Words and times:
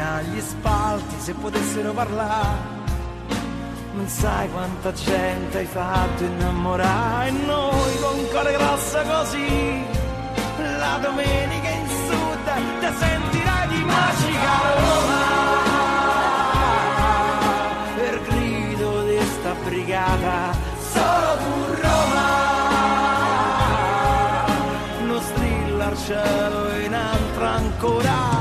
agli 0.00 0.40
spalti 0.40 1.14
se 1.18 1.34
potessero 1.34 1.92
parlare. 1.92 2.78
Non 3.92 4.06
sai 4.08 4.50
quanta 4.50 4.92
gente 4.92 5.58
hai 5.58 5.66
fatto 5.66 6.24
innamorare. 6.24 7.30
Noi 7.30 7.98
con 8.00 8.28
cuore 8.30 8.52
grosso 8.52 9.02
così 9.02 9.84
la 10.78 10.98
domenica 11.02 11.68
in 11.68 11.86
sud 11.86 12.44
te 12.80 12.92
sentirai 12.98 13.68
di 13.68 13.84
magica 13.84 14.52
Roma. 14.78 15.22
Per 17.96 18.22
grido 18.22 19.02
di 19.04 19.20
sta 19.20 19.54
brigata 19.64 20.52
solo 20.92 21.36
tu 21.42 21.74
Roma. 21.82 22.28
Non 25.06 25.20
strilla 25.20 25.86
al 25.86 25.96
cielo 25.98 26.76
in 26.78 26.94
altra 26.94 27.50
ancora 27.50 28.39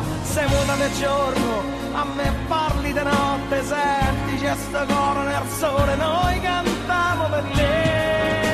del 0.79 0.94
giorno 0.94 1.62
a 1.91 2.06
me 2.06 2.34
parli 2.47 2.94
di 2.94 3.03
notte 3.03 3.63
senti 3.66 4.38
c'è 4.40 4.56
sto 4.56 4.85
coro 4.88 5.23
nel 5.23 5.44
sole 5.50 5.95
noi 5.95 6.40
cantiamo 6.40 7.28
per 7.28 7.44
lei 7.53 8.50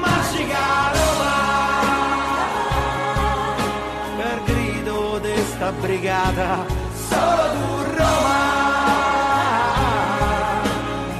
magica 0.00 0.90
Roma 0.96 1.34
per 4.16 4.42
grido 4.44 5.18
di 5.20 5.36
sta 5.52 5.70
brigata 5.70 6.66
solo 7.08 7.42
tu 7.52 7.82
Roma. 7.96 8.64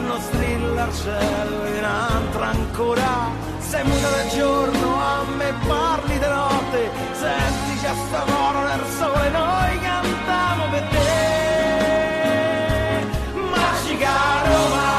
Non 0.09 0.21
strilla 0.21 0.83
al 0.83 0.93
cielo 0.93 1.67
in 1.67 1.85
altra 1.85 2.47
ancora 2.49 3.31
sei 3.59 3.85
muta 3.85 4.09
del 4.09 4.29
giorno 4.31 5.01
a 5.01 5.23
me 5.37 5.53
parli 5.69 6.19
di 6.19 6.27
notte 6.27 6.91
senti 7.13 7.79
c'è 7.81 7.93
sto 8.09 8.25
coro 8.25 8.36
nel 8.77 8.87
sole 8.99 9.31
noi 9.31 9.81
cantiamo 9.81 10.69
per 10.71 10.83
te. 10.83 11.05
Magica 13.51 14.43
Roma 14.45 14.91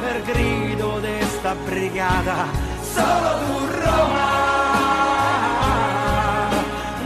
per 0.00 0.22
grido 0.22 0.98
di 1.00 1.22
sta 1.22 1.54
brigata 1.54 2.46
solo 2.80 3.38
tu 3.44 3.66
Roma. 3.84 4.40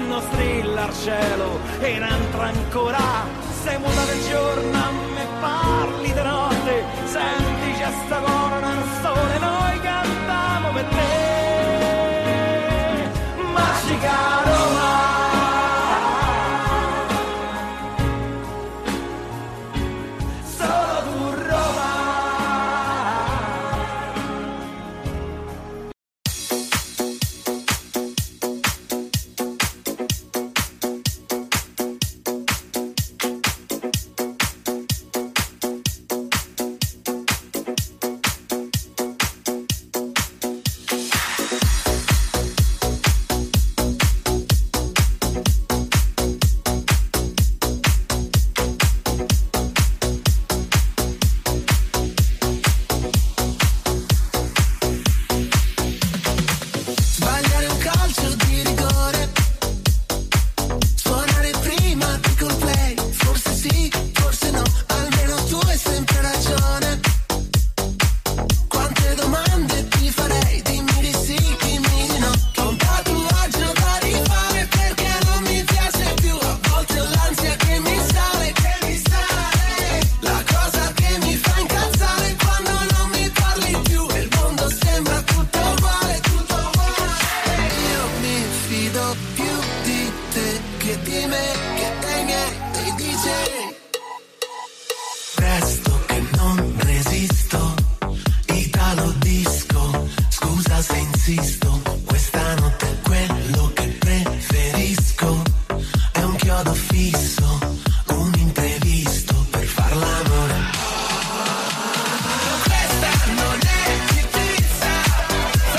Non 0.08 0.22
strilla 0.22 0.84
al 0.84 0.94
cielo 0.94 1.60
e 1.80 1.90
in 1.90 2.02
altra 2.02 2.44
ancora 2.44 2.98
sei 3.62 3.78
muta 3.78 4.04
del 4.04 4.22
giorno 4.28 5.05
magica 14.06 14.35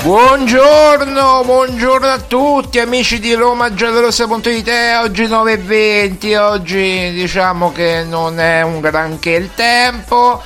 Buongiorno, 0.08 1.42
buongiorno 1.44 2.06
a 2.06 2.18
tutti 2.18 2.78
amici 2.78 3.20
di 3.20 3.34
Roma 3.34 3.74
Giallorossa.it 3.74 4.70
Oggi 5.02 5.24
9.20, 5.24 6.38
oggi 6.38 7.12
diciamo 7.12 7.72
che 7.72 8.06
non 8.08 8.40
è 8.40 8.62
un 8.62 8.80
granché 8.80 9.32
il 9.32 9.50
tempo. 9.54 10.40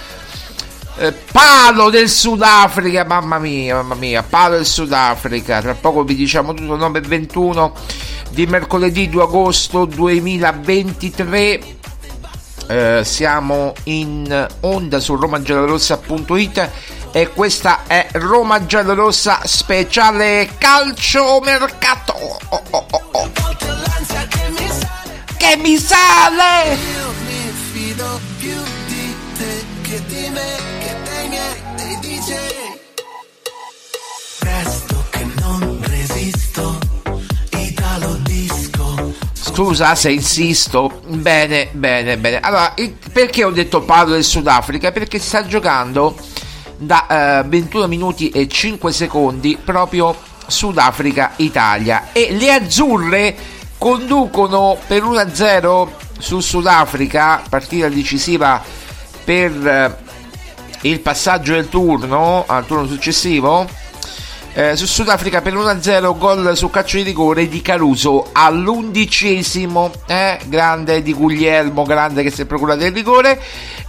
Eh, 0.99 1.13
Palo 1.13 1.91
del 1.91 2.09
Sudafrica, 2.09 3.05
mamma 3.05 3.39
mia, 3.39 3.77
mamma 3.77 3.95
mia, 3.95 4.25
palo 4.25 4.57
del 4.57 4.67
Sudafrica. 4.67 5.61
Tra 5.61 5.75
poco 5.75 6.03
vi 6.03 6.17
diciamo 6.17 6.55
tutto, 6.55 6.77
9.21 6.77 7.71
di 8.31 8.47
mercoledì 8.47 9.09
2 9.09 9.23
agosto 9.23 9.85
2023 9.85 11.61
eh, 12.67 13.03
Siamo 13.05 13.75
in 13.85 14.47
onda 14.61 14.99
su 14.99 15.15
romagiallorossa.it 15.15 16.71
e 17.13 17.29
questa 17.29 17.83
è 17.87 18.09
Roma 18.13 18.65
Giallorossa 18.65 19.41
speciale 19.45 20.49
calcio 20.57 21.41
mercato 21.41 22.15
oh, 22.15 22.39
oh, 22.49 22.87
oh, 22.91 23.03
oh. 23.13 23.31
che 25.37 25.57
mi 25.59 25.77
sale 25.77 26.75
Io 26.75 27.13
mi 27.27 27.53
fido 27.73 28.21
più 28.39 28.55
di 28.87 29.15
te 29.37 29.65
che 29.83 30.03
di 30.07 30.29
me, 30.31 30.57
che 30.81 30.97
dei 31.05 31.29
miei, 31.29 31.63
dei 31.77 31.99
DJ. 32.01 32.35
Presto 34.39 35.05
che 35.11 35.27
non 35.39 35.79
resisto, 35.83 36.79
Italo 37.51 38.15
disco. 38.23 39.15
scusa 39.35 39.95
se 39.95 40.11
insisto 40.11 41.03
bene 41.09 41.69
bene 41.73 42.17
bene 42.17 42.41
allora 42.41 42.75
perché 43.13 43.45
ho 43.45 43.51
detto 43.51 43.83
parlo 43.83 44.15
del 44.15 44.25
Sudafrica 44.25 44.93
perché 44.93 45.19
sta 45.19 45.45
giocando 45.47 46.17
da 46.83 47.41
eh, 47.41 47.49
21 47.49 47.87
minuti 47.87 48.31
e 48.31 48.49
5 48.49 48.93
secondi 48.93 49.59
proprio 49.63 50.17
Sudafrica-Italia 50.47 52.09
e 52.13 52.33
le 52.33 52.53
azzurre 52.53 53.37
conducono 53.79 54.77
per 54.87 55.03
1-0 55.03 55.89
su 56.19 56.41
Sudafrica 56.41 57.43
partita 57.49 57.89
decisiva 57.89 58.63
per 59.25 59.67
eh, 59.67 59.97
il 60.89 61.01
passaggio 61.01 61.53
del 61.53 61.69
turno 61.69 62.45
al 62.47 62.67
turno 62.67 62.87
successivo 62.87 63.69
eh, 64.55 64.77
su 64.77 64.87
Sudafrica 64.87 65.41
per 65.41 65.55
1-0 65.55 66.19
gol 66.19 66.57
su 66.57 66.69
calcio 66.69 66.99
di 66.99 67.05
rigore 67.05 67.49
di 67.49 67.63
Caruso 67.63 68.29
all'undicesimo 68.33 69.91
eh, 70.07 70.39
grande 70.47 71.03
di 71.03 71.15
Guglielmo 71.15 71.85
grande 71.85 72.23
che 72.23 72.31
si 72.31 72.43
è 72.43 72.45
procurato 72.45 72.85
il 72.85 72.93
rigore. 72.93 73.41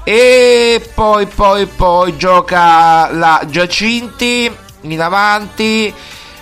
E 0.03 0.81
poi 0.93 1.25
poi 1.27 1.65
poi 1.65 2.15
gioca 2.17 3.11
la 3.11 3.41
Giacinti 3.47 4.51
in 4.81 5.01
avanti 5.01 5.93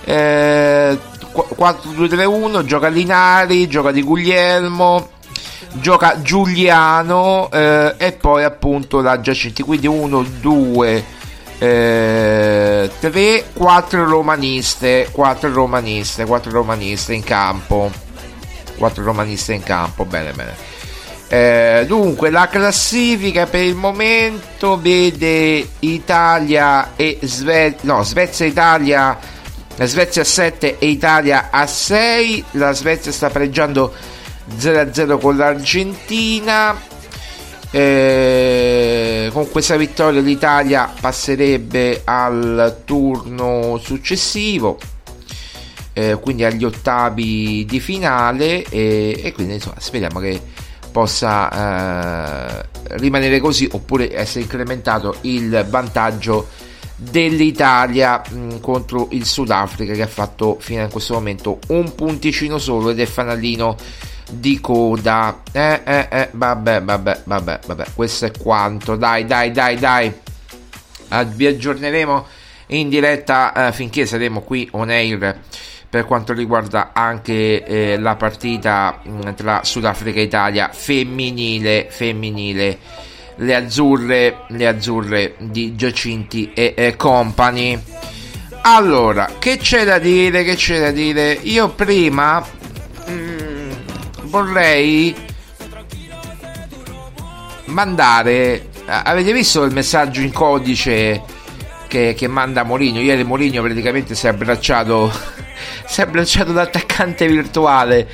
eh, 0.04 1.00
4-2-3-1 1.34 2.66
gioca 2.66 2.88
Linari 2.88 3.68
gioca 3.68 3.92
di 3.92 4.02
Guglielmo 4.02 5.10
gioca 5.74 6.22
Giuliano 6.22 7.50
eh, 7.52 7.96
e 7.98 8.12
poi 8.14 8.44
appunto 8.44 9.02
la 9.02 9.20
Giacinti. 9.20 9.64
Quindi 9.64 9.88
1 9.88 10.26
2 11.62 12.90
3 13.00 13.46
4 13.54 14.04
romaniste 14.04 15.10
4 15.12 15.54
romaniste 15.54 16.26
4 16.26 16.52
romaniste 16.52 17.14
in 17.14 17.24
campo. 17.24 17.92
4 18.78 19.04
romaniste 19.04 19.54
in 19.54 19.62
campo 19.62 20.06
bene 20.06 20.32
bene. 20.32 20.70
Eh, 21.28 21.86
dunque 21.88 22.32
la 22.32 22.48
classifica 22.48 23.46
per 23.46 23.62
il 23.62 23.76
momento 23.76 24.80
vede 24.82 25.70
Italia 25.80 26.94
e 26.96 27.20
Svezia 27.22 27.80
no 27.82 28.04
Svezia 28.04 28.46
Italia 28.46 29.18
la 29.76 29.86
Svezia 29.86 30.24
a 30.24 30.26
7 30.26 30.80
e 30.80 30.88
Italia 30.88 31.48
a 31.52 31.66
6 31.68 32.46
la 32.52 32.74
Svezia 32.74 33.14
sta 33.14 33.30
pareggiando 33.30 33.94
0-0 34.58 35.20
con 35.20 35.38
l'Argentina 35.38 36.76
eh, 37.72 39.30
con 39.32 39.50
questa 39.50 39.78
vittoria 39.78 40.20
l'Italia 40.22 40.94
passerebbe 41.00 42.02
al 42.04 42.82
turno 42.86 43.80
successivo 43.82 44.78
eh, 45.94 46.18
quindi 46.22 46.44
agli 46.44 46.64
ottavi 46.64 47.66
di 47.66 47.80
finale 47.80 48.64
e, 48.64 49.20
e 49.24 49.32
quindi 49.34 49.54
insomma 49.56 49.76
speriamo 49.80 50.20
che 50.20 50.40
possa 50.92 52.60
eh, 52.60 52.66
rimanere 52.98 53.40
così 53.40 53.68
oppure 53.72 54.14
essere 54.14 54.42
incrementato 54.42 55.18
il 55.22 55.66
vantaggio 55.70 56.48
dell'Italia 57.02 58.22
mh, 58.30 58.60
contro 58.60 59.08
il 59.12 59.26
Sudafrica 59.26 59.94
che 59.94 60.04
ha 60.04 60.08
fatto 60.08 60.58
fino 60.60 60.84
a 60.84 60.88
questo 60.88 61.16
momento 61.16 61.58
un 61.70 61.96
punticino 61.96 62.60
solo 62.60 62.92
ed 62.92 63.00
è 63.00 63.06
fanalino 63.06 63.76
di 64.30 64.62
coda. 64.62 65.42
Eh 65.52 65.82
eh 65.84 66.08
eh 66.12 66.30
vabbè 66.32 66.84
vabbè 66.84 67.22
vabbè 67.24 67.60
vabbè 67.66 67.86
questo 67.96 68.26
è 68.26 68.32
quanto. 68.32 68.96
Dai 68.96 69.26
dai 69.26 69.52
dai 69.52 69.78
dai. 69.78 70.14
Ah, 71.10 71.24
vi 71.24 71.48
aggiorneremo 71.48 72.26
in 72.68 72.88
diretta 72.88 73.68
eh, 73.68 73.72
finché 73.74 74.06
saremo 74.06 74.42
qui 74.42 74.70
on 74.74 74.90
air 74.90 75.40
per 75.90 76.06
quanto 76.06 76.32
riguarda 76.32 76.92
anche 76.94 77.66
eh, 77.66 77.98
la 77.98 78.16
partita 78.16 79.02
mh, 79.04 79.34
tra 79.34 79.64
Sudafrica 79.64 80.20
e 80.20 80.24
Italia 80.24 80.70
femminile 80.72 81.88
femminile 81.90 82.78
le 83.42 83.56
azzurre 83.56 84.44
le 84.48 84.68
azzurre 84.68 85.36
di 85.40 85.76
Giacinti 85.76 86.52
e, 86.54 86.74
e 86.76 86.96
company 86.96 87.80
allora 88.64 89.32
che 89.40 89.58
c'è 89.58 89.84
da 89.84 89.98
dire 89.98 90.44
che 90.44 90.56
c'è 90.56 90.80
da 90.80 90.92
dire? 90.92 91.32
Io 91.42 91.70
prima 91.70 92.46
mm, 93.10 93.72
vorrei 94.24 95.16
mandare 97.66 98.70
avete 98.86 99.34
visto 99.34 99.64
il 99.64 99.74
messaggio 99.74 100.22
in 100.22 100.32
codice 100.32 101.24
che, 101.88 102.14
che 102.16 102.28
manda 102.28 102.64
Moligno 102.64 103.00
ieri 103.00 103.24
Moligno 103.24 103.64
praticamente 103.64 104.14
si 104.14 104.28
è 104.28 104.30
abbracciato 104.30 105.12
si 105.88 106.02
è 106.02 106.04
abbracciato 106.04 106.54
l'attaccante 106.54 107.28
virtuale 107.28 108.08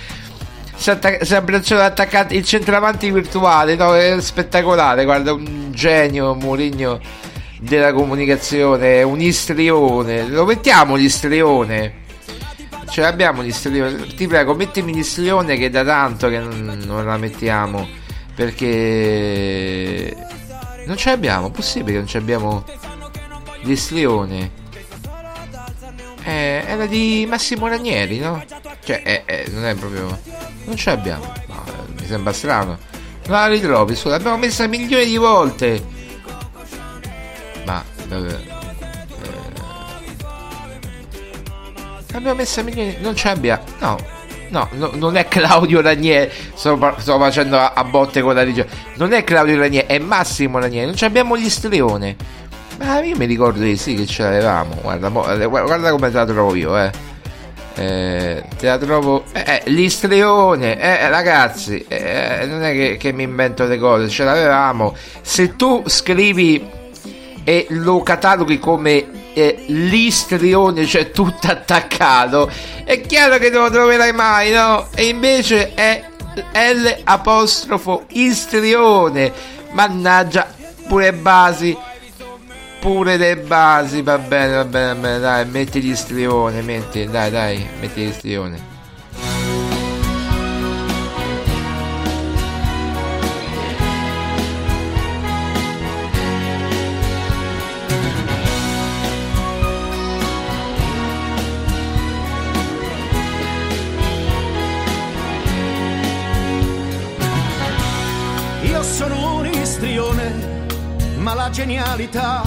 si 0.78 0.90
attac- 0.92 1.24
si 1.24 1.34
è 1.34 1.36
abbracciato 1.38 1.82
l'attaccante 1.82 2.36
il 2.36 2.46
centravanti 2.46 3.12
virtuale 3.12 3.76
no, 3.76 3.96
è 3.96 4.22
spettacolare 4.22 5.04
guarda 5.04 5.34
un 5.34 5.72
genio 5.72 6.36
Moligno 6.36 7.00
della 7.60 7.92
comunicazione 7.92 9.02
un 9.02 9.20
istrione. 9.20 10.28
Lo 10.28 10.46
mettiamo 10.46 10.96
l'istrione 10.96 12.06
ce 12.90 13.02
l'abbiamo 13.02 13.42
l'istrione 13.42 14.08
ti 14.16 14.28
prego 14.28 14.56
mettimi 14.56 14.94
l'istrione 14.94 15.58
che 15.58 15.70
da 15.70 15.84
tanto 15.84 16.30
che 16.30 16.40
non, 16.40 16.82
non 16.86 17.06
la 17.06 17.18
mettiamo 17.18 17.86
perché 18.34 20.16
non 20.86 20.96
ce 20.96 21.10
l'abbiamo 21.10 21.52
possibile 21.52 21.92
che 21.94 21.98
non 21.98 22.08
ce 22.08 22.20
l'abbiamo 22.20 22.64
l'istrione 23.64 24.66
eh, 26.28 26.64
era 26.68 26.86
di 26.86 27.26
Massimo 27.28 27.68
Ranieri 27.68 28.20
no? 28.20 28.44
cioè 28.84 29.02
eh, 29.04 29.24
eh, 29.26 29.46
non 29.52 29.66
è 29.66 29.76
proprio 29.76 30.20
non 30.66 30.76
ce 30.76 30.90
l'abbiamo 30.90 31.26
no, 31.48 31.64
eh, 31.66 32.02
mi 32.02 32.06
sembra 32.06 32.34
strano 32.34 32.78
non 33.28 33.40
la 33.40 33.48
ritrovi 33.48 33.96
scusa 33.96 34.18
l'abbiamo 34.18 34.38
messa 34.38 34.68
milioni 34.68 35.06
di 35.06 35.18
volte 35.18 35.84
ma 37.66 37.84
vabbè 38.08 38.56
L'abbiamo 42.18 42.38
messa 42.38 42.64
milioni. 42.64 42.98
Non 43.00 43.16
ce 43.16 43.28
l'abbiamo. 43.28 43.64
No. 43.80 43.98
No, 44.50 44.68
no, 44.72 44.92
non 44.94 45.18
è 45.18 45.28
Claudio 45.28 45.82
Ranieri. 45.82 46.32
Sto, 46.56 46.96
sto 46.98 47.20
facendo 47.20 47.58
a, 47.58 47.74
a 47.76 47.84
botte 47.84 48.22
con 48.22 48.34
la 48.34 48.44
regione. 48.44 48.70
Non 48.96 49.14
è 49.14 49.24
Claudio 49.24 49.58
Ranieri, 49.60 49.86
è 49.86 50.00
Massimo 50.00 50.58
Ranieri. 50.58 50.88
Non 50.88 50.96
abbiamo 51.02 51.38
gli 51.38 51.50
strione. 51.50 52.16
Ma 52.78 53.02
io 53.02 53.18
mi 53.18 53.26
ricordo 53.26 53.62
di 53.62 53.76
sì 53.76 53.96
che 53.96 54.06
ce 54.06 54.24
l'avevamo. 54.24 54.76
Guarda, 54.82 55.08
eh, 55.34 55.46
guarda, 55.46 55.92
come 55.92 56.10
te 56.10 56.18
la 56.18 56.26
trovo 56.26 56.56
io, 56.56 56.78
eh. 56.78 56.92
Eh, 57.76 58.44
te 58.58 58.66
la 58.66 58.78
trovo. 58.78 59.24
Eh, 59.34 59.44
eh, 59.46 59.70
l'istrione, 59.70 60.80
eh, 60.80 61.10
ragazzi, 61.10 61.86
eh, 61.88 62.46
non 62.48 62.64
è 62.64 62.72
che, 62.74 62.98
che 62.98 63.12
mi 63.12 63.24
invento 63.24 63.66
le 63.66 63.78
cose, 63.78 64.10
ce 64.10 64.24
l'avevamo. 64.24 64.96
Se 65.22 65.56
tu 65.56 65.84
scrivi 65.86 66.68
e 67.44 67.66
lo 67.70 68.02
cataloghi 68.02 68.60
come 68.60 69.06
eh, 69.34 69.64
l'istrione, 69.68 70.86
cioè 70.86 71.12
tutto 71.12 71.48
attaccato, 71.48 72.50
è 72.84 73.00
chiaro 73.02 73.38
che 73.38 73.50
non 73.50 73.64
lo 73.64 73.70
troverai 73.70 74.12
mai, 74.12 74.52
no? 74.52 74.88
E 74.96 75.08
invece 75.08 75.74
è 75.76 76.04
L 76.54 77.04
istrione. 78.10 79.32
Mannaggia, 79.72 80.48
pure 80.88 81.14
basi 81.14 81.78
pure 82.80 83.18
le 83.18 83.38
basi, 83.38 84.02
va 84.02 84.18
bene, 84.18 84.56
va 84.56 84.66
bene, 84.66 84.94
va 84.94 84.96
bene, 84.96 85.20
dai, 85.20 85.46
metti 85.46 85.82
gli 85.82 85.96
strione, 85.96 86.62
metti, 86.62 87.06
dai, 87.06 87.32
dai, 87.32 87.68
metti 87.80 88.06
gli 88.06 88.12
strione. 88.12 88.76
Sono 108.80 109.44
istrione, 109.46 110.34
ma 111.18 111.36
la 111.36 111.52
genialità 111.52 112.42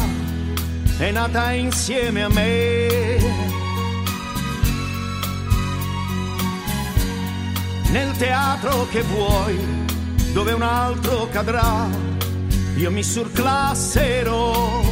è 1.06 1.10
nata 1.10 1.52
insieme 1.52 2.22
a 2.22 2.28
me. 2.28 2.88
Nel 7.90 8.16
teatro 8.16 8.86
che 8.90 9.02
vuoi, 9.02 9.58
dove 10.32 10.52
un 10.52 10.62
altro 10.62 11.28
cadrà, 11.32 11.88
io 12.76 12.90
mi 12.90 13.02
surclasserò. 13.02 14.82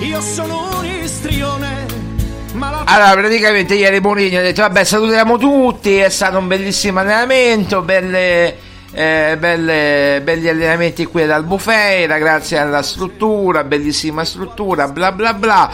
Io 0.00 0.20
sono 0.20 0.78
un 0.78 0.84
istrione 0.86 1.96
allora, 2.58 3.12
praticamente 3.12 3.74
ieri 3.74 4.00
Mourinho 4.00 4.38
ha 4.38 4.42
detto: 4.42 4.62
Vabbè, 4.62 4.82
salutiamo 4.82 5.36
tutti. 5.36 5.96
È 5.96 6.08
stato 6.08 6.38
un 6.38 6.46
bellissimo 6.46 7.00
allenamento. 7.00 7.82
Belle, 7.82 8.56
eh, 8.98 9.36
belle, 9.38 10.22
belli 10.24 10.48
allenamenti 10.48 11.04
qui 11.04 11.24
ad 11.24 11.30
Albufeira. 11.30 12.16
Grazie 12.16 12.56
alla 12.56 12.80
struttura, 12.80 13.62
bellissima 13.62 14.24
struttura. 14.24 14.88
Bla 14.88 15.12
bla 15.12 15.34
bla. 15.34 15.70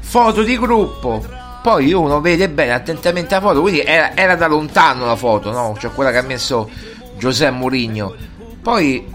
Foto 0.00 0.42
di 0.42 0.56
gruppo. 0.56 1.22
Poi 1.62 1.92
uno 1.92 2.22
vede 2.22 2.48
bene 2.48 2.72
attentamente 2.72 3.34
la 3.34 3.42
foto. 3.42 3.60
Quindi 3.60 3.82
era, 3.82 4.16
era 4.16 4.36
da 4.36 4.46
lontano 4.46 5.04
la 5.04 5.16
foto, 5.16 5.50
no? 5.50 5.76
Cioè 5.78 5.90
quella 5.92 6.10
che 6.10 6.16
ha 6.16 6.22
messo 6.22 6.70
Giuseppe 7.18 7.50
Mourinho. 7.50 8.14
Poi, 8.62 9.06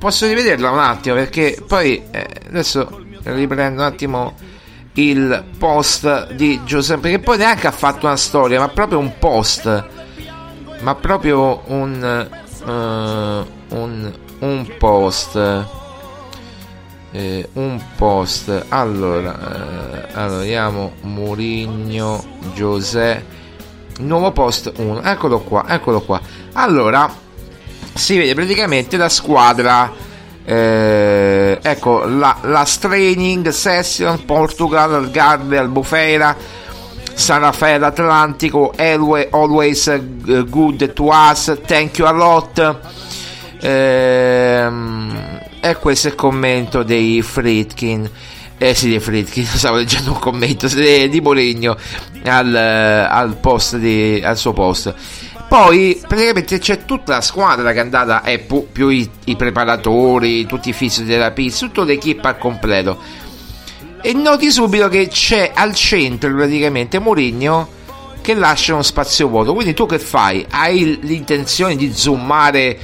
posso 0.00 0.26
rivederla 0.26 0.70
un 0.70 0.80
attimo 0.80 1.14
perché 1.14 1.62
poi 1.66 2.02
eh, 2.10 2.26
adesso 2.48 3.02
riprendo 3.22 3.80
un 3.80 3.86
attimo 3.86 4.34
il 4.94 5.44
post 5.58 6.32
di 6.32 6.60
Giuseppe, 6.64 7.08
che 7.08 7.18
poi 7.20 7.38
neanche 7.38 7.68
ha 7.68 7.70
fatto 7.70 8.06
una 8.06 8.16
storia, 8.16 8.58
ma 8.58 8.68
proprio 8.68 8.98
un 8.98 9.16
post, 9.18 9.86
ma 10.80 10.94
proprio 10.96 11.62
un, 11.66 12.28
uh, 12.64 13.76
un, 13.76 14.12
un 14.40 14.74
post. 14.78 15.66
Eh, 17.12 17.48
un 17.54 17.82
post. 17.96 18.66
Allora, 18.68 20.08
eh, 20.08 20.14
allora 20.14 20.90
Murigno 21.02 22.22
Giuseppe 22.54 23.38
nuovo 24.00 24.32
post 24.32 24.72
1 24.76 25.02
eccolo 25.02 25.40
qua 25.40 25.64
eccolo 25.68 26.00
qua. 26.00 26.20
Allora 26.52 27.12
si 27.94 28.16
vede 28.16 28.34
praticamente 28.34 28.96
la 28.96 29.08
squadra. 29.08 30.08
Eh, 30.42 31.58
ecco 31.60 32.04
la, 32.06 32.38
la 32.42 32.64
Training 32.64 33.48
Session 33.50 34.24
Portugal 34.24 34.94
Algarve 34.94 35.58
Albufeira 35.58 36.34
San 37.14 37.40
Raffaele 37.40 37.86
Atlantico 37.86 38.72
Always 38.76 39.86
eh, 39.88 40.44
Good 40.48 40.92
to 40.92 41.04
Us 41.04 41.58
Thank 41.66 41.98
you 41.98 42.08
a 42.08 42.12
lot 42.12 42.78
ehm, 43.60 45.40
e 45.60 45.76
questo 45.76 46.08
è 46.08 46.10
il 46.10 46.16
commento 46.16 46.82
dei 46.82 47.22
Fritkin 47.22 48.10
eh 48.62 48.74
sì, 48.74 48.90
di 48.90 49.00
Fritkin, 49.00 49.46
stavo 49.48 49.76
leggendo 49.76 50.10
un 50.10 50.18
commento 50.18 50.68
di, 50.76 51.20
Moligno 51.22 51.78
al, 52.24 52.54
al, 52.54 53.36
post 53.36 53.78
di, 53.78 54.20
al 54.22 54.36
suo 54.36 54.52
post. 54.52 54.94
Poi 55.48 55.98
praticamente 56.06 56.58
c'è 56.58 56.84
tutta 56.84 57.14
la 57.14 57.20
squadra 57.22 57.72
che 57.72 57.78
è 57.78 57.80
andata, 57.80 58.22
e 58.22 58.38
più, 58.38 58.66
più 58.70 58.88
i, 58.88 59.08
i, 59.24 59.34
preparatori, 59.34 60.44
tutti 60.44 60.68
i 60.68 60.72
fisioterapisti, 60.74 61.66
tutta 61.66 61.84
l'equipe 61.84 62.28
al 62.28 62.36
completo. 62.36 62.98
E 64.02 64.12
noti 64.12 64.50
subito 64.50 64.88
che 64.88 65.08
c'è 65.08 65.52
al 65.54 65.74
centro 65.74 66.34
praticamente 66.34 66.98
Mourinho 66.98 67.68
che 68.20 68.34
lascia 68.34 68.72
uno 68.72 68.82
spazio 68.82 69.28
vuoto. 69.28 69.54
Quindi 69.54 69.74
tu 69.74 69.86
che 69.86 69.98
fai? 69.98 70.44
Hai 70.48 70.98
l'intenzione 71.02 71.76
di 71.76 71.92
zoomare 71.92 72.78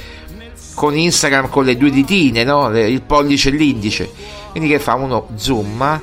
con 0.75 0.95
Instagram 0.95 1.49
con 1.49 1.65
le 1.65 1.75
due 1.75 1.89
ditine, 1.89 2.43
no? 2.43 2.69
il 2.77 3.01
pollice 3.01 3.49
e 3.49 3.53
l'indice. 3.53 4.09
Quindi 4.51 4.69
che 4.69 4.79
fa? 4.79 4.93
Uno 4.93 5.29
zoom, 5.35 6.01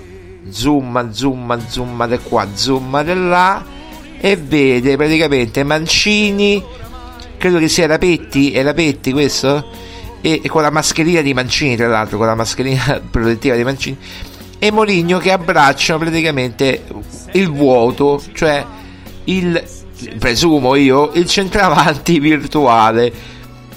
zoom, 0.51 1.13
zoom, 1.13 1.67
zoom 1.69 2.07
da 2.07 2.19
qua, 2.19 2.49
zoom 2.55 3.03
da 3.03 3.15
là 3.15 3.65
e 4.25 4.37
vede 4.37 4.97
praticamente 4.97 5.63
Mancini, 5.65 6.65
credo 7.37 7.59
che 7.59 7.69
sia 7.69 7.87
Rapetti, 7.87 8.53
è 8.53 8.63
Rapetti 8.63 9.13
questo? 9.13 9.69
E, 10.23 10.41
e 10.43 10.49
con 10.49 10.63
la 10.63 10.71
mascherina 10.71 11.21
di 11.21 11.35
Mancini, 11.35 11.77
tra 11.77 11.89
l'altro, 11.89 12.17
con 12.17 12.27
la 12.27 12.35
mascherina 12.35 13.03
protettiva 13.11 13.55
di 13.55 13.65
Mancini, 13.65 13.99
e 14.67 14.71
Moligno 14.71 15.19
che 15.19 15.31
abbracciano 15.31 15.99
praticamente 15.99 16.85
il 17.33 17.51
vuoto, 17.51 18.23
cioè 18.33 18.65
il, 19.25 19.63
presumo 20.19 20.75
io, 20.75 21.11
il 21.13 21.27
centravanti 21.27 22.19
virtuale. 22.19 23.13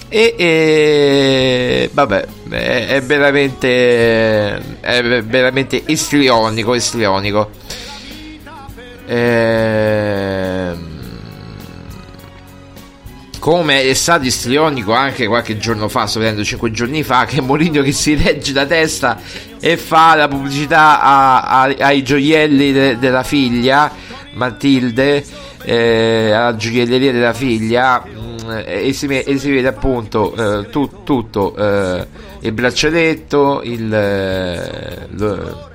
E, 0.07 0.33
e 0.37 1.89
vabbè, 1.91 2.25
è, 2.51 2.85
è 2.87 3.01
veramente, 3.01 4.79
è 4.79 5.23
veramente 5.23 5.83
istrionico, 5.87 6.73
istrionico. 6.73 7.49
Ehm, 9.07 10.96
come 13.47 13.83
è 13.83 13.93
stato 13.93 14.25
istrionico 14.25 14.91
anche 14.91 15.25
qualche 15.25 15.57
giorno 15.57 15.87
fa, 15.87 16.05
sto 16.05 16.19
vedendo 16.19 16.43
5 16.43 16.69
giorni 16.69 17.01
fa, 17.01 17.23
che 17.23 17.39
Mourinho 17.39 17.81
che 17.81 17.93
si 17.93 18.13
regge 18.13 18.51
la 18.51 18.65
testa 18.65 19.21
e 19.61 19.77
fa 19.77 20.15
la 20.15 20.27
pubblicità 20.27 21.01
a, 21.01 21.61
a, 21.61 21.61
ai 21.79 22.03
gioielli 22.03 22.73
de, 22.73 22.99
della 22.99 23.23
figlia 23.23 23.89
Matilde, 24.33 25.23
eh, 25.63 26.31
alla 26.31 26.57
gioielleria 26.57 27.13
della 27.13 27.31
figlia 27.31 28.03
mm, 28.05 28.49
e, 28.65 28.91
si, 28.91 29.05
e, 29.05 29.37
si, 29.37 29.49
vede 29.49 29.69
appunto 29.69 30.35
eh, 30.35 30.69
tu, 30.69 31.03
tutto 31.05 31.55
eh, 31.55 32.05
il 32.41 32.51
braccialetto, 32.51 33.61
il, 33.63 33.93
eh, 33.93 35.07
lo, 35.11 35.69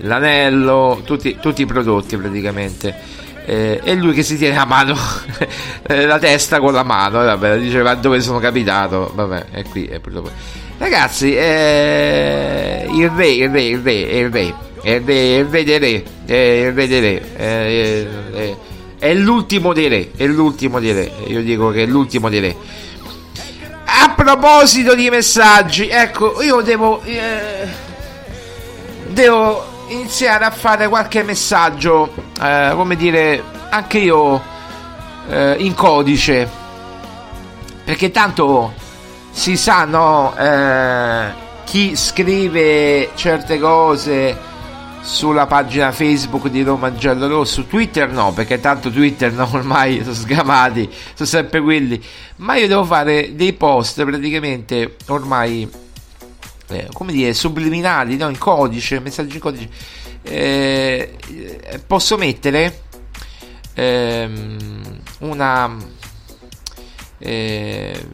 l'anello, 0.00 1.00
tutti, 1.02 1.38
tutti 1.40 1.62
i 1.62 1.66
prodotti 1.66 2.18
praticamente. 2.18 3.24
Eh, 3.48 3.80
e 3.84 3.94
lui 3.94 4.12
che 4.12 4.24
si 4.24 4.36
tiene 4.36 4.56
la 4.56 4.64
mano, 4.64 4.96
eh, 5.86 6.04
la 6.04 6.18
testa 6.18 6.58
con 6.58 6.72
la 6.72 6.82
mano, 6.82 7.22
vabbè, 7.22 7.58
diceva 7.58 7.94
dove 7.94 8.20
sono 8.20 8.40
capitato, 8.40 9.12
vabbè, 9.14 9.46
è 9.52 9.62
qui, 9.62 9.86
è 9.86 10.00
purtroppo. 10.00 10.30
Ragazzi, 10.78 11.32
eh, 11.32 12.88
il 12.90 13.08
re, 13.08 13.28
il 13.28 13.48
re, 13.48 13.62
il 13.62 13.78
re, 13.78 13.92
il 13.92 14.30
re, 14.30 14.54
il 14.82 15.00
re, 15.00 15.36
il 15.36 15.44
re 15.44 15.64
dei 15.64 15.78
re, 15.78 16.04
eh, 16.26 16.60
il 16.62 16.72
re 16.72 16.88
dei 16.88 17.00
re, 17.00 17.22
eh, 17.36 18.08
eh, 18.32 18.56
è 18.98 19.14
l'ultimo 19.14 19.72
dei 19.72 19.86
re, 19.86 20.10
è 20.16 20.26
l'ultimo 20.26 20.80
dei 20.80 20.92
re, 20.92 21.12
io 21.28 21.40
dico 21.40 21.70
che 21.70 21.84
è 21.84 21.86
l'ultimo 21.86 22.28
dei 22.28 22.40
re. 22.40 22.56
A 23.84 24.12
proposito 24.16 24.96
di 24.96 25.08
messaggi, 25.08 25.86
ecco, 25.88 26.42
io 26.42 26.62
devo... 26.62 27.00
devo 29.06 29.74
iniziare 29.88 30.44
a 30.44 30.50
fare 30.50 30.88
qualche 30.88 31.22
messaggio, 31.22 32.12
eh, 32.40 32.72
come 32.74 32.96
dire, 32.96 33.42
anche 33.70 33.98
io 33.98 34.42
eh, 35.28 35.56
in 35.58 35.74
codice, 35.74 36.48
perché 37.84 38.10
tanto 38.10 38.72
si 39.30 39.56
sa, 39.56 39.84
no, 39.84 40.34
eh, 40.36 41.30
chi 41.64 41.94
scrive 41.96 43.10
certe 43.14 43.58
cose 43.58 44.54
sulla 45.02 45.46
pagina 45.46 45.92
Facebook 45.92 46.48
di 46.48 46.62
Roma 46.62 46.92
Giallo 46.94 47.28
Rosso, 47.28 47.64
Twitter 47.64 48.10
no, 48.10 48.32
perché 48.32 48.58
tanto 48.58 48.90
Twitter 48.90 49.32
no, 49.32 49.48
ormai 49.52 50.00
sono 50.02 50.14
sgamati, 50.14 50.90
sono 51.14 51.28
sempre 51.28 51.60
quelli, 51.60 52.02
ma 52.36 52.56
io 52.56 52.66
devo 52.66 52.84
fare 52.84 53.34
dei 53.36 53.52
post 53.52 54.02
praticamente 54.04 54.96
ormai 55.06 55.84
eh, 56.68 56.88
come 56.92 57.12
dire, 57.12 57.32
subliminali, 57.34 58.16
no? 58.16 58.28
in 58.28 58.38
codice, 58.38 59.00
messaggi 59.00 59.34
in 59.34 59.40
codice, 59.40 59.68
eh, 60.22 61.16
posso 61.86 62.16
mettere 62.16 62.82
ehm, 63.74 65.00
una, 65.20 65.76
eh, 67.18 68.06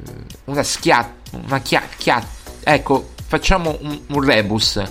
una 0.44 0.62
schiatta, 0.62 1.36
una 1.38 1.60
chia, 1.60 1.82
chia, 1.96 2.24
ecco, 2.62 3.10
facciamo 3.26 3.78
un, 3.80 4.00
un, 4.08 4.24
rebus, 4.24 4.82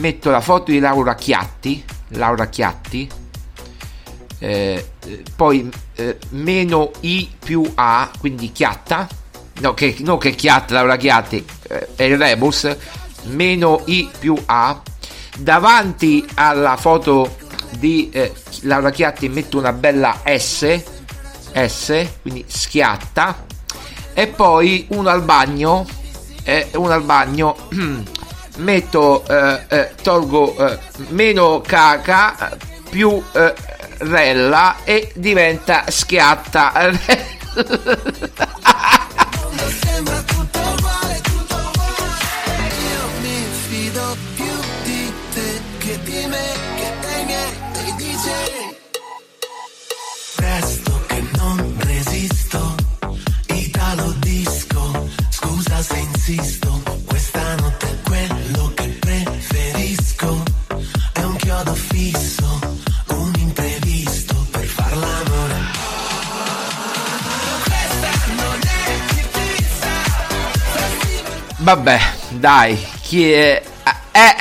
metto 0.00 0.30
la 0.30 0.40
foto 0.40 0.70
di 0.70 0.78
Laura 0.78 1.14
Chiatti, 1.14 1.82
Laura 2.08 2.48
Chiatti, 2.48 3.08
eh, 4.38 4.90
poi 5.34 5.70
eh, 5.94 6.18
meno 6.30 6.90
I 7.00 7.30
più 7.38 7.62
A, 7.74 8.10
quindi 8.18 8.52
Chiatta, 8.52 9.08
no 9.60 9.74
che, 9.74 9.96
no, 10.00 10.18
che 10.18 10.32
Chiatti, 10.32 10.72
Laura 10.72 10.96
Chiatti 10.96 11.44
eh, 11.68 11.88
è 11.94 12.02
il 12.04 12.18
rebus, 12.18 12.76
meno 13.24 13.82
I 13.86 14.08
più 14.18 14.36
A, 14.46 14.80
davanti 15.38 16.24
alla 16.34 16.76
foto 16.76 17.36
di 17.78 18.10
eh, 18.10 18.32
Laura 18.62 18.90
Chiatti 18.90 19.28
metto 19.28 19.58
una 19.58 19.72
bella 19.72 20.20
S, 20.24 20.80
S, 21.52 22.06
quindi 22.22 22.44
schiatta, 22.46 23.44
e 24.14 24.26
poi 24.26 24.86
uno 24.90 25.08
al 25.08 25.22
bagno, 25.22 25.86
eh, 26.44 26.68
uno 26.74 26.92
al 26.92 27.02
bagno, 27.02 27.56
metto, 28.58 29.24
eh, 29.26 29.64
eh, 29.68 29.90
tolgo 30.02 30.56
eh, 30.56 30.78
meno 31.08 31.60
caca 31.60 32.56
più 32.90 33.22
eh, 33.32 33.54
rella 33.98 34.76
e 34.84 35.12
diventa 35.14 35.84
schiatta. 35.88 36.90
sembra 39.92 40.22
tutto 40.22 40.58
uguale, 40.58 41.20
tutto 41.20 41.54
uguale. 41.54 42.66
Io 42.90 43.02
mi 43.20 43.38
fido 43.68 44.16
più 44.34 44.54
di 44.84 45.12
te 45.34 45.60
che 45.78 46.02
di 46.02 46.26
me, 46.32 46.46
che 46.78 46.90
dei 47.04 47.24
miei, 47.30 47.52
dei 47.72 47.92
DJ. 48.00 48.28
Presto 50.36 50.92
che 51.06 51.24
non 51.36 51.74
resisto, 51.78 52.74
Italo 53.46 54.14
disco, 54.18 55.08
scusa 55.30 55.82
se 55.82 55.98
insisto. 55.98 56.61
Vabbè, 71.62 71.98
dai, 72.30 72.76
chi 73.02 73.32
è... 73.32 73.62
Eh, 74.12 74.34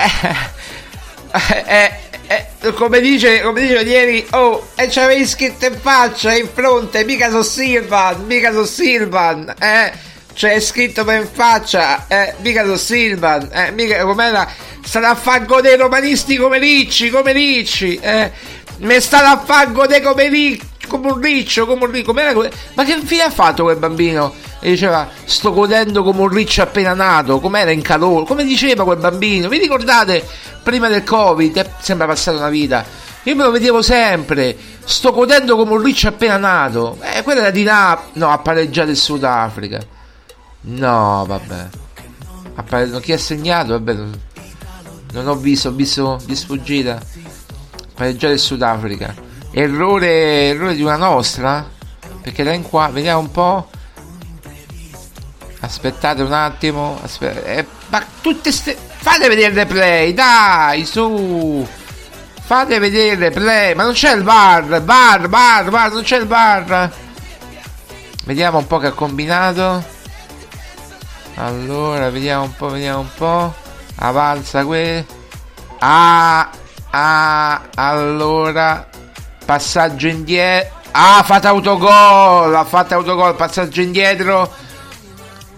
eh, 1.55 1.93
eh, 2.27 2.45
eh, 2.59 2.73
come 2.73 2.99
dice, 2.99 3.41
come 3.41 3.61
dice 3.61 3.81
ieri, 3.81 4.25
oh, 4.31 4.69
e 4.75 4.87
c'avevi 4.87 5.25
scritto 5.25 5.65
in 5.65 5.77
faccia, 5.79 6.33
in 6.33 6.49
fronte, 6.51 7.03
mica 7.05 7.29
so 7.29 7.43
Silvan, 7.43 8.25
mica 8.25 8.51
so 8.51 8.65
Silvan, 8.65 9.53
eh, 9.59 9.91
c'è 10.33 10.59
scritto 10.59 11.03
per 11.03 11.21
in 11.21 11.27
faccia, 11.31 12.05
eh, 12.07 12.33
mica 12.39 12.65
so 12.65 12.75
Silvan, 12.75 13.49
eh, 13.51 13.71
mica, 13.71 14.03
com'era, 14.03 14.47
sarà 14.83 15.11
a 15.11 15.15
fango 15.15 15.61
dei 15.61 15.77
romanisti 15.77 16.37
come 16.37 16.57
Ricci, 16.57 17.09
come 17.09 17.31
Ricci, 17.31 17.95
eh, 17.97 18.31
mi 18.79 18.99
sta 18.99 19.29
a 19.29 19.39
fango 19.39 19.85
dei 19.85 20.01
come 20.01 20.27
Ricci, 20.27 20.67
come 20.87 21.11
un 21.11 21.21
riccio, 21.21 21.65
come 21.65 21.85
un 21.85 21.91
riccio, 21.91 22.13
ma 22.13 22.83
che 22.83 22.99
fine 23.03 23.23
ha 23.23 23.31
fatto 23.31 23.63
quel 23.63 23.77
bambino? 23.77 24.33
E 24.63 24.70
diceva, 24.70 25.10
sto 25.25 25.51
godendo 25.51 26.03
come 26.03 26.22
un 26.22 26.27
riccio 26.27 26.62
appena 26.62 26.94
nato, 26.94 27.39
com'era 27.39 27.72
in 27.72 27.82
calore, 27.82 28.27
come 28.27 28.44
diceva 28.44 28.84
quel 28.84 29.00
bambino, 29.00 29.50
vi 29.50 29.58
ricordate 29.58 30.24
prima 30.62 30.88
del 30.88 31.03
covid, 31.03 31.58
eh, 31.58 31.70
sembra 31.80 32.06
passata 32.06 32.38
una 32.38 32.50
vita, 32.50 32.86
io 33.24 33.36
me 33.36 33.44
lo 33.44 33.50
vedevo 33.50 33.82
sempre, 33.82 34.56
sto 34.84 35.12
godendo 35.13 35.56
come 35.56 35.72
un 35.72 35.82
riccio 35.82 36.10
appena 36.10 36.38
nato, 36.38 37.00
eh, 37.01 37.24
quella 37.24 37.41
era 37.41 37.50
di 37.50 37.63
Napoli, 37.63 38.12
no, 38.13 38.30
ha 38.30 38.38
pareggiato 38.38 38.91
il 38.91 38.98
Sudafrica, 38.98 39.80
no, 40.62 41.25
vabbè, 41.27 41.68
Appare... 42.53 43.00
chi 43.00 43.13
ha 43.13 43.18
segnato, 43.18 43.72
vabbè, 43.72 43.94
non, 45.13 45.27
ho 45.27 45.36
visto, 45.38 45.70
ho 45.70 45.72
visto 45.72 46.22
di 46.24 46.36
sfuggita, 46.36 47.02
pareggiato 47.95 48.34
il 48.34 48.39
Sudafrica, 48.39 49.15
errore, 49.50 50.50
errore 50.50 50.76
di 50.76 50.84
una 50.84 50.97
nostra, 50.97 51.67
perché 52.21 52.43
da 52.43 52.54
in 52.54 52.62
qua, 52.62 52.89
vediamo 52.89 53.21
un 53.21 53.32
po', 53.32 53.69
Aspettate 55.62 56.24
un 56.24 56.34
attimo. 56.34 57.00
Aspetta, 57.04 57.43
eh, 57.43 57.65
ma 57.89 58.04
tutte 58.21 58.52
ste. 58.52 58.76
Fate 58.76 59.28
vedere 59.28 59.50
il 59.50 59.56
replay, 59.56 60.13
dai, 60.13 60.86
su. 60.86 61.67
Fate 62.41 62.80
vedere 62.80 63.13
il 63.13 63.17
replay. 63.17 63.76
Ma 63.76 63.84
non 63.84 63.93
c'è 63.93 64.13
il 64.13 64.24
bar. 64.24 64.82
Bar, 64.82 65.28
bar, 65.28 65.69
bar, 65.69 65.91
non 65.91 66.02
c'è 66.02 66.17
il 66.17 66.26
bar. 66.26 66.91
Vediamo 68.26 68.58
un 68.58 68.67
po' 68.67 68.80
che 68.80 68.88
ha 68.88 68.91
combinato. 68.91 69.84
Allora, 71.36 72.10
vediamo 72.10 72.43
un 72.43 72.56
po', 72.56 72.69
vediamo 72.69 73.00
un 73.02 73.13
po'. 73.15 73.54
Avanza 73.97 74.65
qui. 74.65 75.06
Ah, 75.78 76.50
ah, 76.89 77.62
allora. 77.76 78.89
Passaggio 79.45 80.08
indietro. 80.08 80.80
Ah, 80.91 81.19
ha 81.19 81.24
fatto 81.24 81.47
autogol. 81.47 82.56
Ha 82.56 82.65
fatto 82.65 82.95
autogol. 82.95 83.36
Passaggio 83.36 83.82
indietro 83.82 84.69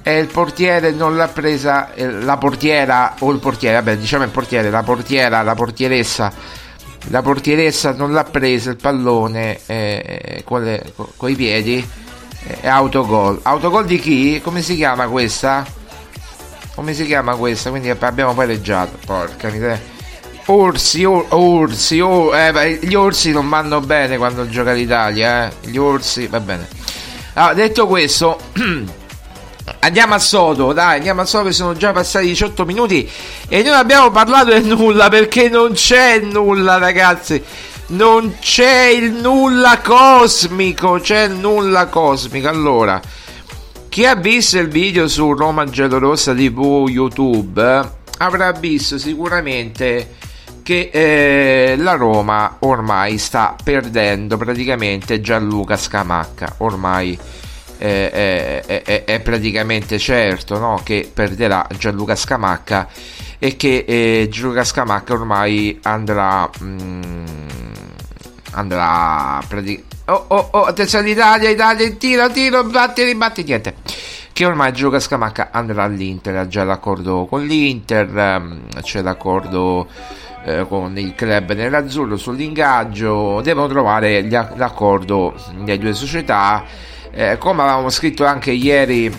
e 0.03 0.19
il 0.19 0.27
portiere 0.27 0.91
non 0.91 1.15
l'ha 1.15 1.29
presa 1.29 1.93
eh, 1.93 2.09
la 2.09 2.37
portiera 2.37 3.15
o 3.19 3.31
il 3.31 3.39
portiere, 3.39 3.75
vabbè 3.77 3.97
diciamo 3.97 4.25
il 4.25 4.29
portiere, 4.29 4.69
la 4.69 4.83
portiera, 4.83 5.41
la 5.41 5.55
portieressa 5.55 6.33
la 7.07 7.21
portieressa 7.21 7.93
non 7.93 8.11
l'ha 8.13 8.23
presa 8.23 8.69
il 8.69 8.77
pallone 8.77 9.59
eh, 9.65 10.41
con, 10.45 10.63
le, 10.63 10.93
con, 11.17 11.29
i 11.29 11.35
piedi 11.35 11.77
e 12.45 12.57
eh, 12.61 12.67
autogol 12.67 13.39
autogol 13.43 13.85
di 13.85 13.99
chi? 13.99 14.41
come 14.41 14.61
si 14.61 14.75
chiama 14.75 15.07
questa? 15.07 15.65
come 16.75 16.93
si 16.93 17.05
chiama 17.05 17.35
questa? 17.35 17.69
quindi 17.69 17.89
abbiamo 17.89 18.33
pareggiato 18.33 18.97
porca 19.05 19.49
miseria 19.49 19.91
Orsi, 20.47 21.05
or, 21.05 21.25
orsi, 21.29 22.01
or, 22.01 22.35
eh, 22.35 22.79
gli 22.81 22.95
orsi 22.95 23.31
non 23.31 23.47
vanno 23.47 23.79
bene 23.79 24.17
quando 24.17 24.45
gioca 24.49 24.73
l'Italia, 24.73 25.47
eh. 25.47 25.69
Gli 25.69 25.77
orsi, 25.77 26.27
va 26.27 26.41
bene. 26.41 26.67
Allora, 27.35 27.53
detto 27.53 27.87
questo, 27.87 28.37
Andiamo 29.83 30.13
a 30.13 30.19
Sodo, 30.19 30.71
dai, 30.71 30.95
andiamo 30.95 31.19
a 31.19 31.25
Sodo 31.25 31.49
che 31.49 31.51
sono 31.51 31.73
già 31.73 31.91
passati 31.91 32.27
18 32.27 32.63
minuti 32.63 33.09
e 33.49 33.63
non 33.63 33.73
abbiamo 33.73 34.11
parlato 34.11 34.57
di 34.57 34.65
nulla 34.65 35.09
perché 35.09 35.49
non 35.49 35.73
c'è 35.73 36.19
nulla, 36.19 36.77
ragazzi. 36.77 37.43
Non 37.87 38.37
c'è 38.39 38.85
il 38.85 39.11
nulla 39.11 39.81
cosmico, 39.81 40.99
c'è 41.01 41.23
il 41.23 41.33
nulla 41.33 41.87
cosmico. 41.87 42.47
Allora, 42.47 43.01
chi 43.89 44.05
ha 44.05 44.15
visto 44.15 44.57
il 44.57 44.69
video 44.69 45.09
su 45.09 45.33
Roma 45.33 45.65
Giallorossa 45.65 46.33
TV 46.33 46.85
YouTube 46.87 47.89
avrà 48.19 48.53
visto 48.53 48.97
sicuramente 48.97 50.15
che 50.63 50.91
eh, 50.93 51.75
la 51.77 51.95
Roma 51.95 52.55
ormai 52.59 53.17
sta 53.17 53.53
perdendo 53.61 54.37
praticamente 54.37 55.19
Gianluca 55.19 55.75
Scamacca. 55.75 56.55
Ormai 56.59 57.19
è, 57.83 58.81
è, 58.83 59.03
è 59.03 59.19
praticamente 59.19 59.99
certo 59.99 60.57
no? 60.57 60.79
che 60.85 61.09
perderà 61.13 61.67
Gianluca 61.77 62.15
Scamacca 62.15 62.87
e 63.37 63.57
che 63.57 63.83
eh, 63.85 64.27
Gianluca 64.31 64.63
Scamacca 64.63 65.11
ormai 65.11 65.77
andrà 65.83 66.49
mm, 66.63 67.01
andrà 68.51 69.41
praticamente 69.45 69.95
oh 70.05 70.25
oh 70.29 70.47
oh 70.51 70.63
attenzione 70.63 71.09
Italia 71.09 71.49
Italia 71.49 71.89
tiro 71.91 72.31
tiro 72.31 72.63
batti 72.63 73.03
ribatti 73.03 73.43
niente 73.43 73.75
che 74.31 74.45
ormai 74.45 74.71
Gianluca 74.71 75.01
Scamacca 75.01 75.49
andrà 75.51 75.83
all'Inter 75.83 76.37
ha 76.37 76.47
già 76.47 76.63
l'accordo 76.63 77.25
con 77.25 77.45
l'Inter 77.45 78.17
ehm, 78.17 78.61
c'è 78.81 79.01
l'accordo 79.01 79.89
eh, 80.45 80.65
con 80.69 80.97
il 80.97 81.13
club 81.15 81.51
nell'azzurro 81.51 82.15
sull'ingaggio 82.15 83.41
devono 83.41 83.67
trovare 83.67 84.25
l'accordo 84.29 85.33
delle 85.63 85.77
due 85.77 85.93
società 85.93 86.91
eh, 87.13 87.37
come 87.37 87.61
avevamo 87.61 87.89
scritto 87.89 88.25
anche 88.25 88.51
ieri, 88.51 89.13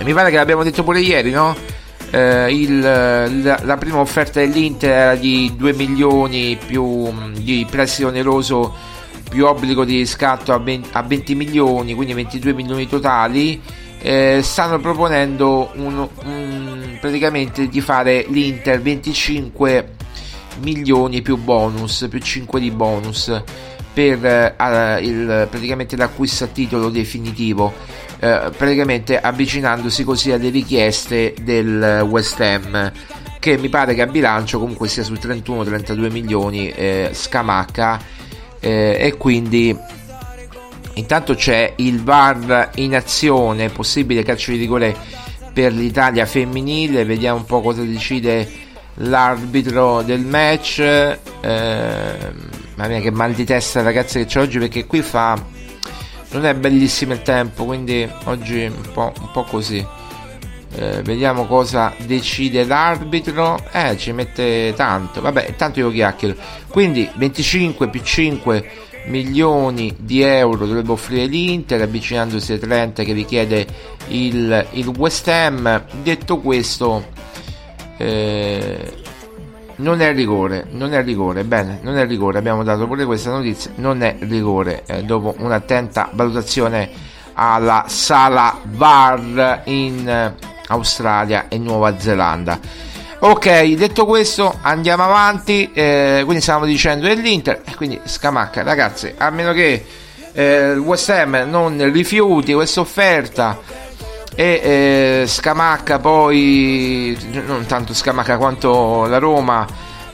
mi 0.00 0.12
pare 0.12 0.30
che 0.30 0.36
l'abbiamo 0.36 0.62
detto 0.62 0.82
pure 0.82 1.00
ieri, 1.00 1.30
no? 1.30 1.54
Eh, 2.10 2.54
il, 2.54 2.80
la, 2.80 3.58
la, 3.62 3.76
prima 3.76 3.98
offerta 3.98 4.40
dell'Inter 4.40 4.90
era 4.90 5.14
di 5.14 5.52
2 5.56 5.72
milioni 5.74 6.56
più 6.64 7.12
di 7.32 7.66
prestito 7.68 8.08
oneroso 8.08 8.72
più 9.28 9.46
obbligo 9.46 9.84
di 9.84 9.98
riscatto 9.98 10.52
a 10.52 10.58
20, 10.58 10.90
a 10.92 11.02
20 11.02 11.34
milioni, 11.34 11.94
quindi 11.94 12.14
22 12.14 12.52
milioni 12.52 12.88
totali. 12.88 13.60
Eh, 14.00 14.40
stanno 14.42 14.78
proponendo 14.78 15.70
un, 15.74 16.08
un, 16.24 16.98
praticamente 17.00 17.68
di 17.68 17.80
fare 17.80 18.26
l'Inter 18.28 18.80
25 18.80 19.92
milioni 20.60 21.20
più 21.22 21.36
bonus, 21.36 22.06
più 22.08 22.20
5 22.20 22.60
di 22.60 22.70
bonus 22.70 23.42
per 23.94 24.24
eh, 24.26 24.98
il, 25.00 25.46
praticamente 25.48 25.96
l'acquisto 25.96 26.44
a 26.44 26.48
titolo 26.48 26.90
definitivo, 26.90 27.72
eh, 28.18 28.50
praticamente 28.56 29.18
avvicinandosi 29.18 30.02
così 30.04 30.32
alle 30.32 30.50
richieste 30.50 31.34
del 31.40 32.04
West 32.08 32.40
Ham 32.40 32.92
che 33.44 33.58
mi 33.58 33.68
pare 33.68 33.92
che 33.92 34.00
a 34.00 34.06
bilancio 34.06 34.58
comunque 34.58 34.88
sia 34.88 35.02
su 35.02 35.12
31-32 35.12 36.10
milioni 36.10 36.70
eh, 36.70 37.10
scamacca 37.12 38.00
eh, 38.58 38.96
e 38.98 39.16
quindi 39.18 39.76
intanto 40.94 41.34
c'è 41.34 41.74
il 41.76 42.02
VAR 42.02 42.70
in 42.76 42.94
azione 42.94 43.68
possibile 43.68 44.22
calcio 44.22 44.50
di 44.50 44.56
rigore 44.56 44.96
per 45.52 45.74
l'Italia 45.74 46.24
femminile 46.24 47.04
vediamo 47.04 47.36
un 47.36 47.44
po' 47.44 47.60
cosa 47.60 47.82
decide 47.82 48.50
l'arbitro 48.96 50.02
del 50.02 50.20
match 50.20 50.78
eh, 50.78 51.18
Mamma 52.76 52.88
mia 52.88 53.00
che 53.00 53.12
mal 53.12 53.32
di 53.32 53.44
testa 53.44 53.82
ragazzi 53.82 54.18
che 54.18 54.24
c'è 54.26 54.40
oggi 54.40 54.58
perché 54.58 54.84
qui 54.86 55.00
fa... 55.00 55.52
Non 56.30 56.44
è 56.44 56.54
bellissimo 56.54 57.12
il 57.12 57.22
tempo, 57.22 57.64
quindi 57.64 58.08
oggi 58.24 58.64
un 58.64 58.92
po', 58.92 59.12
un 59.20 59.30
po 59.32 59.44
così. 59.44 59.86
Eh, 60.74 61.00
vediamo 61.02 61.46
cosa 61.46 61.94
decide 61.98 62.64
l'arbitro. 62.64 63.62
Eh, 63.70 63.96
ci 63.96 64.10
mette 64.10 64.72
tanto. 64.74 65.20
Vabbè, 65.20 65.54
tanto 65.54 65.78
io 65.78 65.92
chiacchiero. 65.92 66.34
Quindi 66.66 67.08
25 67.14 67.88
più 67.88 68.00
5 68.02 68.70
milioni 69.06 69.94
di 69.96 70.22
euro 70.22 70.66
dovrebbe 70.66 70.90
offrire 70.90 71.26
l'Inter, 71.26 71.82
avvicinandosi 71.82 72.54
ai 72.54 72.58
30 72.58 73.04
che 73.04 73.12
richiede 73.12 73.66
il, 74.08 74.66
il 74.72 74.88
West 74.88 75.28
Ham. 75.28 75.84
Detto 76.02 76.38
questo, 76.40 77.12
eh, 77.96 78.92
non 79.76 80.00
è 80.00 80.12
rigore, 80.12 80.66
non 80.70 80.92
è 80.94 81.02
rigore, 81.02 81.44
bene, 81.44 81.80
non 81.82 81.96
è 81.96 82.06
rigore, 82.06 82.38
abbiamo 82.38 82.62
dato 82.62 82.86
pure 82.86 83.04
questa 83.04 83.30
notizia, 83.30 83.72
non 83.76 84.02
è 84.02 84.16
rigore, 84.20 84.84
eh, 84.86 85.02
dopo 85.02 85.34
un'attenta 85.38 86.10
valutazione 86.12 86.90
alla 87.34 87.84
sala 87.88 88.60
VAR 88.62 89.62
in 89.64 90.08
eh, 90.08 90.34
Australia 90.68 91.48
e 91.48 91.58
Nuova 91.58 91.98
Zelanda. 91.98 92.58
Ok, 93.20 93.74
detto 93.74 94.04
questo, 94.04 94.58
andiamo 94.60 95.04
avanti, 95.04 95.70
eh, 95.72 96.22
quindi 96.24 96.42
stavamo 96.42 96.66
dicendo 96.66 97.06
dell'Inter, 97.06 97.62
quindi 97.76 97.98
Scamacca, 98.04 98.62
ragazzi, 98.62 99.12
a 99.16 99.30
meno 99.30 99.52
che 99.52 99.84
eh, 100.32 100.72
il 100.72 100.78
West 100.78 101.08
Ham 101.08 101.44
non 101.48 101.90
rifiuti 101.90 102.52
questa 102.52 102.80
offerta 102.80 103.58
e 104.34 105.22
eh, 105.22 105.24
Scamacca 105.26 105.98
poi 105.98 107.16
non 107.46 107.66
tanto 107.66 107.94
Scamacca 107.94 108.36
quanto 108.36 109.06
la 109.06 109.18
Roma 109.18 109.66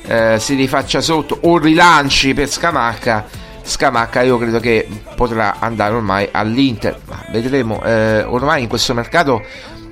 eh, 0.06 0.38
si 0.38 0.54
rifaccia 0.54 1.00
sotto 1.00 1.38
o 1.42 1.58
rilanci 1.58 2.34
per 2.34 2.48
Scamacca. 2.48 3.26
Scamacca 3.62 4.22
io 4.22 4.36
credo 4.38 4.58
che 4.58 4.86
potrà 5.14 5.56
andare 5.58 5.94
ormai 5.94 6.28
all'Inter 6.30 6.98
ma 7.06 7.24
vedremo 7.30 7.82
eh, 7.82 8.22
ormai 8.22 8.62
in 8.62 8.68
questo 8.68 8.94
mercato 8.94 9.44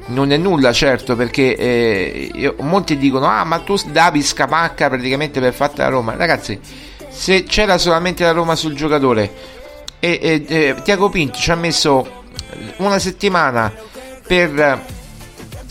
non 0.06 0.32
è 0.32 0.36
nulla 0.36 0.72
certo 0.72 1.14
perché 1.14 1.54
eh, 1.54 2.30
io, 2.34 2.56
molti 2.60 2.96
dicono 2.96 3.26
ah 3.26 3.44
ma 3.44 3.58
tu 3.60 3.76
davi 3.90 4.22
Scamacca 4.22 4.88
praticamente 4.88 5.38
per 5.40 5.52
fatta 5.52 5.84
la 5.84 5.90
Roma. 5.90 6.14
Ragazzi 6.16 6.58
se 7.08 7.44
c'era 7.44 7.78
solamente 7.78 8.24
la 8.24 8.32
Roma 8.32 8.54
sul 8.56 8.74
giocatore 8.74 9.32
e, 10.00 10.18
e, 10.20 10.44
e 10.46 10.74
Tiago 10.82 11.08
Pinto 11.08 11.38
ci 11.38 11.50
ha 11.50 11.56
messo 11.56 12.24
una 12.78 12.98
settimana 12.98 13.72
per 14.28 14.84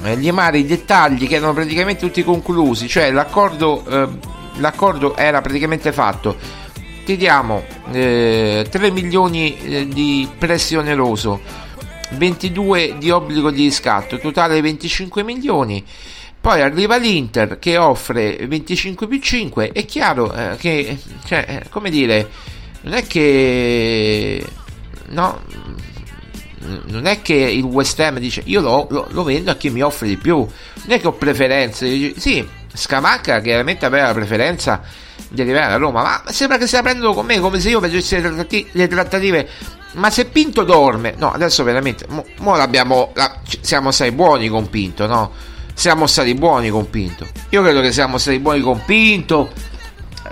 eh, 0.03 0.15
limare 0.15 0.57
i 0.57 0.65
dettagli 0.65 1.27
che 1.27 1.35
erano 1.35 1.53
praticamente 1.53 2.01
tutti 2.01 2.23
conclusi 2.23 2.87
cioè 2.87 3.11
l'accordo, 3.11 3.85
eh, 3.87 4.07
l'accordo 4.57 5.15
era 5.15 5.39
praticamente 5.41 5.93
fatto. 5.93 6.35
Ti 7.05 7.15
diamo 7.15 7.63
eh, 7.91 8.65
3 8.69 8.91
milioni 8.91 9.57
eh, 9.59 9.87
di 9.87 10.27
prestito 10.37 10.81
oneroso 10.81 11.39
22 12.11 12.95
di 12.97 13.11
obbligo 13.11 13.51
di 13.51 13.63
riscatto 13.63 14.17
totale 14.17 14.59
25 14.59 15.23
milioni. 15.23 15.85
Poi 16.39 16.61
arriva 16.61 16.97
l'Inter 16.97 17.59
che 17.59 17.77
offre 17.77 18.37
25 18.47 19.07
più 19.07 19.19
5 19.19 19.71
è 19.71 19.85
chiaro 19.85 20.33
eh, 20.33 20.55
che 20.57 20.97
cioè, 21.25 21.45
eh, 21.47 21.69
come 21.69 21.89
dire 21.89 22.29
non 22.81 22.93
è 22.93 23.05
che 23.05 24.45
no 25.09 25.41
non 26.85 27.05
è 27.05 27.21
che 27.21 27.33
il 27.33 27.63
West 27.63 27.99
Ham 27.99 28.19
dice 28.19 28.41
io 28.45 28.61
lo, 28.61 28.87
lo, 28.89 29.07
lo 29.09 29.23
vendo 29.23 29.51
a 29.51 29.55
chi 29.55 29.69
mi 29.69 29.81
offre 29.81 30.07
di 30.07 30.17
più 30.17 30.35
non 30.37 30.85
è 30.87 30.99
che 30.99 31.07
ho 31.07 31.13
preferenze 31.13 32.13
sì 32.17 32.47
Scamacca 32.77 33.41
chiaramente 33.41 33.85
aveva 33.85 34.07
la 34.07 34.13
preferenza 34.13 34.81
di 35.29 35.41
arrivare 35.41 35.73
a 35.73 35.77
Roma, 35.77 36.03
ma 36.03 36.31
sembra 36.31 36.57
che 36.57 36.67
stia 36.67 36.81
prendendo 36.81 37.13
con 37.13 37.25
me 37.25 37.39
come 37.39 37.59
se 37.59 37.69
io 37.69 37.81
facessi 37.81 38.15
le, 38.15 38.21
trattati- 38.21 38.67
le 38.71 38.87
trattative. 38.87 39.49
Ma 39.93 40.09
se 40.09 40.25
Pinto 40.25 40.63
dorme, 40.63 41.15
no, 41.17 41.31
adesso 41.31 41.63
veramente, 41.63 42.05
mo, 42.09 42.23
mo 42.39 42.55
l'abbiamo, 42.55 43.11
la, 43.15 43.39
siamo 43.61 43.91
stati 43.91 44.11
buoni 44.11 44.47
con 44.47 44.69
Pinto, 44.69 45.07
no? 45.07 45.31
Siamo 45.73 46.07
stati 46.07 46.33
buoni 46.35 46.69
con 46.69 46.89
Pinto. 46.89 47.27
Io 47.49 47.63
credo 47.63 47.81
che 47.81 47.91
siamo 47.91 48.17
stati 48.17 48.39
buoni 48.39 48.61
con 48.61 48.83
Pinto, 48.85 49.51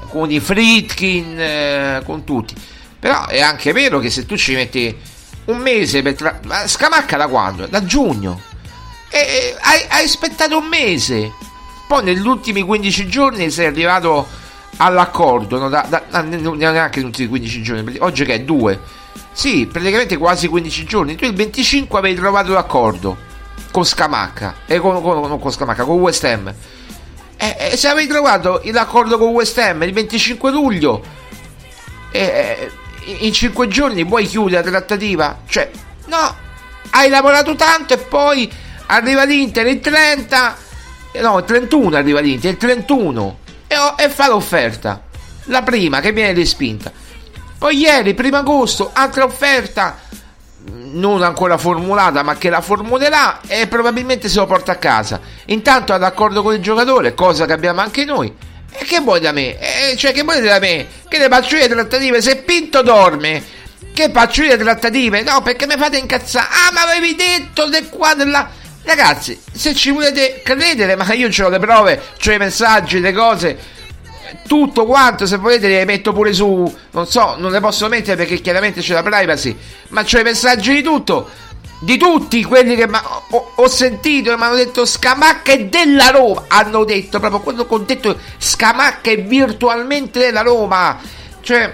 con 0.09 0.29
i 0.29 0.39
Fritkin, 0.39 1.39
eh, 1.39 2.01
con 2.05 2.23
tutti. 2.23 2.53
Però 2.99 3.27
è 3.27 3.41
anche 3.41 3.71
vero 3.71 3.99
che 3.99 4.09
se 4.09 4.25
tu 4.25 4.35
ci 4.37 4.53
metti 4.53 4.95
un 5.45 5.57
mese 5.57 6.01
per 6.01 6.15
tra... 6.15 6.39
ma 6.43 6.67
Scamacca 6.67 7.17
da 7.17 7.27
quando? 7.27 7.67
Da 7.67 7.83
giugno. 7.83 8.41
E, 9.09 9.17
e 9.17 9.55
hai, 9.59 9.85
hai 9.89 10.03
aspettato 10.03 10.57
un 10.57 10.67
mese. 10.67 11.31
Poi 11.87 12.03
negli 12.03 12.25
ultimi 12.25 12.61
15 12.61 13.07
giorni 13.07 13.51
sei 13.51 13.67
arrivato 13.67 14.27
all'accordo, 14.77 15.59
no? 15.59 15.69
da, 15.69 15.85
da, 15.87 16.21
neanche 16.21 17.01
tutti 17.01 17.23
i 17.23 17.27
15 17.27 17.61
giorni, 17.61 17.95
oggi 17.99 18.25
che 18.25 18.33
è 18.33 18.41
2, 18.41 18.79
sì, 19.31 19.67
praticamente 19.71 20.17
quasi 20.17 20.47
15 20.47 20.85
giorni, 20.85 21.15
tu 21.15 21.25
il 21.25 21.33
25 21.33 21.99
avevi 21.99 22.15
trovato 22.15 22.53
l'accordo 22.53 23.17
con 23.71 23.85
Scamacca, 23.85 24.55
e 24.65 24.79
con, 24.79 25.01
con, 25.01 25.19
non 25.27 25.39
con 25.39 25.51
Scamacca, 25.51 25.83
con 25.83 25.99
West 25.99 26.23
Ham. 26.23 26.53
E, 27.37 27.55
e 27.59 27.77
se 27.77 27.87
avevi 27.87 28.07
trovato 28.07 28.61
l'accordo 28.65 29.17
con 29.17 29.29
West 29.29 29.57
Ham 29.57 29.83
il 29.83 29.93
25 29.93 30.51
luglio, 30.51 31.03
e, 32.11 32.71
in 33.05 33.33
5 33.33 33.67
giorni 33.67 34.03
vuoi 34.03 34.25
chiudere 34.25 34.63
la 34.63 34.69
trattativa? 34.69 35.39
Cioè, 35.47 35.69
no, 36.07 36.35
hai 36.91 37.09
lavorato 37.09 37.55
tanto 37.55 37.93
e 37.93 37.97
poi 37.97 38.51
arriva 38.87 39.23
l'Inter 39.23 39.67
il 39.67 39.79
30, 39.79 40.57
no, 41.21 41.37
il 41.37 41.45
31 41.45 41.95
arriva 41.95 42.19
l'Inter, 42.19 42.51
il 42.51 42.57
31 42.57 43.37
e, 43.67 43.75
e 43.97 44.09
fa 44.09 44.27
l'offerta. 44.27 45.03
La 45.49 45.61
prima 45.61 45.99
che 45.99 46.11
viene 46.11 46.33
respinta. 46.33 46.91
Poi 47.57 47.77
ieri, 47.77 48.13
primo 48.13 48.37
agosto, 48.37 48.89
altra 48.93 49.23
offerta 49.23 49.99
non 50.71 51.21
ancora 51.21 51.57
formulata, 51.57 52.23
ma 52.23 52.35
che 52.35 52.49
la 52.49 52.61
formulerà 52.61 53.41
e 53.47 53.67
probabilmente 53.67 54.29
se 54.29 54.39
lo 54.39 54.45
porta 54.45 54.73
a 54.73 54.77
casa. 54.77 55.19
Intanto 55.45 55.93
è 55.93 55.99
d'accordo 55.99 56.41
con 56.41 56.53
il 56.53 56.61
giocatore, 56.61 57.13
cosa 57.13 57.45
che 57.45 57.53
abbiamo 57.53 57.81
anche 57.81 58.05
noi. 58.05 58.33
E 58.77 58.85
che 58.85 58.99
vuoi 58.99 59.19
da 59.19 59.31
me? 59.31 59.57
Eh, 59.59 59.95
cioè, 59.97 60.11
che 60.11 60.23
vuoi 60.23 60.41
da 60.41 60.59
me? 60.59 60.87
Che 61.07 61.17
le 61.17 61.27
faccio 61.29 61.55
io 61.55 61.67
trattative? 61.67 62.21
Se 62.21 62.37
Pinto 62.37 62.81
dorme, 62.81 63.43
che 63.93 64.09
faccio 64.11 64.43
io 64.43 64.57
trattative? 64.57 65.23
No, 65.23 65.41
perché 65.41 65.65
mi 65.65 65.75
fate 65.77 65.97
incazzare. 65.97 66.47
Ah, 66.49 66.71
ma 66.73 66.81
avevi 66.81 67.15
detto 67.15 67.67
del 67.67 67.89
qua, 67.89 68.13
della... 68.13 68.49
Ragazzi, 68.83 69.39
se 69.51 69.73
ci 69.73 69.89
volete 69.89 70.41
credere, 70.43 70.95
ma 70.95 71.11
io 71.13 71.27
ho 71.27 71.49
le 71.49 71.59
prove, 71.59 72.01
ho 72.23 72.31
i 72.31 72.37
messaggi, 72.37 72.99
le 72.99 73.13
cose, 73.13 73.57
tutto 74.47 74.85
quanto, 74.85 75.25
se 75.25 75.37
volete 75.37 75.67
le 75.67 75.85
metto 75.85 76.13
pure 76.13 76.33
su, 76.33 76.71
non 76.91 77.07
so, 77.07 77.35
non 77.37 77.51
le 77.51 77.59
posso 77.59 77.87
mettere 77.87 78.15
perché 78.15 78.41
chiaramente 78.41 78.81
c'è 78.81 78.93
la 78.93 79.01
privacy, 79.01 79.57
ma 79.89 80.01
ho 80.01 80.19
i 80.19 80.23
messaggi 80.23 80.73
di 80.73 80.81
tutto, 80.83 81.27
di 81.85 81.97
tutti 81.97 82.43
quelli 82.43 82.75
che 82.75 82.89
ho, 83.29 83.51
ho, 83.53 83.67
sentito 83.67 84.31
e 84.31 84.37
mi 84.37 84.41
hanno 84.41 84.55
detto 84.55 84.85
Scamacca 84.85 85.51
è 85.51 85.65
della 85.65 86.09
Roma, 86.09 86.45
hanno 86.47 86.83
detto 86.83 87.19
proprio 87.19 87.41
quello 87.41 87.67
che 87.67 87.73
ho 87.75 87.77
detto 87.77 88.17
Scamacca 88.39 89.11
è 89.11 89.21
virtualmente 89.21 90.17
della 90.17 90.41
Roma, 90.41 90.97
cioè 91.41 91.71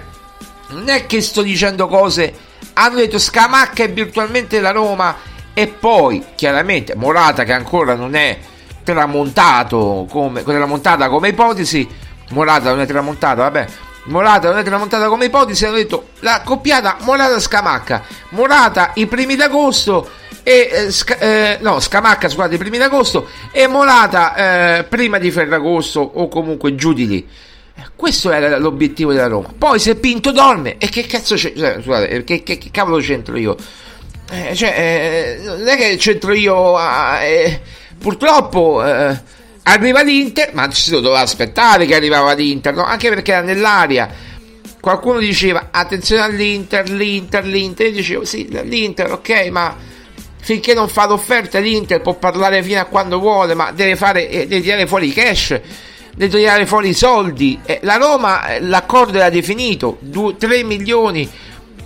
non 0.72 0.90
è 0.90 1.06
che 1.06 1.22
sto 1.22 1.42
dicendo 1.42 1.88
cose, 1.88 2.34
hanno 2.74 2.96
detto 2.96 3.18
Scamacca 3.18 3.84
è 3.84 3.92
virtualmente 3.92 4.58
della 4.58 4.72
Roma. 4.72 5.30
E 5.54 5.68
poi 5.68 6.24
chiaramente 6.36 6.96
Morata 6.96 7.44
che 7.44 7.52
ancora 7.52 7.96
non 7.96 8.16
è 8.16 8.40
tramontato 8.84 10.08
come, 10.10 10.44
tramontata 10.44 11.10
come 11.10 11.28
ipotesi 11.28 11.88
Morata 12.30 12.70
non 12.70 12.80
è 12.80 12.86
tramontata 12.86 13.42
vabbè 13.42 13.68
Morata 14.06 14.50
non 14.50 14.58
è 14.58 14.64
tramontata 14.64 15.08
come 15.08 15.26
ipotesi 15.26 15.66
hanno 15.66 15.76
detto 15.76 16.10
la 16.20 16.42
coppiata 16.44 16.98
Morata 17.02 17.40
Scamacca. 17.40 18.04
Morata 18.30 18.92
i 18.96 19.06
primi 19.06 19.36
d'agosto 19.36 20.10
e 20.44 20.70
eh, 20.72 20.92
sca, 20.92 21.18
eh, 21.20 21.58
no 21.62 21.80
Scamacca 21.80 22.28
scusate 22.28 22.56
i 22.56 22.58
primi 22.58 22.78
d'agosto 22.78 23.28
e 23.52 23.68
Morata 23.68 24.78
eh, 24.78 24.84
prima 24.86 25.20
di 25.20 25.30
Ferragosto 25.30 26.00
o 26.00 26.28
comunque 26.28 26.76
giù 26.76 26.94
di 26.94 27.08
lì. 27.08 27.28
Questo 27.96 28.32
era 28.32 28.58
l'obiettivo 28.58 29.14
della 29.14 29.28
Roma. 29.28 29.54
Poi 29.56 29.80
se 29.80 29.96
Pinto 29.96 30.32
dorme 30.32 30.78
e 30.78 30.90
che 30.90 31.06
cazzo 31.06 31.36
c'è 31.36 31.54
cioè, 31.56 31.80
scusate 31.82 32.24
che, 32.24 32.44
che, 32.44 32.58
che 32.58 32.70
cavolo 32.72 32.98
c'entro 32.98 33.38
io? 33.38 33.56
Eh, 34.32 34.56
cioè, 34.56 34.70
eh, 34.70 35.44
non 35.44 35.68
è 35.68 35.78
che 35.78 35.96
c'entro 35.98 36.34
io. 36.34 36.78
Eh, 37.20 37.60
purtroppo 38.00 38.84
eh, 38.84 39.20
arriva 39.64 40.02
l'Inter, 40.02 40.54
ma 40.54 40.72
si 40.72 40.90
doveva 40.92 41.20
aspettare 41.20 41.86
che 41.86 41.96
arrivava 41.96 42.34
l'Inter, 42.34 42.74
no? 42.74 42.84
anche 42.84 43.10
perché 43.10 43.32
era 43.32 43.42
nell'aria. 43.42 44.10
Qualcuno 44.80 45.20
diceva 45.20 45.68
attenzione 45.72 46.24
all'Inter, 46.24 46.90
l'Inter, 46.90 47.46
l'Inter. 47.46 47.88
Io 47.88 47.94
dicevo 47.94 48.26
sì, 48.26 48.48
l'Inter, 48.64 49.12
ok, 49.12 49.48
ma 49.52 49.76
finché 50.44 50.74
non 50.74 50.90
fa 50.90 51.06
l'offerta 51.06 51.60
l'Inter 51.60 52.02
può 52.02 52.16
parlare 52.16 52.64
fino 52.64 52.80
a 52.80 52.86
quando 52.86 53.20
vuole, 53.20 53.54
ma 53.54 53.72
deve, 53.72 53.96
fare, 53.96 54.28
eh, 54.28 54.48
deve 54.48 54.62
tirare 54.62 54.88
fuori 54.88 55.08
i 55.08 55.14
cash, 55.14 55.60
deve 56.16 56.38
tirare 56.38 56.66
fuori 56.66 56.90
i 56.90 56.94
soldi. 56.94 57.60
Eh, 57.64 57.80
la 57.84 57.98
Roma, 57.98 58.48
eh, 58.48 58.60
l'accordo 58.62 59.18
era 59.18 59.30
definito, 59.30 59.98
2, 60.00 60.38
3 60.38 60.64
milioni, 60.64 61.30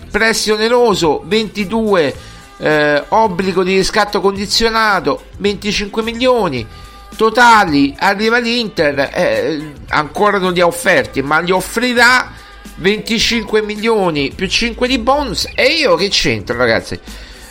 prezzo 0.10 0.54
oneroso, 0.54 1.22
22 1.26 2.16
eh, 2.58 3.04
obbligo 3.10 3.64
di 3.64 3.76
riscatto 3.76 4.22
condizionato 4.22 5.26
25 5.40 6.02
milioni 6.02 6.66
totali 7.15 7.95
arriva 7.97 8.39
l'Inter 8.39 9.10
eh, 9.13 9.73
ancora 9.89 10.38
non 10.38 10.54
li 10.54 10.62
ha 10.62 10.67
offerti 10.67 11.21
ma 11.21 11.41
gli 11.41 11.51
offrirà 11.51 12.32
25 12.75 13.62
milioni 13.62 14.32
più 14.36 14.47
5 14.47 14.88
di 14.88 14.97
bonus. 14.99 15.47
E 15.56 15.65
io 15.67 15.95
che 15.95 16.10
c'entro 16.10 16.58
ragazzi? 16.58 16.99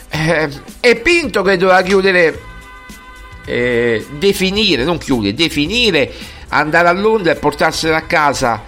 Eh, 0.09 0.49
è 0.79 0.95
Pinto 0.97 1.41
che 1.41 1.57
dovrà 1.57 1.81
chiudere 1.81 2.41
eh, 3.45 4.05
definire 4.17 4.83
non 4.83 4.97
chiudere 4.97 5.33
definire 5.33 6.11
andare 6.49 6.87
a 6.87 6.93
Londra 6.93 7.31
e 7.31 7.35
portarsene 7.35 7.95
a 7.95 8.01
casa 8.01 8.63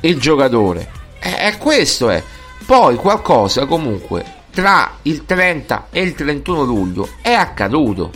il 0.00 0.18
giocatore. 0.18 0.90
Eh, 1.20 1.56
questo 1.58 2.10
è 2.10 2.22
poi 2.64 2.96
qualcosa 2.96 3.66
comunque 3.66 4.40
tra 4.52 4.98
il 5.02 5.24
30 5.24 5.86
e 5.90 6.02
il 6.02 6.14
31 6.14 6.62
luglio 6.64 7.08
è 7.22 7.32
accaduto. 7.32 8.10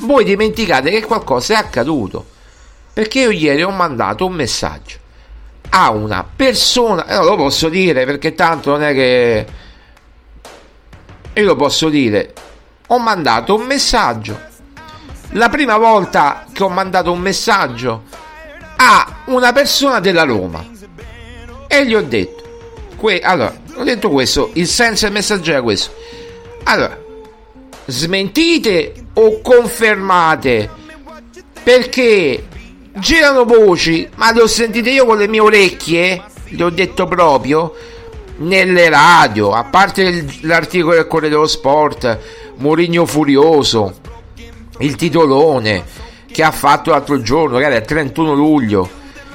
Voi 0.00 0.24
dimenticate 0.24 0.90
che 0.90 1.04
qualcosa 1.04 1.54
è 1.54 1.56
accaduto. 1.56 2.24
Perché 2.92 3.20
io 3.20 3.30
ieri 3.30 3.62
ho 3.62 3.70
mandato 3.70 4.26
un 4.26 4.32
messaggio 4.32 5.04
a 5.70 5.90
una 5.90 6.24
persona, 6.24 7.06
e 7.06 7.14
non 7.14 7.24
lo 7.26 7.36
posso 7.36 7.68
dire 7.68 8.04
perché 8.06 8.34
tanto 8.34 8.70
non 8.70 8.82
è 8.82 8.92
che... 8.94 9.46
Io 11.34 11.44
lo 11.44 11.56
posso 11.56 11.88
dire. 11.88 12.32
Ho 12.88 12.98
mandato 12.98 13.54
un 13.54 13.66
messaggio. 13.66 14.38
La 15.32 15.48
prima 15.50 15.76
volta 15.76 16.46
che 16.50 16.62
ho 16.62 16.68
mandato 16.68 17.12
un 17.12 17.20
messaggio 17.20 18.04
a 18.76 19.16
una 19.26 19.52
persona 19.52 20.00
della 20.00 20.22
Roma. 20.22 20.64
E 21.66 21.86
gli 21.86 21.94
ho 21.94 22.02
detto, 22.02 22.70
que- 22.96 23.20
allora, 23.20 23.54
ho 23.74 23.82
detto 23.82 24.08
questo, 24.08 24.50
il 24.54 24.66
senso 24.66 25.04
del 25.04 25.12
messaggio 25.12 25.50
era 25.50 25.60
questo. 25.60 25.94
Allora, 26.64 26.98
smentite 27.86 28.92
o 29.14 29.40
confermate? 29.40 30.70
Perché 31.62 32.44
girano 32.94 33.44
voci, 33.44 34.08
ma 34.16 34.32
le 34.32 34.42
ho 34.42 34.46
sentite 34.46 34.90
io 34.90 35.06
con 35.06 35.18
le 35.18 35.28
mie 35.28 35.40
orecchie, 35.40 36.22
le 36.48 36.64
ho 36.64 36.70
detto 36.70 37.06
proprio, 37.06 37.74
nelle 38.38 38.88
radio, 38.88 39.52
a 39.52 39.64
parte 39.64 40.24
l'articolo 40.42 40.94
del 40.94 41.06
Corriere 41.06 41.34
dello 41.34 41.46
Sport, 41.46 42.18
Mourinho 42.56 43.06
furioso, 43.06 43.94
il 44.78 44.96
titolone 44.96 45.84
che 46.30 46.42
ha 46.42 46.50
fatto 46.50 46.90
l'altro 46.90 47.20
giorno, 47.22 47.54
magari 47.54 47.76
il 47.76 47.82
31 47.82 48.34
luglio. 48.34 48.90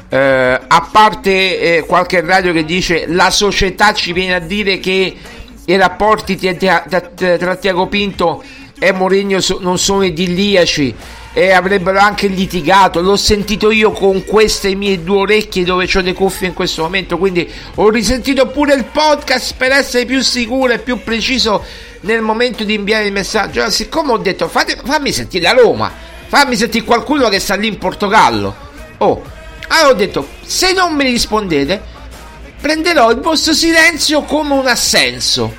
Eh, 0.10 0.60
a 0.68 0.90
parte 0.92 1.78
eh, 1.78 1.86
qualche 1.86 2.22
radio 2.22 2.52
che 2.52 2.66
dice 2.66 3.06
la 3.08 3.30
società 3.30 3.94
ci 3.94 4.12
viene 4.12 4.36
a 4.36 4.40
dire 4.40 4.80
che 4.80 5.16
i 5.65 5.76
rapporti 5.76 6.38
tra, 6.38 6.84
tra, 6.88 7.02
tra 7.38 7.56
Tiago 7.56 7.88
Pinto 7.88 8.43
e 8.80 8.91
Mourinho 8.91 9.39
non 9.60 9.78
sono 9.78 10.04
idilliaci 10.04 10.95
e 11.34 11.52
avrebbero 11.52 12.00
anche 12.00 12.28
litigato. 12.28 13.02
L'ho 13.02 13.15
sentito 13.15 13.71
io 13.71 13.91
con 13.91 14.26
queste 14.26 14.74
mie 14.76 15.04
due 15.04 15.19
orecchie 15.19 15.63
dove 15.63 15.88
ho 15.93 16.00
le 16.02 16.13
cuffie 16.13 16.47
in 16.47 16.54
questo 16.54 16.82
momento. 16.82 17.17
Quindi 17.17 17.50
ho 17.76 17.89
risentito 17.89 18.47
pure 18.47 18.74
il 18.74 18.86
podcast 18.86 19.54
per 19.56 19.71
essere 19.71 20.06
più 20.06 20.21
sicuro 20.21 20.74
e 20.74 20.80
più 20.80 21.04
preciso 21.04 21.63
nel 22.02 22.21
momento 22.21 22.63
di 22.63 22.74
inviare 22.74 23.06
il 23.06 23.12
messaggio. 23.12 23.60
Allora, 23.60 23.71
siccome 23.71 24.12
ho 24.12 24.17
detto 24.17 24.47
fate, 24.47 24.78
fammi 24.84 25.12
sentire 25.12 25.47
a 25.47 25.54
Roma, 25.54 25.91
fammi 26.28 26.56
sentire 26.56 26.84
qualcuno 26.84 27.30
che 27.30 27.39
sta 27.39 27.56
lì 27.56 27.67
in 27.67 27.78
Portogallo. 27.78 28.69
Oh, 28.97 29.21
allora 29.67 29.89
ho 29.89 29.93
detto 29.93 30.28
se 30.41 30.74
non 30.74 30.95
mi 30.95 31.06
rispondete, 31.06 31.90
prenderò 32.62 33.12
il 33.12 33.19
vostro 33.19 33.54
silenzio 33.54 34.21
come 34.21 34.54
un 34.54 34.67
assenso. 34.67 35.54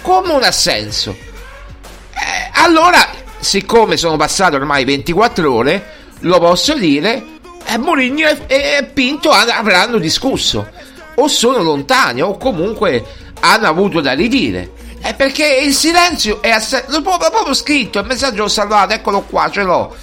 Come 0.00 0.32
un 0.32 0.42
assenso. 0.42 1.10
Eh, 1.10 2.50
allora 2.54 3.24
siccome 3.38 3.96
sono 3.96 4.16
passate 4.16 4.56
ormai 4.56 4.84
24 4.84 5.52
ore, 5.52 5.86
lo 6.20 6.40
posso 6.40 6.74
dire, 6.74 7.24
eh, 7.64 7.78
Mourinho 7.78 8.26
e, 8.26 8.38
e 8.48 8.84
Pinto 8.92 9.30
avranno 9.30 9.98
discusso, 9.98 10.68
o 11.14 11.28
sono 11.28 11.62
lontani, 11.62 12.22
o 12.22 12.36
comunque 12.36 13.04
hanno 13.40 13.68
avuto 13.68 14.00
da 14.00 14.12
ridire. 14.12 14.72
Eh, 15.02 15.14
perché 15.14 15.60
il 15.62 15.74
silenzio 15.74 16.42
è 16.42 16.50
assente. 16.50 16.90
L'ho 16.90 17.02
proprio 17.02 17.54
scritto, 17.54 18.00
il 18.00 18.06
messaggio 18.06 18.42
l'ho 18.42 18.48
salvato, 18.48 18.94
eccolo 18.94 19.20
qua, 19.20 19.48
ce 19.50 19.62
l'ho. 19.62 19.94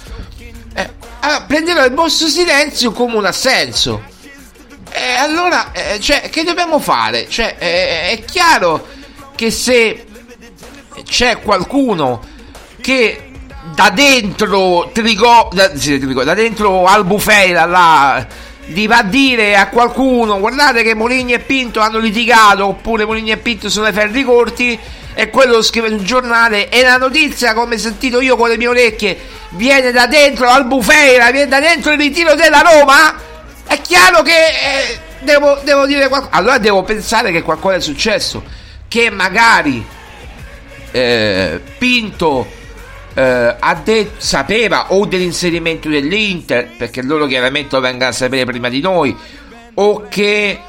Eh, 0.74 0.90
allora, 1.20 1.42
prenderò 1.42 1.84
il 1.84 1.92
vostro 1.92 2.28
silenzio 2.28 2.92
come 2.92 3.16
un 3.16 3.26
assenso. 3.26 4.12
E 4.96 5.00
eh, 5.00 5.14
allora, 5.16 5.72
eh, 5.72 5.98
cioè, 5.98 6.30
che 6.30 6.44
dobbiamo 6.44 6.78
fare? 6.78 7.28
Cioè, 7.28 7.56
eh, 7.58 8.10
è 8.10 8.24
chiaro 8.24 8.86
che 9.34 9.50
se 9.50 10.06
c'è 11.02 11.40
qualcuno 11.40 12.22
che 12.80 13.30
da 13.74 13.90
dentro 13.90 14.90
Trigo, 14.92 15.48
da, 15.52 15.76
sì, 15.76 15.98
Trigo, 15.98 16.22
da 16.22 16.34
dentro 16.34 16.86
Albufeira 16.86 17.64
là 17.64 18.24
gli 18.66 18.86
va 18.86 18.98
a 18.98 19.02
dire 19.02 19.56
a 19.56 19.68
qualcuno 19.68 20.38
guardate 20.38 20.82
che 20.82 20.94
Moligni 20.94 21.32
e 21.32 21.40
Pinto 21.40 21.80
hanno 21.80 21.98
litigato 21.98 22.66
oppure 22.66 23.04
Moligni 23.04 23.32
e 23.32 23.36
Pinto 23.36 23.68
sono 23.68 23.86
ai 23.86 23.92
ferri 23.92 24.22
corti 24.22 24.78
e 25.12 25.28
quello 25.28 25.56
lo 25.56 25.62
scrive 25.62 25.88
sul 25.88 26.04
giornale 26.04 26.68
e 26.68 26.82
la 26.82 26.96
notizia 26.96 27.52
come 27.52 27.78
sentito 27.78 28.20
io 28.20 28.36
con 28.36 28.48
le 28.48 28.56
mie 28.56 28.68
orecchie 28.68 29.18
viene 29.50 29.90
da 29.90 30.06
dentro 30.06 30.48
Albufeira 30.48 31.30
viene 31.30 31.48
da 31.48 31.60
dentro 31.60 31.90
il 31.90 31.98
ritiro 31.98 32.34
della 32.34 32.60
Roma 32.60 33.32
è 33.66 33.80
chiaro 33.80 34.22
che 34.22 34.32
eh, 34.32 34.98
devo, 35.20 35.58
devo 35.64 35.86
dire 35.86 36.08
qualcosa 36.08 36.34
allora 36.34 36.58
devo 36.58 36.82
pensare 36.82 37.32
che 37.32 37.42
qualcosa 37.42 37.76
è 37.76 37.80
successo 37.80 38.42
che 38.88 39.10
magari 39.10 39.84
eh, 40.90 41.60
Pinto 41.78 42.46
eh, 43.14 43.56
detto, 43.82 44.14
sapeva 44.18 44.92
o 44.92 45.06
dell'inserimento 45.06 45.88
dell'Inter, 45.88 46.68
perché 46.76 47.02
loro 47.02 47.26
chiaramente 47.26 47.74
lo 47.74 47.80
vengono 47.80 48.10
a 48.10 48.12
sapere 48.12 48.44
prima 48.44 48.68
di 48.68 48.80
noi, 48.80 49.16
o 49.74 50.06
che 50.08 50.60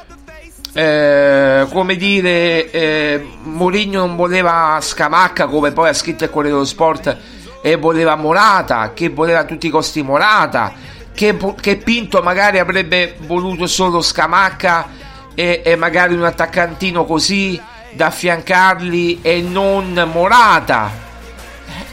eh, 0.72 1.66
come 1.70 1.96
dire 1.96 2.70
eh, 2.70 3.26
Mourinho 3.44 4.06
non 4.06 4.16
voleva 4.16 4.78
Scamacca 4.80 5.46
come 5.46 5.72
poi 5.72 5.88
ha 5.88 5.94
scritto 5.94 6.24
il 6.24 6.30
Corriere 6.30 6.54
dello 6.54 6.66
Sport 6.66 7.16
e 7.62 7.76
voleva 7.76 8.14
Morata 8.14 8.92
che 8.92 9.08
voleva 9.08 9.40
a 9.40 9.44
tutti 9.44 9.68
i 9.68 9.70
costi 9.70 10.02
Morata 10.02 10.74
che, 11.16 11.36
che 11.60 11.76
Pinto 11.78 12.22
magari 12.22 12.60
avrebbe 12.60 13.16
voluto 13.20 13.66
solo 13.66 14.00
Scamacca 14.00 14.88
e, 15.34 15.62
e 15.64 15.74
magari 15.74 16.14
un 16.14 16.24
attaccantino 16.24 17.04
così 17.04 17.60
da 17.90 18.06
affiancarli 18.06 19.20
e 19.22 19.40
non 19.40 20.08
Morata 20.12 21.04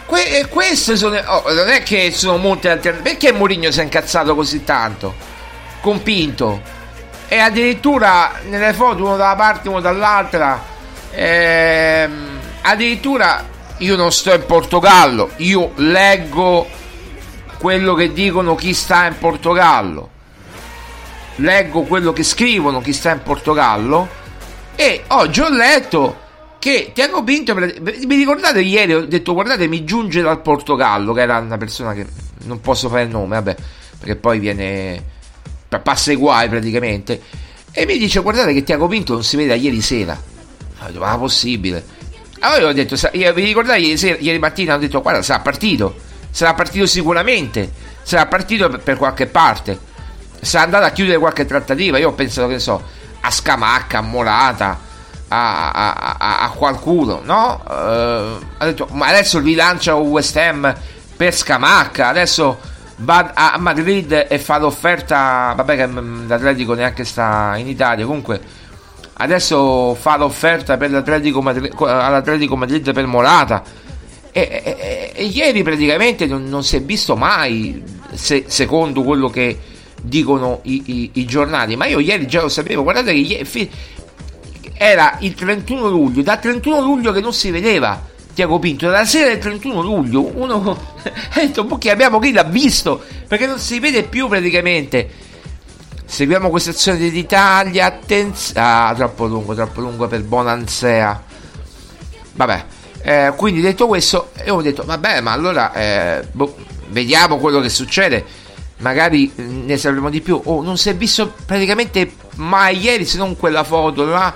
Que- 0.05 0.45
queste 0.47 0.95
sono. 0.95 1.17
Oh, 1.25 1.51
non 1.51 1.69
è 1.69 1.81
che 1.81 2.11
sono 2.11 2.37
molte 2.37 2.69
alternative. 2.69 3.09
Perché 3.09 3.31
Mourinho 3.31 3.71
si 3.71 3.79
è 3.79 3.83
incazzato 3.83 4.35
così 4.35 4.63
tanto? 4.63 5.15
Con 5.81 6.03
Pinto. 6.03 6.61
E 7.27 7.39
addirittura 7.39 8.33
nelle 8.47 8.73
foto 8.73 9.03
uno 9.03 9.15
da 9.15 9.25
una 9.25 9.35
parte 9.35 9.69
uno 9.69 9.79
dall'altra. 9.79 10.61
Ehm, 11.11 12.39
addirittura 12.61 13.43
io 13.77 13.95
non 13.95 14.11
sto 14.11 14.33
in 14.33 14.45
Portogallo. 14.45 15.31
Io 15.37 15.71
leggo 15.77 16.69
quello 17.63 17.93
che 17.93 18.11
dicono 18.11 18.55
chi 18.55 18.73
sta 18.73 19.05
in 19.05 19.17
Portogallo. 19.17 20.09
Leggo 21.35 21.83
quello 21.83 22.11
che 22.11 22.21
scrivono 22.21 22.81
chi 22.81 22.91
sta 22.91 23.11
in 23.11 23.21
Portogallo. 23.23 24.05
E 24.75 25.05
oggi 25.07 25.39
ho 25.39 25.47
letto 25.47 26.19
che 26.59 26.91
Tiago 26.93 27.23
Pinto 27.23 27.55
mi 27.55 28.15
ricordate 28.15 28.59
ieri 28.59 28.93
ho 28.93 29.05
detto 29.05 29.33
guardate 29.33 29.67
mi 29.67 29.85
giunge 29.85 30.21
dal 30.21 30.41
Portogallo 30.41 31.13
che 31.13 31.21
era 31.21 31.37
una 31.37 31.57
persona 31.57 31.93
che 31.93 32.05
non 32.43 32.61
posso 32.61 32.87
fare 32.87 33.03
il 33.03 33.09
nome 33.09 33.35
vabbè 33.35 33.55
perché 33.99 34.15
poi 34.15 34.39
viene 34.39 35.03
passa 35.83 36.13
i 36.13 36.15
guai 36.15 36.47
praticamente 36.47 37.21
e 37.69 37.85
mi 37.85 37.97
dice 37.97 38.21
guardate 38.21 38.53
che 38.53 38.63
Tiago 38.63 38.87
Pinto 38.87 39.11
non 39.11 39.23
si 39.25 39.35
vede 39.35 39.49
da 39.49 39.55
ieri 39.55 39.81
sera 39.81 40.17
ma 40.93 41.17
possibile 41.17 41.83
allora 42.39 42.61
io 42.61 42.67
ho 42.69 42.73
detto 42.73 42.95
vi 43.11 43.43
ricordate 43.43 43.79
ieri, 43.79 43.97
sera, 43.97 44.17
ieri 44.19 44.39
mattina 44.39 44.75
ho 44.75 44.79
detto 44.79 45.01
guarda 45.01 45.21
sarà 45.21 45.41
partito 45.41 46.11
sarà 46.33 46.55
partito 46.55 46.87
sicuramente 46.87 47.71
sarà 48.01 48.25
partito 48.25 48.67
per, 48.69 48.97
qualche 48.97 49.27
parte 49.27 49.79
sarà 50.41 50.63
andato 50.63 50.85
a 50.85 50.89
chiudere 50.89 51.19
qualche 51.19 51.45
trattativa 51.45 51.99
io 51.99 52.09
ho 52.09 52.13
pensato 52.13 52.47
che 52.47 52.57
so 52.57 52.81
a 53.21 53.29
Scamacca 53.29 53.99
a 53.99 54.01
Morata 54.01 54.91
a, 55.33 55.71
a, 56.17 56.39
a 56.41 56.49
qualcuno, 56.49 57.21
no? 57.23 57.61
Uh, 57.65 58.45
ha 58.57 58.65
detto, 58.65 58.87
ma 58.91 59.07
adesso 59.07 59.39
rilancia 59.39 59.95
West 59.95 60.37
Ham 60.37 60.73
per 61.17 61.33
Scamacca, 61.33 62.07
adesso 62.07 62.59
va 62.97 63.31
a 63.33 63.57
Madrid 63.57 64.27
e 64.29 64.37
fa 64.37 64.59
l'offerta, 64.59 65.53
vabbè 65.55 65.75
che 65.75 65.87
mm, 65.87 66.27
l'Atletico 66.27 66.75
neanche 66.75 67.03
sta 67.03 67.53
in 67.57 67.67
Italia, 67.67 68.05
comunque 68.05 68.39
adesso 69.13 69.95
fa 69.95 70.17
l'offerta 70.17 70.77
per 70.77 70.91
l'Atletico 70.91 71.41
Madrid, 71.41 71.73
all'Atletico 71.79 72.55
Madrid 72.55 72.93
per 72.93 73.07
Morata. 73.07 73.81
E, 74.35 74.63
e, 74.63 75.11
e, 75.13 75.25
ieri 75.25 75.61
praticamente 75.61 76.25
non, 76.25 76.45
non, 76.45 76.63
si 76.63 76.75
è 76.75 76.81
visto 76.81 77.15
mai, 77.15 77.83
se, 78.13 78.45
secondo 78.47 79.03
quello 79.03 79.29
che 79.29 79.57
dicono 80.01 80.61
i, 80.63 80.81
i, 80.85 81.09
i, 81.13 81.25
giornali. 81.25 81.75
Ma 81.75 81.85
io 81.85 81.99
ieri 81.99 82.27
già 82.27 82.41
lo 82.41 82.49
sapevo. 82.49 82.81
Guardate 82.81 83.13
che 83.13 83.19
ieri, 83.19 83.71
era 84.73 85.17
il 85.19 85.35
31 85.35 85.87
luglio, 85.87 86.23
da 86.23 86.37
31 86.37 86.81
luglio 86.81 87.11
che 87.11 87.21
non 87.21 87.31
si 87.31 87.51
vedeva 87.51 88.11
Tiago 88.33 88.57
Pinto, 88.57 88.89
dalla 88.89 89.05
sera 89.05 89.29
del 89.29 89.37
31 89.37 89.81
luglio, 89.81 90.31
uno 90.35 90.77
ha 91.03 91.39
detto 91.39 91.65
che 91.77 91.91
abbiamo 91.91 92.17
chi 92.19 92.31
l'ha 92.31 92.43
visto, 92.43 93.01
perché 93.27 93.45
non 93.45 93.59
si 93.59 93.79
vede 93.79 94.03
più 94.03 94.27
praticamente. 94.27 95.21
Seguiamo 96.05 96.49
questa 96.49 96.71
azione 96.71 96.97
dell'Italia, 96.97 97.85
attenzione, 97.85 98.59
ah, 98.59 98.93
troppo 98.95 99.25
lungo, 99.25 99.53
troppo 99.53 99.81
lungo 99.81 100.07
per 100.07 100.23
Bonansea. 100.23 101.23
Vabbè, 102.33 102.65
eh, 103.03 103.33
quindi 103.35 103.59
detto 103.59 103.85
questo, 103.87 104.31
io 104.45 104.55
ho 104.55 104.61
detto, 104.61 104.83
vabbè, 104.83 105.19
ma 105.19 105.33
allora 105.33 105.73
eh, 105.73 106.27
boh, 106.31 106.55
vediamo 106.87 107.37
quello 107.37 107.59
che 107.59 107.69
succede. 107.69 108.41
Magari 108.77 109.31
ne 109.35 109.77
sapremo 109.77 110.09
di 110.09 110.21
più. 110.21 110.39
Oh, 110.43 110.63
non 110.63 110.77
si 110.77 110.89
è 110.89 110.95
visto 110.95 111.33
praticamente 111.45 112.13
mai 112.35 112.79
ieri, 112.79 113.05
se 113.05 113.17
non 113.17 113.35
quella 113.37 113.63
foto 113.63 114.05
là 114.05 114.33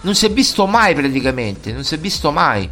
non 0.00 0.14
si 0.14 0.26
è 0.26 0.30
visto 0.30 0.66
mai 0.66 0.94
praticamente, 0.94 1.72
non 1.72 1.84
si 1.84 1.94
è 1.94 1.98
visto 1.98 2.30
mai. 2.30 2.68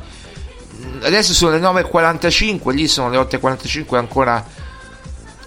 Adesso 1.02 1.34
sono 1.34 1.52
le 1.52 1.60
9.45, 1.60 2.70
lì 2.70 2.86
sono 2.88 3.10
le 3.10 3.18
8.45 3.18 3.96
ancora 3.96 4.44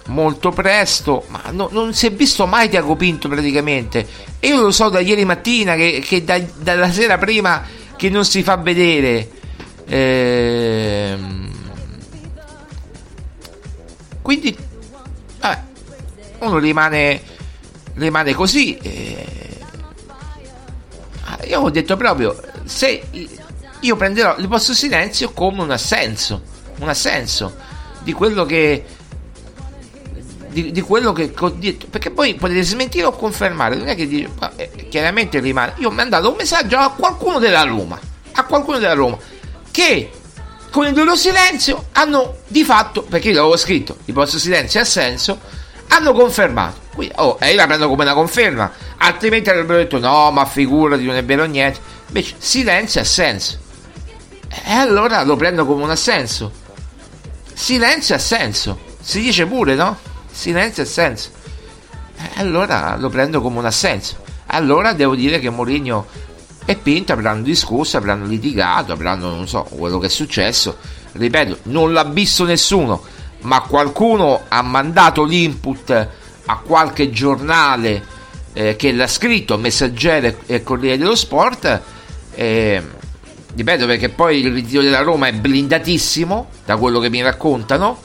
molto 0.06 0.50
presto, 0.50 1.24
ma 1.28 1.42
no, 1.50 1.68
non 1.72 1.94
si 1.94 2.06
è 2.06 2.12
visto 2.12 2.46
mai 2.46 2.68
Tiago 2.68 2.94
Pinto 2.94 3.28
praticamente. 3.28 4.06
Io 4.40 4.60
lo 4.60 4.70
so 4.70 4.90
da 4.90 5.00
ieri 5.00 5.24
mattina 5.24 5.74
che, 5.74 6.02
che 6.04 6.22
da, 6.24 6.38
dalla 6.56 6.90
sera 6.92 7.18
prima 7.18 7.64
che 7.96 8.10
non 8.10 8.24
si 8.24 8.42
fa 8.42 8.56
vedere. 8.56 9.30
Ehm, 9.88 11.50
quindi 14.20 14.56
vabbè, 15.40 15.62
uno 16.40 16.58
rimane, 16.58 17.22
rimane 17.94 18.34
così. 18.34 18.76
Eh, 18.76 19.26
io 21.46 21.60
ho 21.60 21.70
detto 21.70 21.96
proprio, 21.96 22.38
se 22.64 23.02
io 23.80 23.96
prenderò 23.96 24.36
il 24.36 24.46
vostro 24.46 24.74
silenzio 24.74 25.32
come 25.32 25.62
un 25.62 25.70
assenso, 25.70 26.42
un 26.78 26.88
assenso 26.88 27.56
di 28.02 28.12
quello 28.12 28.44
che 28.44 28.84
di, 30.48 30.72
di, 30.72 30.80
quello 30.80 31.12
che 31.12 31.32
ho 31.38 31.50
detto 31.50 31.86
perché 31.88 32.10
poi 32.10 32.34
potete 32.34 32.62
smentire 32.62 33.04
o 33.04 33.12
confermare 33.12 33.76
non 33.76 33.88
è 33.88 33.94
che 33.94 34.06
dice, 34.06 34.30
eh, 34.56 34.88
chiaramente 34.88 35.40
rimane 35.40 35.74
io 35.76 35.88
ho 35.88 35.92
mandato 35.92 36.30
un 36.30 36.36
messaggio 36.36 36.78
a 36.78 36.90
qualcuno 36.90 37.38
della 37.38 37.62
Roma 37.64 38.00
a 38.32 38.44
qualcuno 38.44 38.78
della 38.78 38.94
Roma 38.94 39.18
che 39.78 40.10
con 40.72 40.88
il 40.88 40.94
loro 40.94 41.14
silenzio 41.14 41.86
hanno 41.92 42.38
di 42.48 42.64
fatto, 42.64 43.02
perché 43.02 43.28
io 43.28 43.36
l'avevo 43.36 43.56
scritto, 43.56 43.98
il 44.06 44.14
vostro 44.14 44.40
silenzio 44.40 44.80
ha 44.80 44.84
senso, 44.84 45.38
hanno 45.90 46.12
confermato. 46.12 46.80
Quindi, 46.94 47.14
oh, 47.18 47.36
e 47.40 47.50
io 47.50 47.54
la 47.54 47.66
prendo 47.68 47.88
come 47.88 48.02
una 48.02 48.12
conferma, 48.12 48.72
altrimenti 48.96 49.50
avrebbero 49.50 49.78
detto 49.78 50.00
no, 50.00 50.32
ma 50.32 50.44
figurati, 50.46 51.04
non 51.04 51.14
è 51.14 51.24
vero 51.24 51.44
niente. 51.44 51.78
Invece, 52.08 52.34
silenzio 52.38 53.00
ha 53.00 53.04
senso. 53.04 53.56
E 54.48 54.72
allora 54.72 55.22
lo 55.22 55.36
prendo 55.36 55.64
come 55.64 55.84
un 55.84 55.90
assenso. 55.90 56.50
Silenzio 57.54 58.16
ha 58.16 58.18
senso. 58.18 58.80
Si 59.00 59.20
dice 59.20 59.46
pure, 59.46 59.76
no? 59.76 59.96
Silenzio 60.28 60.82
ha 60.82 60.86
senso. 60.86 61.30
E 62.16 62.40
allora 62.40 62.96
lo 62.98 63.08
prendo 63.10 63.40
come 63.40 63.58
un 63.58 63.66
assenso. 63.66 64.16
Allora 64.46 64.92
devo 64.92 65.14
dire 65.14 65.38
che 65.38 65.50
Mourinho 65.50 66.06
e 66.70 66.76
Pinto 66.76 67.14
avranno 67.14 67.40
discusso, 67.40 67.96
avranno 67.96 68.26
litigato, 68.26 68.92
avranno, 68.92 69.34
non 69.34 69.48
so, 69.48 69.62
quello 69.62 69.96
che 69.96 70.08
è 70.08 70.10
successo. 70.10 70.76
Ripeto, 71.12 71.60
non 71.62 71.94
l'ha 71.94 72.04
visto 72.04 72.44
nessuno, 72.44 73.02
ma 73.40 73.62
qualcuno 73.62 74.42
ha 74.48 74.60
mandato 74.60 75.24
l'input 75.24 76.08
a 76.44 76.58
qualche 76.58 77.08
giornale 77.08 78.04
eh, 78.52 78.76
che 78.76 78.92
l'ha 78.92 79.06
scritto, 79.06 79.56
Messaggero 79.56 80.40
e 80.44 80.62
Corriere 80.62 80.98
dello 80.98 81.14
Sport. 81.14 81.80
Eh, 82.34 82.82
ripeto 83.54 83.86
perché 83.86 84.10
poi 84.10 84.40
il 84.40 84.52
ritiro 84.52 84.82
della 84.82 85.00
Roma 85.00 85.28
è 85.28 85.32
blindatissimo 85.32 86.48
da 86.66 86.76
quello 86.76 86.98
che 86.98 87.08
mi 87.08 87.22
raccontano. 87.22 87.98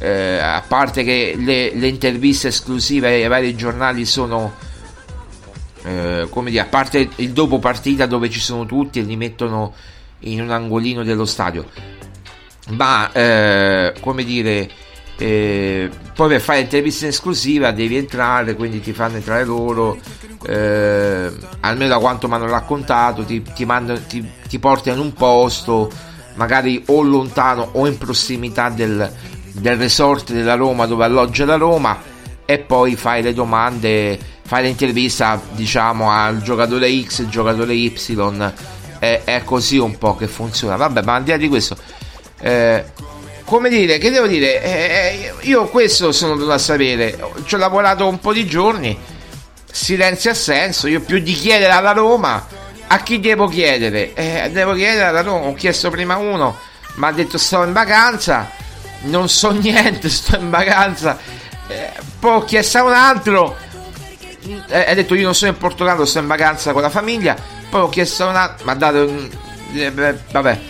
Eh, 0.00 0.36
a 0.36 0.62
parte 0.68 1.02
che 1.02 1.34
le, 1.38 1.74
le 1.74 1.88
interviste 1.88 2.48
esclusive 2.48 3.08
ai 3.08 3.26
vari 3.26 3.56
giornali 3.56 4.04
sono 4.04 4.52
eh, 5.86 6.26
come 6.30 6.50
dire, 6.50 6.62
a 6.64 6.66
parte 6.66 7.08
il 7.16 7.30
dopo 7.30 7.60
partita 7.60 8.06
dove 8.06 8.28
ci 8.28 8.40
sono 8.40 8.66
tutti 8.66 8.98
e 8.98 9.02
li 9.02 9.16
mettono 9.16 9.72
in 10.20 10.40
un 10.40 10.50
angolino 10.50 11.04
dello 11.04 11.24
stadio, 11.24 11.64
ma 12.70 13.12
eh, 13.12 13.94
come 14.00 14.24
dire, 14.24 14.68
eh, 15.16 15.88
poi 16.12 16.28
per 16.28 16.40
fare 16.40 16.60
intervista 16.60 17.04
in 17.04 17.10
esclusiva 17.10 17.70
devi 17.70 17.96
entrare, 17.96 18.56
quindi 18.56 18.80
ti 18.80 18.92
fanno 18.92 19.16
entrare 19.16 19.44
loro, 19.44 19.96
eh, 20.44 21.30
almeno 21.60 21.88
da 21.88 21.98
quanto 21.98 22.26
mi 22.26 22.34
hanno 22.34 22.48
raccontato, 22.48 23.22
ti, 23.22 23.42
ti, 23.54 23.64
mandano, 23.64 24.00
ti, 24.08 24.28
ti 24.48 24.58
portano 24.58 24.96
in 24.96 25.06
un 25.06 25.12
posto, 25.12 25.88
magari 26.34 26.82
o 26.86 27.00
lontano 27.02 27.68
o 27.74 27.86
in 27.86 27.96
prossimità 27.96 28.70
del, 28.70 29.08
del 29.52 29.76
resort 29.76 30.32
della 30.32 30.54
Roma 30.54 30.86
dove 30.86 31.04
alloggia 31.04 31.44
la 31.44 31.56
Roma 31.56 32.14
e 32.44 32.58
poi 32.58 32.96
fai 32.96 33.22
le 33.22 33.32
domande 33.32 34.34
fai 34.46 34.62
l'intervista 34.62 35.40
diciamo 35.50 36.10
al 36.10 36.40
giocatore 36.40 36.88
X 37.02 37.18
il 37.18 37.28
giocatore 37.28 37.74
Y 37.74 37.92
è, 38.98 39.22
è, 39.24 39.42
così 39.44 39.76
un 39.76 39.98
po' 39.98 40.16
che 40.16 40.28
funziona. 40.28 40.76
Vabbè 40.76 41.02
ma 41.02 41.16
al 41.16 41.22
di 41.24 41.30
là 41.30 41.36
di 41.36 41.48
questo 41.48 41.76
eh, 42.40 42.84
come 43.44 43.68
dire 43.68 43.98
che 43.98 44.10
devo 44.10 44.26
dire? 44.26 44.62
Eh, 44.62 44.70
eh 44.70 45.34
io 45.48 45.66
questo 45.66 46.12
sono 46.12 46.34
venuto 46.34 46.52
a 46.52 46.58
sapere. 46.58 47.18
Ci 47.44 47.54
ho 47.54 47.58
lavorato 47.58 48.08
un 48.08 48.20
po' 48.20 48.32
di 48.32 48.46
giorni 48.46 48.96
silenzio 49.76 50.32
senso 50.32 50.86
io 50.86 51.02
più 51.02 51.18
di 51.18 51.34
chiedere 51.34 51.70
alla 51.70 51.92
Roma 51.92 52.46
a 52.86 52.98
chi 53.00 53.20
devo 53.20 53.46
chiedere? 53.46 54.14
Eh, 54.14 54.48
devo 54.50 54.72
chiedere 54.72 55.04
alla 55.04 55.20
Roma 55.20 55.48
ho 55.48 55.54
chiesto 55.54 55.90
prima 55.90 56.16
uno 56.16 56.56
mi 56.94 57.04
ha 57.04 57.12
detto 57.12 57.36
sto 57.36 57.62
in 57.62 57.74
vacanza 57.74 58.50
non 59.02 59.28
so 59.28 59.50
niente 59.60 60.08
sto 60.08 60.36
in 60.36 60.48
vacanza 60.48 61.18
eh, 61.68 61.90
poi 62.18 62.36
ho 62.36 62.44
chiesto 62.44 62.78
a 62.78 62.84
un 62.84 62.92
altro 62.94 63.56
eh, 64.68 64.90
ha 64.90 64.94
detto 64.94 65.14
io 65.14 65.24
non 65.24 65.34
sono 65.34 65.50
in 65.50 65.56
Portogallo, 65.56 66.04
sto 66.04 66.18
in 66.18 66.26
vacanza 66.26 66.72
con 66.72 66.82
la 66.82 66.90
famiglia. 66.90 67.36
Poi 67.68 67.80
ho 67.80 67.88
chiesto 67.88 68.24
a 68.24 68.28
un 68.28 68.36
altro, 68.36 68.64
mi 68.64 68.70
ha 68.72 68.74
dato 68.74 69.04
un, 69.04 69.30
eh, 69.74 69.90
vabbè. 70.30 70.60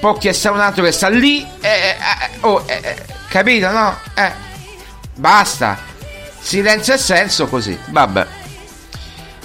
Poi 0.00 0.10
ho 0.10 0.16
chiesto 0.18 0.48
a 0.48 0.52
un 0.52 0.60
altro 0.60 0.84
che 0.84 0.92
sta 0.92 1.08
lì. 1.08 1.46
Eh, 1.60 1.68
eh, 1.68 1.90
eh 1.90 2.30
oh, 2.40 2.64
capito, 3.28 3.70
no? 3.70 3.98
Eh, 4.14 4.32
basta. 5.14 5.78
Silenzio 6.40 6.94
e 6.94 6.98
senso 6.98 7.46
così. 7.46 7.78
Vabbè. 7.86 8.26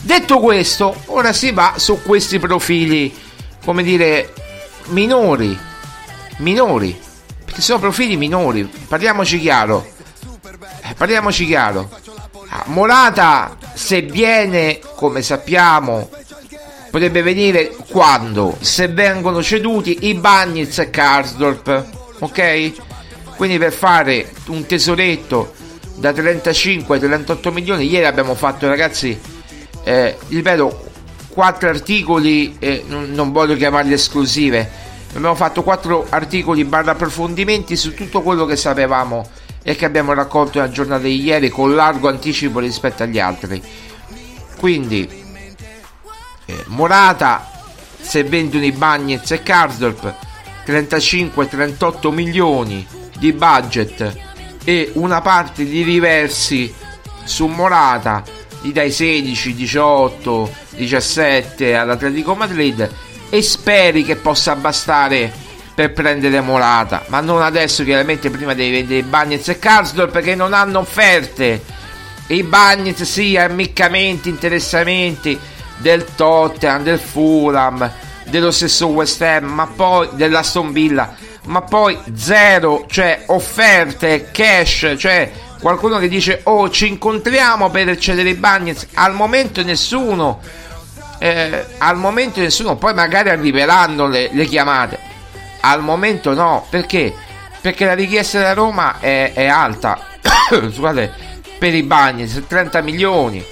Detto 0.01 0.39
questo, 0.39 0.95
ora 1.07 1.33
si 1.33 1.51
va 1.51 1.73
su 1.77 2.01
questi 2.01 2.39
profili, 2.39 3.13
come 3.63 3.83
dire, 3.83 4.33
minori. 4.87 5.57
Minori. 6.37 6.99
Perché 7.45 7.61
sono 7.61 7.79
profili 7.79 8.15
minori. 8.15 8.63
Parliamoci 8.63 9.39
chiaro. 9.39 9.87
parliamoci 10.95 11.45
chiaro. 11.45 11.89
Ah, 12.51 12.63
Morata, 12.65 13.57
se 13.75 14.01
viene, 14.01 14.79
come 14.95 15.21
sappiamo, 15.21 16.09
potrebbe 16.89 17.21
venire 17.21 17.75
quando? 17.89 18.57
Se 18.59 18.87
vengono 18.87 19.43
ceduti 19.43 20.07
i 20.07 20.15
Bagnets 20.15 20.79
e 20.79 20.89
Karsdorp, 20.89 21.85
ok? 22.19 22.71
Quindi 23.35 23.59
per 23.59 23.71
fare 23.71 24.31
un 24.47 24.65
tesoretto 24.65 25.53
da 25.95 26.09
35-38 26.09 27.51
milioni, 27.51 27.87
ieri 27.87 28.05
abbiamo 28.05 28.33
fatto 28.33 28.67
ragazzi, 28.67 29.17
eh, 29.83 30.17
ripeto, 30.27 30.87
quattro 31.29 31.69
articoli, 31.69 32.55
eh, 32.57 32.83
non, 32.87 33.11
non 33.11 33.31
voglio 33.31 33.55
chiamarli 33.55 33.93
esclusive, 33.93 34.67
abbiamo 35.13 35.35
fatto 35.35 35.61
quattro 35.61 36.07
articoli 36.09 36.65
barra 36.65 36.91
approfondimenti 36.91 37.75
su 37.75 37.93
tutto 37.93 38.23
quello 38.23 38.45
che 38.45 38.55
sapevamo 38.55 39.29
e 39.61 39.75
che 39.75 39.85
abbiamo 39.85 40.13
raccolto 40.13 40.59
nella 40.59 40.71
giornata 40.71 41.03
di 41.03 41.21
ieri 41.21 41.49
con 41.49 41.75
largo 41.75 42.07
anticipo 42.07 42.59
rispetto 42.59 43.03
agli 43.03 43.19
altri. 43.19 43.61
Quindi 44.57 45.07
eh, 46.45 46.63
Morata, 46.67 47.49
se 47.99 48.23
vendono 48.23 48.65
i 48.65 48.71
Bagnets 48.71 49.31
e 49.31 49.43
Karsdorp, 49.43 50.13
35-38 50.65 52.11
milioni 52.11 52.85
di 53.17 53.33
budget 53.33 54.17
e 54.63 54.91
una 54.95 55.21
parte 55.21 55.65
di 55.65 55.83
riversi 55.83 56.73
su 57.23 57.47
Morata 57.47 58.23
gli 58.61 58.71
dai 58.71 58.91
16, 58.91 59.55
18, 59.55 60.51
17 60.75 61.75
all'Atletico 61.75 62.35
Madrid 62.35 62.89
e 63.29 63.41
speri 63.41 64.03
che 64.03 64.15
possa 64.15 64.55
bastare 64.55 65.31
per 65.79 65.93
prendere 65.93 66.41
Morata, 66.41 67.05
ma 67.07 67.21
non 67.21 67.41
adesso 67.41 67.85
chiaramente 67.85 68.29
prima 68.29 68.53
devi 68.53 68.69
vendere 68.69 69.03
Bagnets 69.03 69.47
e 69.47 69.59
Karsdorp 69.59 70.11
perché 70.11 70.35
non 70.35 70.51
hanno 70.51 70.79
offerte. 70.79 71.63
I 72.27 72.43
Bagnets 72.43 73.03
sì, 73.03 73.37
ammiccamenti, 73.37 74.27
interessamenti 74.27 75.39
del 75.77 76.03
Tottenham, 76.15 76.83
del 76.83 76.99
Fulham, 76.99 77.89
dello 78.25 78.51
stesso 78.51 78.87
West 78.87 79.21
Ham, 79.21 79.45
ma 79.45 79.67
poi 79.67 80.09
dell'Aston 80.11 80.73
Villa, 80.73 81.15
ma 81.45 81.61
poi 81.61 81.97
zero, 82.13 82.83
cioè 82.89 83.23
offerte, 83.27 84.31
cash, 84.31 84.95
cioè 84.97 85.31
qualcuno 85.61 85.97
che 85.97 86.09
dice 86.09 86.41
oh 86.43 86.69
ci 86.69 86.89
incontriamo 86.89 87.69
per 87.69 87.97
cedere 87.97 88.27
i 88.27 88.35
Bagnets, 88.35 88.85
al 88.95 89.13
momento 89.13 89.63
nessuno. 89.63 90.41
Eh, 91.21 91.65
al 91.77 91.97
momento 91.97 92.41
nessuno, 92.41 92.75
poi 92.75 92.93
magari 92.93 93.29
arriveranno 93.29 94.07
le, 94.07 94.29
le 94.31 94.45
chiamate 94.45 95.08
al 95.61 95.81
momento 95.81 96.33
no, 96.33 96.65
perché? 96.69 97.13
Perché 97.61 97.85
la 97.85 97.93
richiesta 97.93 98.37
della 98.37 98.53
Roma 98.53 98.99
è, 98.99 99.33
è 99.33 99.47
alta. 99.47 99.99
Scusate, 100.49 101.11
per 101.57 101.73
i 101.73 101.83
bagni 101.83 102.27
30 102.27 102.81
milioni, 102.81 103.43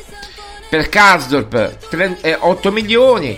per 0.69 0.89
Karsdorp 0.89 1.77
8 2.39 2.71
milioni, 2.71 3.37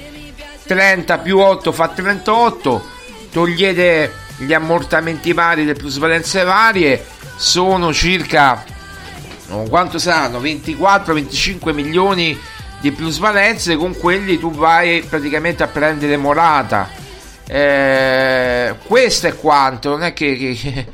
30 0.65 1.17
più 1.17 1.39
8 1.39 1.71
fa 1.71 1.87
38, 1.87 2.85
togliete 3.31 4.13
gli 4.37 4.53
ammortamenti 4.53 5.33
vari, 5.33 5.65
le 5.65 5.73
plusvalenze 5.73 6.43
varie, 6.43 7.03
sono 7.35 7.91
circa 7.93 8.63
quanto 9.67 9.97
saranno 9.97 10.39
24-25 10.39 11.73
milioni 11.73 12.39
di 12.79 12.91
plusvalenze. 12.91 13.75
Con 13.75 13.97
quelli 13.97 14.37
tu 14.37 14.51
vai 14.51 15.01
praticamente 15.01 15.63
a 15.63 15.67
prendere 15.67 16.17
Morata 16.17 16.98
eh, 17.51 18.75
questo 18.85 19.25
è 19.25 19.35
quanto, 19.35 19.89
non 19.89 20.03
è 20.03 20.13
che, 20.13 20.35
che 20.37 20.85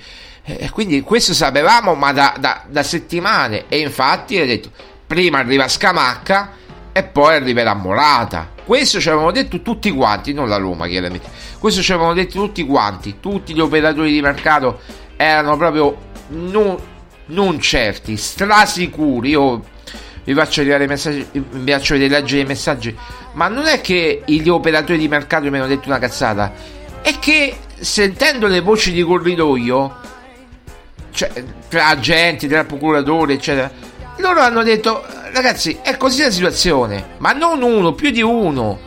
eh, 0.45 0.69
quindi 0.69 1.01
questo 1.01 1.33
sapevamo 1.33 1.95
ma 1.95 2.13
da, 2.13 2.33
da, 2.39 2.63
da 2.65 2.81
settimane 2.81 3.65
e 3.67 3.79
infatti 3.79 4.37
hai 4.37 4.47
detto 4.47 4.71
prima 5.05 5.39
arriva 5.39 5.67
Scamacca 5.67 6.53
e 6.93 7.03
poi 7.03 7.35
arriverà 7.35 7.73
Morata. 7.73 8.51
Questo 8.63 9.01
ci 9.01 9.09
avevano 9.09 9.31
detto 9.31 9.61
tutti 9.61 9.91
quanti, 9.91 10.31
non 10.31 10.47
la 10.47 10.55
Roma 10.55 10.87
chiaramente. 10.87 11.29
Questo 11.59 11.81
ci 11.81 11.91
avevano 11.91 12.13
detto 12.13 12.39
tutti 12.39 12.65
quanti, 12.65 13.17
tutti 13.19 13.53
gli 13.53 13.59
operatori 13.59 14.13
di 14.13 14.21
mercato 14.21 14.79
erano 15.17 15.57
proprio 15.57 15.97
non, 16.29 16.77
non 17.25 17.59
certi, 17.59 18.15
strasicuri. 18.15 19.29
Io 19.29 19.61
vi 20.25 20.33
faccio 20.33 20.61
arrivare 20.61 20.87
messaggi, 20.87 21.25
vi 21.31 21.71
faccio 21.71 21.93
vedere 21.93 22.19
leggere 22.19 22.41
i 22.41 22.45
messaggi, 22.45 22.95
ma 23.33 23.47
non 23.47 23.67
è 23.67 23.79
che 23.79 24.23
gli 24.25 24.47
operatori 24.49 24.97
di 24.97 25.07
mercato 25.07 25.49
mi 25.49 25.57
hanno 25.57 25.67
detto 25.67 25.87
una 25.87 25.99
cazzata, 25.99 26.51
è 27.01 27.17
che 27.19 27.55
sentendo 27.79 28.47
le 28.47 28.59
voci 28.59 28.91
di 28.91 29.03
corridoio, 29.03 29.95
cioè 31.11 31.31
tra 31.69 31.87
agenti, 31.87 32.47
tra 32.47 32.65
procuratori, 32.65 33.35
eccetera, 33.35 33.71
loro 34.17 34.41
hanno 34.41 34.63
detto, 34.63 35.05
ragazzi, 35.31 35.77
è 35.81 35.95
così 35.97 36.23
la 36.23 36.31
situazione, 36.31 37.09
ma 37.17 37.31
non 37.33 37.61
uno, 37.61 37.93
più 37.93 38.09
di 38.09 38.21
uno, 38.21 38.79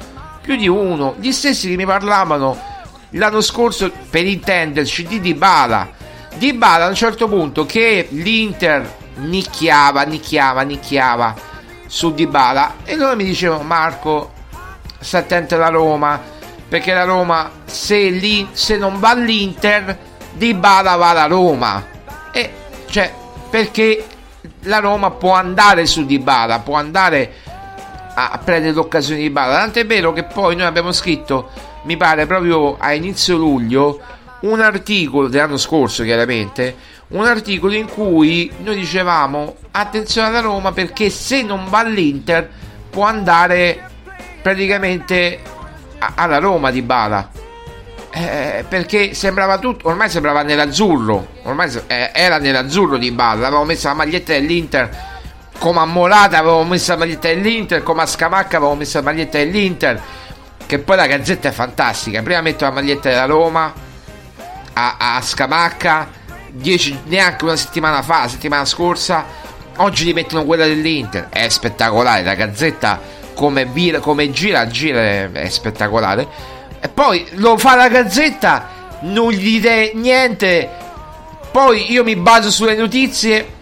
più 0.42 0.56
di 0.56 0.66
uno, 0.66 1.14
gli 1.20 1.30
stessi 1.30 1.68
che 1.68 1.76
mi 1.76 1.86
parlavano 1.86 2.58
l'anno 3.10 3.40
scorso 3.40 3.90
per 4.10 4.26
intenderci 4.26 5.04
di 5.04 5.20
Dybala. 5.20 5.92
Dybala 6.34 6.86
a 6.86 6.88
un 6.88 6.94
certo 6.94 7.28
punto 7.28 7.66
che 7.66 8.08
l'Inter 8.10 8.96
nicchiava 9.18 10.02
nicchiava 10.02 10.62
nicchiava 10.62 11.34
su 11.86 12.12
Dybala 12.12 12.76
e 12.84 12.96
loro 12.96 13.16
mi 13.16 13.24
dicevano 13.24 13.62
Marco 13.62 14.32
sta 14.98 15.18
attento 15.18 15.54
alla 15.54 15.68
Roma 15.68 16.20
perché 16.68 16.92
la 16.92 17.04
Roma 17.04 17.50
se, 17.64 18.10
lì, 18.10 18.46
se 18.52 18.76
non 18.76 19.00
va 19.00 19.10
all'Inter 19.10 19.98
Dybala 20.32 20.96
va 20.96 21.10
alla 21.10 21.26
Roma. 21.26 21.84
E 22.30 22.52
cioè 22.90 23.12
perché 23.48 24.06
la 24.62 24.78
Roma 24.78 25.10
può 25.10 25.32
andare 25.32 25.86
su 25.86 26.04
Dybala 26.04 26.60
può 26.60 26.76
andare 26.76 27.32
a 28.14 28.40
prendere 28.42 28.74
l'occasione 28.74 29.20
di 29.20 29.28
Dybala 29.28 29.58
tant'è 29.58 29.86
vero 29.86 30.12
che 30.12 30.24
poi 30.24 30.56
noi 30.56 30.66
abbiamo 30.66 30.92
scritto 30.92 31.50
mi 31.84 31.96
pare 31.96 32.26
proprio 32.26 32.76
a 32.78 32.92
inizio 32.92 33.36
luglio 33.36 34.00
un 34.40 34.60
articolo 34.60 35.28
dell'anno 35.28 35.56
scorso 35.56 36.02
chiaramente 36.02 36.76
un 37.08 37.24
articolo 37.24 37.74
in 37.74 37.88
cui 37.88 38.50
noi 38.58 38.76
dicevamo 38.76 39.56
attenzione 39.70 40.28
alla 40.28 40.40
Roma 40.40 40.72
perché 40.72 41.08
se 41.08 41.42
non 41.42 41.68
va 41.68 41.78
all'Inter 41.78 42.48
può 42.90 43.04
andare 43.04 43.88
praticamente 44.42 45.40
alla 45.98 46.38
Roma 46.38 46.70
di 46.70 46.82
Bala. 46.82 47.30
Eh, 48.10 48.64
perché 48.66 49.12
sembrava 49.12 49.58
tutto 49.58 49.88
ormai 49.88 50.08
sembrava 50.08 50.42
nell'azzurro 50.42 51.28
ormai 51.42 51.70
eh, 51.88 52.10
era 52.14 52.38
nell'azzurro 52.38 52.96
di 52.96 53.10
Bala 53.12 53.46
avevamo 53.46 53.66
messo 53.66 53.86
la 53.86 53.94
maglietta 53.94 54.32
dell'Inter 54.32 54.90
come 55.58 55.80
a 55.80 55.84
Morata 55.84 56.38
avevamo 56.38 56.64
messo 56.64 56.92
la 56.92 56.98
maglietta 56.98 57.28
dell'Inter 57.28 57.82
come 57.82 58.02
a 58.02 58.06
Scamacca 58.06 58.56
avevamo 58.56 58.76
messo 58.76 58.96
la 58.96 59.04
maglietta 59.04 59.36
dell'Inter 59.36 60.00
che 60.64 60.78
poi 60.78 60.96
la 60.96 61.06
gazzetta 61.06 61.48
è 61.48 61.52
fantastica 61.52 62.22
prima 62.22 62.40
metto 62.40 62.64
la 62.64 62.70
maglietta 62.70 63.10
della 63.10 63.26
Roma 63.26 63.74
a, 64.72 64.96
a 64.98 65.20
Scamacca 65.20 66.17
10, 66.50 67.00
neanche 67.04 67.44
una 67.44 67.56
settimana 67.56 68.02
fa 68.02 68.22
la 68.22 68.28
settimana 68.28 68.64
scorsa 68.64 69.24
oggi 69.78 70.04
gli 70.04 70.12
mettono 70.12 70.44
quella 70.44 70.66
dell'Inter. 70.66 71.28
È 71.28 71.48
spettacolare 71.48 72.22
la 72.22 72.34
gazzetta 72.34 73.00
come, 73.34 73.66
vira, 73.66 74.00
come 74.00 74.30
gira 74.30 74.66
gira 74.66 75.00
è, 75.00 75.30
è 75.30 75.48
spettacolare. 75.48 76.26
E 76.80 76.88
poi 76.88 77.26
lo 77.32 77.58
fa 77.58 77.74
la 77.74 77.88
gazzetta 77.88 78.68
non 79.00 79.30
gli 79.30 79.42
dite 79.42 79.92
niente. 79.94 80.68
Poi 81.50 81.90
io 81.90 82.04
mi 82.04 82.16
baso 82.16 82.50
sulle 82.50 82.76
notizie 82.76 83.54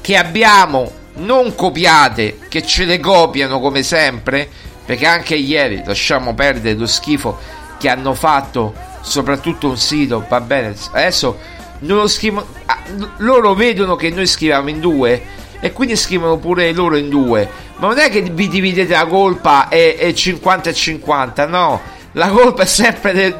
che 0.00 0.16
abbiamo. 0.16 1.00
Non 1.14 1.54
copiate 1.54 2.38
che 2.48 2.62
ce 2.62 2.86
le 2.86 2.98
copiano 2.98 3.60
come 3.60 3.82
sempre 3.82 4.48
perché 4.84 5.06
anche 5.06 5.34
ieri 5.34 5.82
lasciamo 5.84 6.32
perdere 6.32 6.74
lo 6.74 6.86
schifo 6.86 7.38
che 7.78 7.90
hanno 7.90 8.14
fatto 8.14 8.74
soprattutto 9.02 9.68
un 9.68 9.76
sito 9.76 10.24
va 10.26 10.40
bene 10.40 10.74
adesso 10.92 11.38
non 11.82 12.08
scrivono 12.08 12.46
ah, 12.66 12.78
loro 13.18 13.54
vedono 13.54 13.96
che 13.96 14.10
noi 14.10 14.26
scriviamo 14.26 14.68
in 14.68 14.80
due 14.80 15.40
e 15.60 15.72
quindi 15.72 15.96
scrivono 15.96 16.38
pure 16.38 16.72
loro 16.72 16.96
in 16.96 17.08
due. 17.08 17.48
Ma 17.76 17.88
non 17.88 17.98
è 17.98 18.10
che 18.10 18.22
vi 18.22 18.48
dividete 18.48 18.92
la 18.92 19.06
colpa 19.06 19.68
e, 19.68 19.96
e 19.98 20.14
50 20.14 20.70
e 20.70 20.74
50 20.74 21.46
no. 21.46 21.80
La 22.12 22.28
colpa 22.28 22.62
è 22.62 22.66
sempre 22.66 23.12
del, 23.12 23.36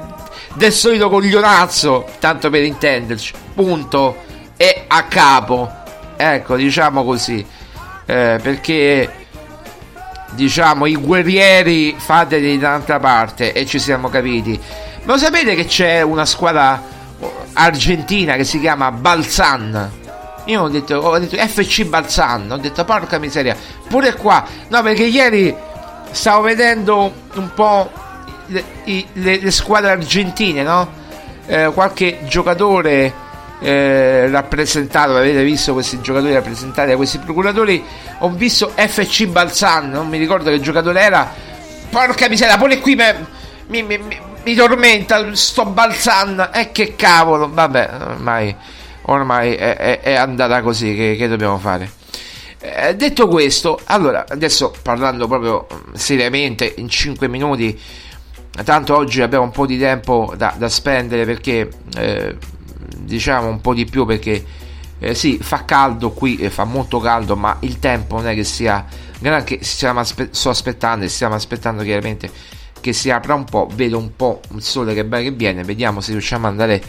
del 0.55 0.73
solito 0.73 1.09
coglionazzo 1.09 2.09
tanto 2.19 2.49
per 2.51 2.63
intenderci. 2.63 3.33
Punto. 3.55 4.17
E 4.57 4.85
a 4.87 5.05
capo. 5.05 5.71
Ecco 6.17 6.57
diciamo 6.57 7.05
così. 7.05 7.45
Eh, 8.05 8.39
perché 8.43 9.11
diciamo 10.31 10.87
i 10.87 10.97
guerrieri 10.97 11.95
fateli 11.97 12.59
da 12.59 12.69
un'altra 12.69 12.99
parte 12.99 13.53
e 13.53 13.67
ci 13.67 13.79
siamo 13.79 14.09
capiti. 14.09 14.59
Ma 15.05 15.13
lo 15.13 15.19
sapete 15.19 15.55
che 15.55 15.65
c'è 15.65 16.03
una 16.03 16.25
squadra 16.25 16.81
argentina 17.55 18.35
che 18.35 18.45
si 18.45 18.61
chiama 18.61 18.91
Balzan. 18.91 19.91
Io 20.47 20.63
ho 20.63 20.69
detto, 20.69 20.97
ho 20.97 21.19
detto 21.19 21.37
FC 21.37 21.85
Balzan. 21.85 22.51
Ho 22.51 22.59
detto 22.59 22.85
porca 22.85 23.19
miseria 23.19 23.57
pure 23.89 24.15
qua. 24.15 24.45
No 24.69 24.83
perché 24.83 25.05
ieri 25.05 25.55
stavo 26.11 26.43
vedendo 26.43 27.13
un 27.35 27.51
po' 27.55 27.91
le, 28.47 28.65
le, 29.13 29.39
le 29.41 29.51
squadre 29.51 29.91
argentine 29.93 30.63
no? 30.63 31.01
Eh, 31.47 31.71
qualche 31.73 32.21
giocatore 32.27 33.13
eh, 33.63 34.29
rappresentato, 34.29 35.17
avete 35.17 35.43
visto 35.45 35.73
questi 35.73 36.01
giocatori 36.01 36.33
rappresentati 36.33 36.91
da 36.91 36.97
questi 36.97 37.19
procuratori, 37.19 37.83
ho 38.19 38.31
visto 38.31 38.73
FC 38.75 39.27
Balzan, 39.27 39.91
non 39.91 40.09
mi 40.09 40.19
ricordo 40.19 40.51
che 40.51 40.61
giocatore 40.61 41.01
era, 41.01 41.33
porca 41.89 42.29
miseria, 42.29 42.59
pure 42.59 42.81
qui 42.81 42.97
mi, 42.97 43.83
mi, 43.83 43.99
mi, 43.99 44.19
mi 44.45 44.55
tormenta 44.55 45.35
sto 45.35 45.65
Balzan, 45.67 46.51
e 46.53 46.61
eh, 46.61 46.73
che 46.73 46.97
cavolo, 46.97 47.49
vabbè, 47.51 47.91
ormai, 48.09 48.55
ormai 49.03 49.55
è, 49.55 49.77
è, 49.77 50.01
è 50.01 50.15
andata 50.15 50.61
così, 50.63 50.95
che, 50.95 51.17
che 51.17 51.29
dobbiamo 51.29 51.59
fare? 51.59 51.91
Eh, 52.59 52.95
detto 52.95 53.29
questo, 53.29 53.81
allora, 53.85 54.25
adesso 54.29 54.73
parlando 54.83 55.27
proprio 55.27 55.67
seriamente, 55.95 56.75
in 56.77 56.89
5 56.89 57.29
minuti, 57.29 57.79
tanto 58.65 58.97
oggi 58.97 59.21
abbiamo 59.21 59.45
un 59.45 59.51
po' 59.51 59.67
di 59.67 59.79
tempo 59.79 60.35
da, 60.37 60.55
da 60.57 60.69
spendere 60.69 61.25
perché 61.25 61.69
eh, 61.97 62.37
diciamo 62.99 63.49
un 63.49 63.61
po' 63.61 63.75
di 63.75 63.85
più 63.85 64.05
perché 64.05 64.45
eh, 64.99 65.15
sì, 65.15 65.39
fa 65.41 65.65
caldo 65.65 66.11
qui, 66.11 66.37
eh, 66.37 66.51
fa 66.51 66.65
molto 66.65 66.99
caldo, 66.99 67.35
ma 67.37 67.57
il 67.61 67.79
tempo 67.79 68.17
non 68.17 68.29
è 68.29 68.35
che 68.35 68.45
sia 68.45 68.85
granché, 69.19 69.61
aspe- 69.81 70.29
sto 70.31 70.51
aspettando 70.51 71.05
e 71.05 71.09
stiamo 71.09 71.35
aspettando 71.35 71.83
chiaramente 71.83 72.31
che 72.83 72.93
si 72.93 73.11
apra 73.11 73.35
un 73.35 73.45
po', 73.45 73.69
vedo 73.73 73.97
un 73.97 74.17
po' 74.17 74.41
il 74.55 74.63
sole 74.63 74.93
che 74.93 75.05
bene 75.05 75.23
che 75.23 75.31
viene, 75.31 75.63
vediamo 75.63 76.01
se 76.01 76.11
riusciamo 76.11 76.47
ad 76.47 76.53
andare 76.53 76.83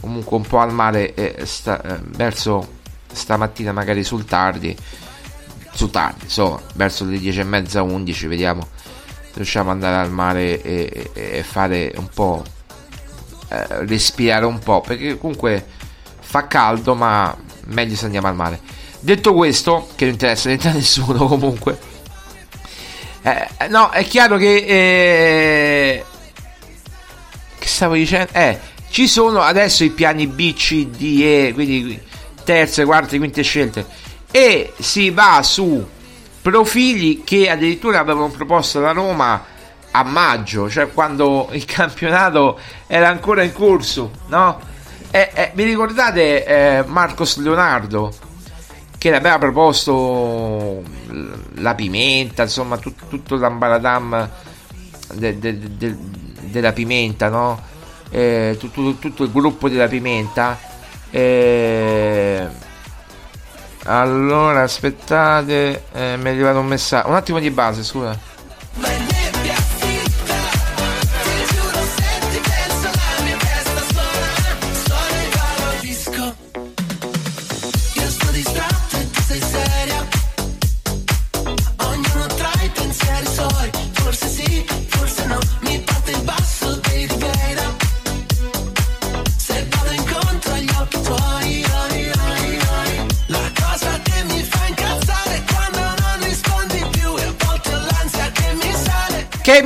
comunque 0.00 0.36
un 0.36 0.42
po' 0.42 0.58
al 0.58 0.72
mare 0.72 1.14
eh, 1.14 1.46
sta, 1.46 1.80
eh, 1.82 2.00
verso 2.02 2.76
stamattina 3.10 3.72
magari 3.72 4.04
sul 4.04 4.26
tardi, 4.26 4.76
su 5.72 5.88
tardi, 5.88 6.28
so, 6.28 6.60
verso 6.74 7.04
le 7.06 7.18
10 7.18 7.40
e 7.40 7.44
mezza, 7.44 7.82
11, 7.82 8.26
vediamo 8.26 8.68
se 9.30 9.34
riusciamo 9.36 9.70
ad 9.70 9.76
andare 9.76 10.04
al 10.04 10.12
mare 10.12 10.60
e, 10.62 11.10
e, 11.14 11.38
e 11.38 11.42
fare 11.42 11.92
un 11.96 12.08
po' 12.12 12.44
eh, 13.48 13.86
respirare 13.86 14.44
un 14.44 14.58
po' 14.58 14.82
perché 14.82 15.16
comunque 15.16 15.64
fa 16.20 16.46
caldo 16.46 16.94
ma 16.94 17.34
meglio 17.68 17.96
se 17.96 18.04
andiamo 18.04 18.28
al 18.28 18.34
mare. 18.34 18.60
Detto 19.00 19.32
questo 19.32 19.88
che 19.94 20.04
non 20.04 20.14
interessa 20.14 20.48
niente 20.48 20.68
a 20.68 20.72
nessuno 20.72 21.24
comunque 21.26 21.78
eh, 23.22 23.68
no 23.68 23.90
è 23.90 24.04
chiaro 24.04 24.36
che 24.36 24.56
eh, 24.56 26.04
che 27.58 27.66
stavo 27.66 27.94
dicendo 27.94 28.28
eh 28.32 28.58
ci 28.90 29.06
sono 29.06 29.40
adesso 29.42 29.84
i 29.84 29.90
piani 29.90 30.26
B, 30.26 30.54
C, 30.54 30.86
D, 30.86 31.20
E 31.22 31.52
quindi 31.52 32.00
terze, 32.42 32.84
quarte, 32.84 33.18
quinte 33.18 33.42
scelte 33.42 33.86
e 34.30 34.72
si 34.78 35.10
va 35.10 35.42
su 35.42 35.86
profili 36.40 37.22
che 37.24 37.50
addirittura 37.50 37.98
avevano 38.00 38.28
proposto 38.28 38.80
la 38.80 38.92
Roma 38.92 39.44
a 39.90 40.02
maggio, 40.02 40.68
cioè 40.70 40.90
quando 40.92 41.48
il 41.52 41.64
campionato 41.64 42.58
era 42.86 43.08
ancora 43.08 43.42
in 43.42 43.52
corso, 43.52 44.10
no? 44.28 44.60
E, 45.10 45.30
e, 45.32 45.50
vi 45.54 45.64
ricordate 45.64 46.44
eh, 46.44 46.84
Marcos 46.86 47.38
Leonardo 47.38 48.12
che 48.98 49.14
aveva 49.14 49.38
proposto 49.38 50.82
la 51.54 51.74
pimenta, 51.74 52.42
insomma 52.42 52.76
tut, 52.76 53.08
tutto 53.08 53.36
l'ambaradam 53.36 54.28
de, 55.14 55.38
de, 55.38 55.76
de, 55.76 55.96
della 56.40 56.72
pimenta, 56.72 57.28
no? 57.28 57.60
Eh, 58.10 58.56
tutto, 58.58 58.96
tutto, 58.98 59.22
il 59.24 59.32
gruppo 59.32 59.68
della 59.68 59.86
pimenta. 59.86 60.58
Eh, 61.10 62.46
allora 63.84 64.62
aspettate, 64.62 65.84
eh, 65.92 66.16
mi 66.16 66.24
è 66.24 66.28
arrivato 66.30 66.58
un 66.58 66.66
messaggio. 66.66 67.08
Un 67.08 67.14
attimo 67.14 67.38
di 67.38 67.50
base, 67.50 67.84
scusa. 67.84 69.07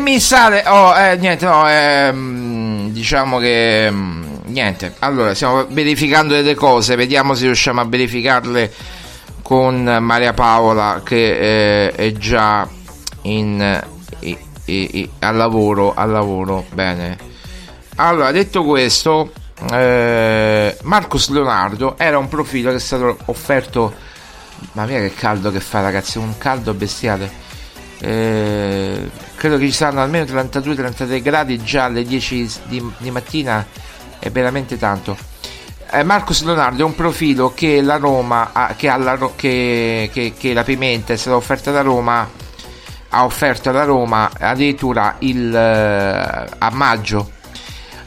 Mi 0.02 0.20
sale? 0.20 0.64
Oh, 0.66 0.94
eh, 0.96 1.16
niente, 1.16 1.46
no, 1.46 1.68
eh, 1.68 2.12
diciamo 2.90 3.38
che 3.38 3.88
mm, 3.90 4.22
niente. 4.46 4.94
Allora, 4.98 5.34
stiamo 5.34 5.66
verificando 5.68 6.34
delle 6.34 6.54
cose, 6.54 6.96
vediamo 6.96 7.34
se 7.34 7.44
riusciamo 7.44 7.80
a 7.80 7.84
verificarle 7.84 8.72
con 9.42 9.82
Maria 10.00 10.32
Paola 10.32 11.02
che 11.04 11.86
eh, 11.86 11.92
è 11.92 12.12
già 12.12 12.68
in, 13.22 13.82
i, 14.20 14.36
i, 14.66 14.98
i, 14.98 15.10
al 15.20 15.36
lavoro, 15.36 15.94
al 15.94 16.10
lavoro. 16.10 16.64
Bene. 16.72 17.16
allora, 17.96 18.30
detto 18.32 18.64
questo, 18.64 19.32
eh, 19.70 20.76
Marcos 20.82 21.28
Leonardo 21.28 21.96
era 21.96 22.18
un 22.18 22.28
profilo 22.28 22.70
che 22.70 22.76
è 22.76 22.80
stato 22.80 23.16
offerto. 23.26 24.10
Ma 24.72 24.84
mia 24.84 25.00
che 25.00 25.12
caldo 25.12 25.50
che 25.50 25.60
fa, 25.60 25.80
ragazzi, 25.80 26.18
un 26.18 26.38
caldo 26.38 26.72
bestiale. 26.74 27.30
Eh, 27.98 29.10
credo 29.42 29.58
che 29.58 29.66
ci 29.66 29.72
saranno 29.72 30.02
almeno 30.02 30.24
32-33 30.24 31.20
gradi 31.20 31.60
già 31.64 31.86
alle 31.86 32.04
10 32.04 32.50
di, 32.66 32.92
di 32.98 33.10
mattina, 33.10 33.66
è 34.20 34.30
veramente 34.30 34.78
tanto. 34.78 35.16
Eh, 35.90 36.04
Marcos 36.04 36.44
Leonardo 36.44 36.82
è 36.82 36.84
un 36.84 36.94
profilo 36.94 37.52
che 37.52 37.82
la 37.82 37.96
Roma, 37.96 38.50
ha, 38.52 38.74
che, 38.76 38.86
alla, 38.86 39.18
che, 39.34 40.10
che, 40.12 40.34
che 40.38 40.52
la 40.52 40.62
Pimenta 40.62 41.12
è 41.12 41.16
stata 41.16 41.34
offerta 41.34 41.72
da 41.72 41.80
Roma, 41.80 42.30
ha 43.08 43.24
offerto 43.24 43.70
alla 43.70 43.82
Roma 43.82 44.30
addirittura 44.38 45.16
il, 45.18 45.52
eh, 45.52 46.46
a 46.58 46.70
maggio 46.70 47.32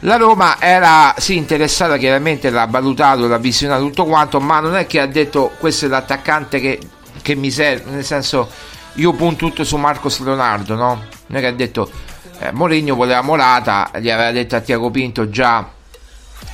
la 0.00 0.16
Roma 0.16 0.60
era 0.60 1.14
sì 1.16 1.36
interessata 1.36 1.96
chiaramente 1.96 2.50
l'ha 2.50 2.66
valutato 2.66 3.26
l'ha 3.26 3.38
visionato 3.38 3.82
tutto 3.84 4.04
quanto 4.04 4.40
ma 4.40 4.60
non 4.60 4.76
è 4.76 4.86
che 4.86 5.00
ha 5.00 5.06
detto 5.06 5.52
questo 5.58 5.86
è 5.86 5.88
l'attaccante 5.88 6.60
che, 6.60 6.78
che 7.22 7.34
mi 7.34 7.50
serve 7.50 7.90
nel 7.92 8.04
senso 8.04 8.48
io 8.96 9.12
punto 9.12 9.46
tutto 9.46 9.64
su 9.64 9.76
Marcos 9.76 10.20
Leonardo 10.20 10.74
no? 10.74 11.04
non 11.26 11.38
è 11.38 11.40
che 11.40 11.46
ha 11.46 11.52
detto 11.52 11.90
eh, 12.38 12.52
Mourinho 12.52 12.94
voleva 12.94 13.22
Morata 13.22 13.90
gli 13.98 14.10
aveva 14.10 14.30
detto 14.30 14.56
a 14.56 14.60
Tiago 14.60 14.90
Pinto 14.90 15.28
già 15.28 15.70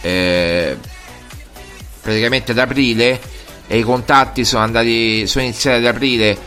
eh, 0.00 0.78
praticamente 2.00 2.52
ad 2.52 2.58
aprile 2.58 3.20
e 3.66 3.78
i 3.78 3.82
contatti 3.82 4.44
sono 4.44 4.64
andati 4.64 5.26
sono 5.26 5.44
iniziati 5.44 5.78
ad 5.78 5.86
aprile 5.86 6.38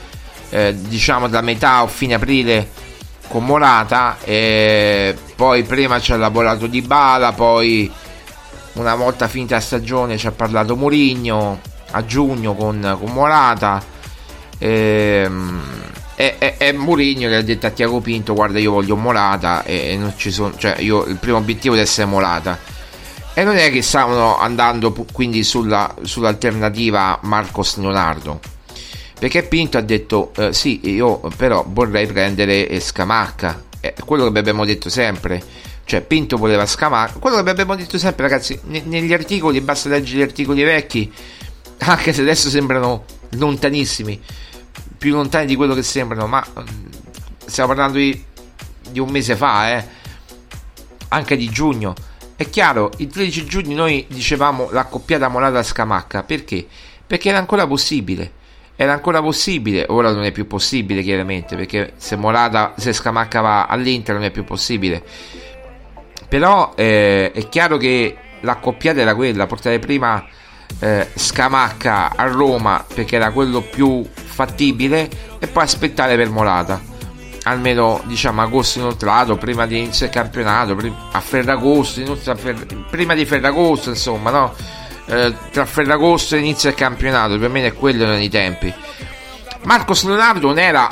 eh, 0.50 0.76
diciamo 0.78 1.28
da 1.28 1.42
metà 1.42 1.84
o 1.84 1.88
fine 1.88 2.16
aprile 2.16 2.70
con 3.28 3.46
Morata 3.46 4.18
e 4.24 5.16
poi 5.36 5.64
prima 5.64 6.00
ci 6.00 6.12
ha 6.12 6.18
lavorato 6.18 6.68
Di 6.68 6.82
Bala 6.82 7.32
poi 7.32 7.92
una 8.74 8.96
volta 8.96 9.28
finita 9.28 9.56
la 9.56 9.62
stagione 9.62 10.18
ci 10.18 10.28
ha 10.28 10.32
parlato 10.32 10.76
Mourinho 10.76 11.60
a 11.92 12.06
giugno 12.06 12.54
con, 12.54 12.98
con 13.00 13.12
Morata 13.12 13.94
ehm, 14.66 15.62
e, 16.16 16.36
e, 16.40 16.56
e 16.58 16.72
Mourinho 16.72 17.28
gli 17.28 17.34
ha 17.34 17.42
detto 17.42 17.68
a 17.68 17.72
Tiago 17.72 18.00
Pinto 18.00 18.34
guarda 18.34 18.58
io 18.58 18.72
voglio 18.72 18.96
Morata 18.96 19.64
e, 19.64 19.92
e 19.92 19.98
non 19.98 20.14
ci 20.16 20.32
sono 20.32 20.56
cioè 20.58 20.80
io 20.80 21.04
il 21.06 21.18
primo 21.18 21.38
obiettivo 21.38 21.74
deve 21.74 21.86
essere 21.86 22.08
Morata. 22.08 22.74
E 23.38 23.44
non 23.44 23.58
è 23.58 23.70
che 23.70 23.82
stavano 23.82 24.38
andando 24.40 24.94
quindi 25.12 25.44
sulla, 25.44 25.94
sull'alternativa 26.02 27.20
Marcos 27.24 27.76
Leonardo. 27.76 28.40
Perché 29.20 29.44
Pinto 29.44 29.78
ha 29.78 29.82
detto 29.82 30.32
eh, 30.38 30.54
sì 30.54 30.80
io 30.90 31.20
però 31.36 31.66
vorrei 31.68 32.08
prendere 32.08 32.80
Scamacca 32.80 33.64
è 33.82 33.94
quello 34.06 34.32
che 34.32 34.40
abbiamo 34.40 34.66
detto 34.66 34.90
sempre. 34.90 35.44
Cioè 35.84 36.02
Pinto 36.02 36.38
voleva 36.38 36.66
Scamacca. 36.66 37.20
Quello 37.20 37.44
che 37.44 37.50
abbiamo 37.50 37.76
detto 37.76 37.98
sempre 37.98 38.24
ragazzi 38.24 38.58
ne- 38.64 38.84
negli 38.86 39.12
articoli 39.12 39.60
basta 39.60 39.90
leggere 39.90 40.20
gli 40.20 40.22
articoli 40.24 40.64
vecchi 40.64 41.12
anche 41.80 42.14
se 42.14 42.22
adesso 42.22 42.50
sembrano 42.50 43.04
lontanissimi 43.32 44.20
più 45.06 45.14
lontani 45.14 45.46
di 45.46 45.56
quello 45.56 45.76
che 45.76 45.84
sembrano 45.84 46.26
ma 46.26 46.44
mm, 46.44 46.66
stiamo 47.46 47.70
parlando 47.70 48.00
di, 48.00 48.24
di 48.90 49.00
un 49.00 49.08
mese 49.10 49.36
fa 49.36 49.78
eh 49.78 49.88
anche 51.10 51.38
di 51.38 51.48
giugno 51.48 51.94
è 52.36 52.50
chiaro, 52.50 52.90
il 52.98 53.08
13 53.08 53.46
giugno 53.46 53.76
noi 53.76 54.08
dicevamo 54.10 54.70
l'accoppiata 54.72 55.28
Molata 55.28 55.62
Scamacca 55.62 56.24
perché? 56.24 56.66
Perché 57.06 57.30
era 57.30 57.38
ancora 57.38 57.68
possibile 57.68 58.32
era 58.76 58.94
ancora 58.94 59.22
possibile, 59.22 59.86
ora 59.90 60.12
non 60.12 60.24
è 60.24 60.32
più 60.32 60.48
possibile 60.48 61.02
chiaramente, 61.02 61.56
perché 61.56 61.94
se 61.96 62.18
Morata, 62.18 62.74
se 62.76 62.92
Scamacca 62.92 63.40
va 63.40 63.66
all'Inter 63.68 64.16
non 64.16 64.26
è 64.26 64.32
più 64.32 64.44
possibile. 64.44 65.02
Però 66.28 66.74
eh, 66.76 67.32
è 67.32 67.48
chiaro 67.48 67.78
che 67.78 68.18
l'accoppiata 68.42 69.00
era 69.00 69.16
quella, 69.16 69.48
portare 69.48 69.80
prima 69.80 70.22
eh, 70.80 71.10
Scamacca 71.14 72.16
a 72.16 72.28
Roma 72.28 72.86
perché 72.94 73.16
era 73.16 73.32
quello 73.32 73.62
più 73.62 74.08
fattibile 74.14 75.10
e 75.40 75.48
poi 75.48 75.64
aspettare 75.64 76.16
per 76.16 76.30
Morata. 76.30 76.94
Almeno 77.44 78.02
diciamo 78.06 78.42
agosto 78.42 78.80
inoltrato, 78.80 79.38
prima 79.38 79.68
di 79.68 79.78
iniziare 79.78 80.12
il 80.12 80.20
campionato, 80.20 80.76
a 81.12 81.20
Ferragosto, 81.20 82.18
prima 82.90 83.14
di 83.14 83.24
Ferragosto, 83.26 83.90
insomma, 83.90 84.32
no? 84.32 84.54
eh, 85.06 85.34
tra 85.52 85.66
Ferragosto 85.66 86.36
e 86.36 86.40
inizio 86.40 86.70
del 86.70 86.78
campionato, 86.78 87.38
meno 87.50 87.68
è 87.68 87.74
quello 87.74 88.04
erano 88.04 88.22
i 88.22 88.30
tempi. 88.30 88.74
Marcos 89.64 90.04
Leonardo 90.04 90.48
non 90.48 90.60
era 90.60 90.88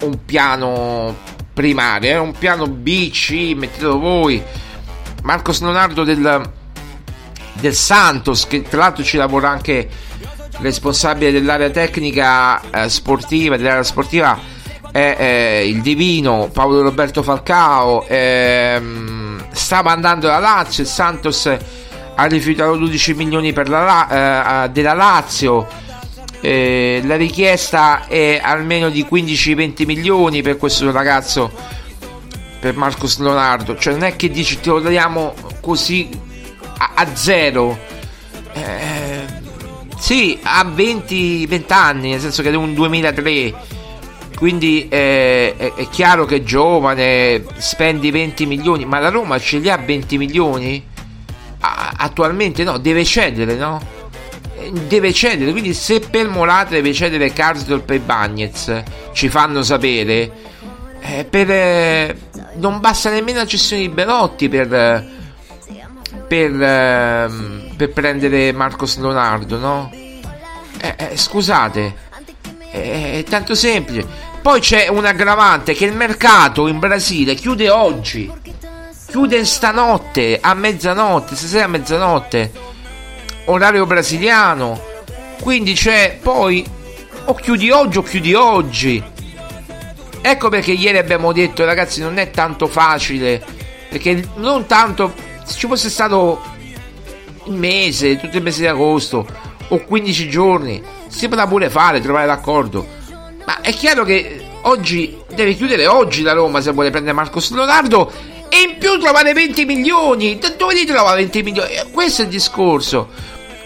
un 0.00 0.24
piano 0.24 1.16
primario, 1.52 2.10
era 2.10 2.20
un 2.20 2.32
piano 2.32 2.66
B, 2.66 3.10
C, 3.10 3.54
mettetelo 3.56 3.98
voi. 3.98 4.42
Marcos 5.22 5.60
Leonardo 5.60 6.04
del, 6.04 6.52
del 7.54 7.74
Santos, 7.74 8.46
che 8.46 8.62
tra 8.62 8.78
l'altro 8.78 9.02
ci 9.02 9.16
lavora 9.16 9.48
anche 9.48 9.88
responsabile 10.60 11.32
dell'area 11.32 11.70
tecnica 11.70 12.60
eh, 12.70 12.88
sportiva, 12.88 13.56
dell'area 13.56 13.82
sportiva, 13.82 14.38
è, 14.90 15.16
è 15.16 15.56
il 15.64 15.80
divino 15.80 16.48
Paolo 16.52 16.82
Roberto 16.82 17.22
Falcao. 17.22 18.06
Ehm, 18.06 19.46
stava 19.50 19.90
andando 19.90 20.26
da 20.26 20.38
Lazio, 20.38 20.82
il 20.82 20.88
Santos 20.88 21.50
ha 22.16 22.24
rifiutato 22.26 22.76
12 22.76 23.14
milioni 23.14 23.52
la, 23.52 24.64
eh, 24.64 24.68
della 24.70 24.92
Lazio. 24.92 25.66
Eh, 26.40 27.00
la 27.04 27.16
richiesta 27.16 28.06
è 28.06 28.40
almeno 28.42 28.90
di 28.90 29.06
15-20 29.10 29.86
milioni 29.86 30.42
per 30.42 30.58
questo 30.58 30.90
ragazzo, 30.92 31.50
per 32.60 32.76
Marcos 32.76 33.18
Leonardo. 33.18 33.76
Cioè, 33.76 33.94
non 33.94 34.04
è 34.04 34.14
che 34.14 34.30
dici 34.30 34.60
te 34.60 34.70
lo 34.70 34.80
diamo 34.80 35.34
così 35.60 36.08
a, 36.76 36.90
a 36.94 37.14
zero. 37.14 37.78
Eh, 38.52 39.42
sì, 39.98 40.38
ha 40.42 40.64
20, 40.64 41.46
20, 41.46 41.72
anni, 41.72 42.10
nel 42.10 42.20
senso 42.20 42.42
che 42.42 42.50
è 42.50 42.54
un 42.54 42.74
2003. 42.74 43.54
Quindi 44.36 44.88
eh, 44.88 45.54
è, 45.56 45.74
è 45.74 45.88
chiaro 45.88 46.24
che 46.24 46.36
è 46.36 46.42
giovane, 46.42 47.44
spendi 47.56 48.10
20 48.10 48.46
milioni, 48.46 48.84
ma 48.84 48.98
la 48.98 49.08
Roma 49.08 49.38
ce 49.38 49.58
li 49.58 49.70
ha 49.70 49.76
20 49.76 50.18
milioni? 50.18 50.92
attualmente 51.96 52.62
no, 52.62 52.78
deve 52.78 53.04
cedere, 53.04 53.54
no? 53.54 53.80
Deve 54.86 55.12
cedere, 55.12 55.50
quindi 55.50 55.74
se 55.74 56.00
per 56.00 56.28
Morata 56.28 56.70
deve 56.70 56.92
cedere 56.92 57.32
Karsdorp 57.32 57.90
e 57.90 57.98
Bagnez, 58.00 58.82
ci 59.12 59.28
fanno 59.28 59.62
sapere, 59.62 60.30
eh, 61.00 61.24
per, 61.24 61.50
eh, 61.50 62.16
non 62.56 62.80
basta 62.80 63.10
nemmeno 63.10 63.38
la 63.38 63.46
cessione 63.46 63.82
di 63.82 63.88
Belotti 63.88 64.48
per, 64.48 64.68
per, 66.26 66.62
eh, 66.62 67.30
per 67.76 67.92
prendere 67.92 68.52
Marcos 68.52 68.98
Leonardo, 68.98 69.58
no? 69.58 69.90
Eh, 70.80 70.94
eh, 70.96 71.16
scusate, 71.16 71.94
è 72.70 73.24
tanto 73.28 73.54
semplice. 73.54 74.06
Poi 74.42 74.60
c'è 74.60 74.88
un 74.88 75.04
aggravante 75.04 75.74
che 75.74 75.86
il 75.86 75.94
mercato 75.94 76.66
in 76.66 76.78
Brasile 76.78 77.34
chiude 77.34 77.70
oggi 77.70 78.30
chiude 79.14 79.44
stanotte 79.44 80.40
a 80.42 80.54
mezzanotte, 80.54 81.36
stasera 81.36 81.66
a 81.66 81.68
mezzanotte, 81.68 82.50
orario 83.44 83.86
brasiliano. 83.86 84.80
Quindi 85.40 85.74
c'è 85.74 86.18
poi 86.20 86.66
o 87.26 87.34
chiudi 87.34 87.70
oggi 87.70 87.98
o 87.98 88.02
chiudi 88.02 88.34
oggi. 88.34 89.00
Ecco 90.20 90.48
perché 90.48 90.72
ieri 90.72 90.98
abbiamo 90.98 91.30
detto 91.30 91.64
ragazzi 91.64 92.00
non 92.00 92.18
è 92.18 92.30
tanto 92.30 92.66
facile, 92.66 93.40
perché 93.88 94.30
non 94.34 94.66
tanto 94.66 95.14
se 95.44 95.58
ci 95.58 95.66
fosse 95.66 95.90
stato 95.90 96.40
un 97.44 97.56
mese, 97.56 98.18
tutto 98.18 98.36
il 98.36 98.42
mese 98.42 98.60
di 98.60 98.66
agosto 98.66 99.26
o 99.68 99.84
15 99.84 100.28
giorni, 100.28 100.82
si 101.08 101.28
potrà 101.28 101.46
pure 101.46 101.70
fare, 101.70 102.00
trovare 102.00 102.26
d'accordo. 102.26 102.86
Ma 103.46 103.60
è 103.60 103.72
chiaro 103.72 104.04
che 104.04 104.44
oggi 104.62 105.16
deve 105.34 105.54
chiudere 105.54 105.86
oggi 105.86 106.22
la 106.22 106.32
Roma 106.32 106.60
se 106.60 106.72
vuole 106.72 106.90
prendere 106.90 107.14
Marcos 107.14 107.50
Leonardo 107.52 108.10
e 108.48 108.70
in 108.70 108.78
più 108.78 108.98
trovare 108.98 109.32
20 109.32 109.64
milioni. 109.64 110.38
Da 110.38 110.50
dove 110.50 110.74
li 110.74 110.84
trova 110.84 111.14
20 111.14 111.42
milioni? 111.42 111.72
Eh, 111.74 111.86
questo 111.90 112.22
è 112.22 112.24
il 112.24 112.30
discorso. 112.30 113.08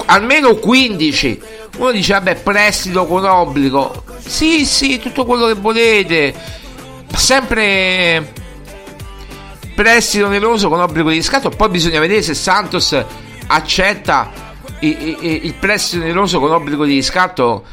Almeno 0.07 0.55
15. 0.55 1.41
Uno 1.76 1.91
dice, 1.91 2.14
vabbè, 2.14 2.37
prestito 2.37 3.07
con 3.07 3.24
obbligo. 3.24 4.05
Sì, 4.18 4.64
sì, 4.64 4.99
tutto 4.99 5.24
quello 5.24 5.47
che 5.47 5.55
volete. 5.55 6.35
Sempre 7.14 8.33
prestito 9.79 10.26
oneroso 10.26 10.68
con 10.68 10.81
obbligo 10.81 11.09
di 11.11 11.14
riscatto. 11.14 11.51
Poi 11.51 11.68
bisogna 11.68 12.01
vedere 12.01 12.20
se 12.20 12.35
Santos 12.35 13.01
accetta 13.47 14.33
il 14.81 15.55
prestito 15.57 16.03
oneroso 16.03 16.41
con 16.41 16.51
obbligo 16.51 16.85
di 16.85 16.95
riscatto. 16.95 17.64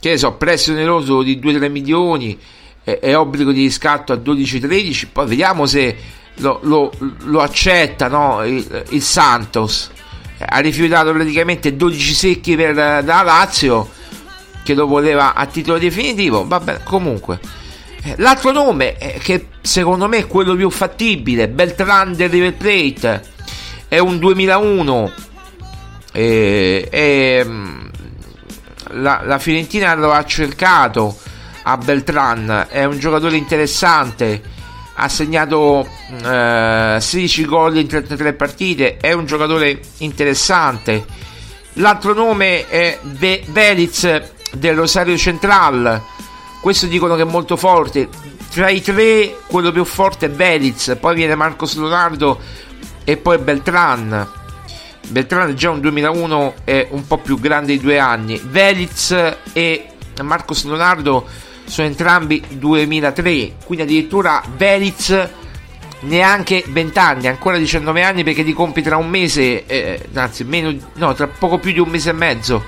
Che 0.00 0.08
ne 0.08 0.16
so, 0.16 0.32
prestito 0.32 0.72
oneroso 0.72 1.20
di 1.20 1.38
2-3 1.38 1.70
milioni 1.70 2.38
e 2.82 3.14
obbligo 3.14 3.52
di 3.52 3.60
riscatto 3.60 4.14
a 4.14 4.16
12-13. 4.16 5.08
Poi 5.12 5.26
vediamo 5.26 5.66
se 5.66 5.94
lo, 6.36 6.60
lo, 6.62 6.90
lo 7.24 7.40
accetta 7.40 8.08
no? 8.08 8.42
il, 8.42 8.86
il, 8.88 9.02
Santos 9.02 9.90
ha 10.38 10.58
rifiutato 10.60 11.12
praticamente 11.12 11.76
12 11.76 12.14
secchi 12.14 12.56
per 12.56 12.74
la 12.74 13.00
Lazio 13.02 13.88
che 14.64 14.74
lo 14.74 14.86
voleva 14.86 15.34
a 15.34 15.46
titolo 15.46 15.78
definitivo 15.78 16.44
vabbè 16.44 16.82
comunque 16.82 17.38
eh, 17.40 17.63
l'altro 18.16 18.52
nome 18.52 18.98
eh, 18.98 19.18
che 19.22 19.48
secondo 19.60 20.08
me 20.08 20.18
è 20.18 20.26
quello 20.26 20.54
più 20.54 20.70
fattibile 20.70 21.48
Beltran 21.48 22.14
del 22.14 22.28
River 22.28 22.54
Plate 22.54 23.22
è 23.88 23.98
un 23.98 24.18
2001 24.18 25.12
e, 26.12 26.88
e 26.90 27.42
mm, 27.44 27.86
la, 28.90 29.22
la 29.24 29.38
Fiorentina 29.38 29.94
lo 29.94 30.12
ha 30.12 30.24
cercato 30.24 31.16
a 31.62 31.76
Beltran 31.76 32.66
è 32.68 32.84
un 32.84 32.98
giocatore 32.98 33.36
interessante 33.36 34.52
ha 34.96 35.08
segnato 35.08 35.88
eh, 36.24 36.98
16 37.00 37.44
gol 37.46 37.76
in 37.76 37.86
33 37.86 38.34
partite 38.34 38.96
è 38.98 39.12
un 39.12 39.26
giocatore 39.26 39.80
interessante. 39.98 41.04
L'altro 41.74 42.14
nome 42.14 42.68
è 42.68 42.98
Ve- 43.02 43.44
Veliz 43.48 44.22
del 44.52 44.76
Rosario 44.76 45.16
Central 45.16 46.00
questo 46.64 46.86
dicono 46.86 47.14
che 47.14 47.20
è 47.20 47.26
molto 47.26 47.58
forte. 47.58 48.08
Tra 48.50 48.70
i 48.70 48.80
tre 48.80 49.36
quello 49.48 49.70
più 49.70 49.84
forte 49.84 50.26
è 50.26 50.30
Veliz 50.30 50.96
poi 50.98 51.14
viene 51.14 51.34
Marcos 51.34 51.76
Leonardo 51.76 52.40
e 53.04 53.18
poi 53.18 53.36
Beltran. 53.36 54.26
Beltrán 55.08 55.50
è 55.50 55.52
già 55.52 55.68
un 55.68 55.80
2001 55.80 56.54
è 56.64 56.88
un 56.92 57.06
po' 57.06 57.18
più 57.18 57.38
grande 57.38 57.72
di 57.72 57.80
due 57.80 57.98
anni. 57.98 58.40
Veliz 58.42 59.14
e 59.52 59.88
Marcos 60.22 60.64
Leonardo 60.64 61.26
sono 61.66 61.86
entrambi 61.86 62.42
2003 62.48 63.56
quindi 63.64 63.84
addirittura 63.84 64.42
Veliz 64.56 65.28
neanche 66.00 66.64
20 66.66 66.98
anni 66.98 67.26
ancora 67.26 67.58
19 67.58 68.02
anni 68.02 68.24
perché 68.24 68.42
ti 68.42 68.54
compi 68.54 68.80
tra 68.80 68.96
un 68.96 69.10
mese 69.10 69.66
eh, 69.66 70.08
anzi 70.14 70.44
meno 70.44 70.74
no 70.94 71.12
tra 71.12 71.26
poco 71.26 71.58
più 71.58 71.72
di 71.72 71.78
un 71.78 71.88
mese 71.88 72.08
e 72.08 72.14
mezzo 72.14 72.64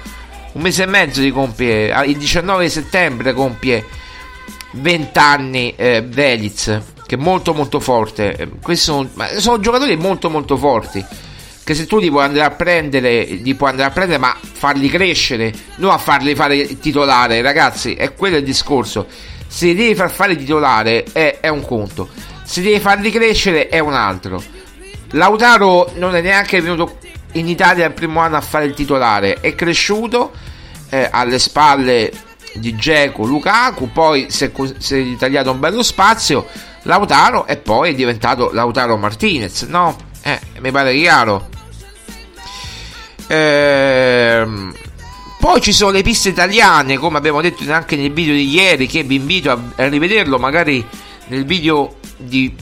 un 0.56 0.62
mese 0.62 0.84
e 0.84 0.86
mezzo 0.86 1.20
ti 1.20 1.30
compie 1.30 1.94
il 2.06 2.16
19 2.16 2.68
settembre 2.70 3.34
compie 3.34 3.84
20 4.72 5.18
anni 5.18 5.74
eh, 5.76 6.02
Veliz 6.02 6.80
che 7.06 7.14
è 7.14 7.18
molto 7.18 7.52
molto 7.52 7.78
forte 7.78 8.48
questi 8.62 8.84
sono, 8.84 9.08
sono 9.36 9.60
giocatori 9.60 9.96
molto 9.96 10.30
molto 10.30 10.56
forti 10.56 11.04
che 11.62 11.74
se 11.74 11.86
tu 11.86 11.98
li 11.98 12.10
puoi 12.10 12.22
andare 12.22 12.44
a 12.44 12.50
prendere, 12.52 13.24
li 13.24 13.54
puoi 13.56 13.70
andare 13.70 13.88
a 13.88 13.92
prendere, 13.92 14.20
ma 14.20 14.36
farli 14.40 14.88
crescere, 14.88 15.52
non 15.78 15.90
a 15.90 15.98
farli 15.98 16.32
fare 16.36 16.78
titolare, 16.78 17.42
ragazzi, 17.42 17.94
è 17.94 18.14
quello 18.14 18.36
il 18.36 18.44
discorso. 18.44 19.08
Se 19.48 19.66
li 19.66 19.74
devi 19.74 19.96
far 19.96 20.12
fare 20.12 20.36
titolare 20.36 21.02
è, 21.10 21.40
è 21.40 21.48
un 21.48 21.66
conto, 21.66 22.08
se 22.44 22.62
devi 22.62 22.78
farli 22.78 23.10
crescere 23.10 23.66
è 23.66 23.80
un 23.80 23.94
altro. 23.94 24.40
Lautaro 25.10 25.90
non 25.96 26.14
è 26.14 26.20
neanche 26.20 26.60
venuto 26.60 26.98
in 27.32 27.48
Italia 27.48 27.86
il 27.86 27.92
primo 27.94 28.20
anno 28.20 28.36
a 28.36 28.40
fare 28.40 28.66
il 28.66 28.74
titolare, 28.74 29.40
è 29.40 29.56
cresciuto 29.56 30.30
eh, 30.90 31.08
alle 31.10 31.38
spalle 31.38 32.12
di 32.54 32.74
Geco, 32.76 33.24
Lukaku, 33.24 33.90
poi 33.92 34.26
si 34.30 34.44
è, 34.44 34.52
si 34.78 35.12
è 35.14 35.16
tagliato 35.16 35.50
un 35.50 35.60
bello 35.60 35.82
spazio, 35.82 36.46
Lautaro 36.82 37.46
e 37.46 37.56
poi 37.56 37.90
è 37.90 37.94
diventato 37.94 38.50
Lautaro 38.52 38.96
Martinez, 38.96 39.62
no? 39.62 39.96
Eh, 40.22 40.40
mi 40.60 40.70
pare 40.70 40.94
chiaro. 40.94 41.48
Ehm, 43.28 44.74
poi 45.38 45.60
ci 45.60 45.72
sono 45.72 45.90
le 45.90 46.02
piste 46.02 46.30
italiane, 46.30 46.96
come 46.96 47.18
abbiamo 47.18 47.40
detto 47.40 47.70
anche 47.72 47.96
nel 47.96 48.12
video 48.12 48.34
di 48.34 48.48
ieri, 48.48 48.86
che 48.86 49.02
vi 49.02 49.16
invito 49.16 49.50
a, 49.50 49.58
a 49.76 49.88
rivederlo, 49.88 50.38
magari 50.38 50.84
nel 51.28 51.44
video 51.44 51.96
di 52.16 52.54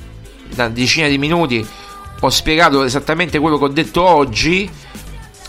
una 0.55 0.69
decina 0.69 1.09
di 1.09 1.19
minuti 1.19 1.67
ho 2.21 2.31
spiegato 2.31 2.85
esattamente 2.85 3.39
quello 3.39 3.59
che 3.59 3.65
ho 3.65 3.69
detto 3.69 4.03
oggi. 4.03 4.71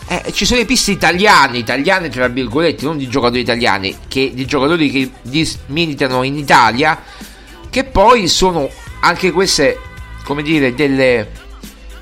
Eh, 0.08 0.32
ci 0.32 0.44
sono 0.44 0.60
le 0.60 0.66
piste 0.66 0.92
italiane, 0.92 1.58
italiane 1.58 2.08
tra 2.08 2.28
virgolette, 2.28 2.84
non 2.84 2.96
di 2.96 3.08
giocatori 3.08 3.40
italiani, 3.40 3.96
che 4.06 4.30
di 4.32 4.46
giocatori 4.46 4.88
che 4.88 5.10
militano 5.66 6.22
in 6.22 6.36
Italia, 6.36 7.02
che 7.68 7.82
poi 7.82 8.28
sono 8.28 8.70
anche 9.00 9.32
queste, 9.32 9.78
come 10.22 10.42
dire, 10.42 10.74
delle, 10.74 11.30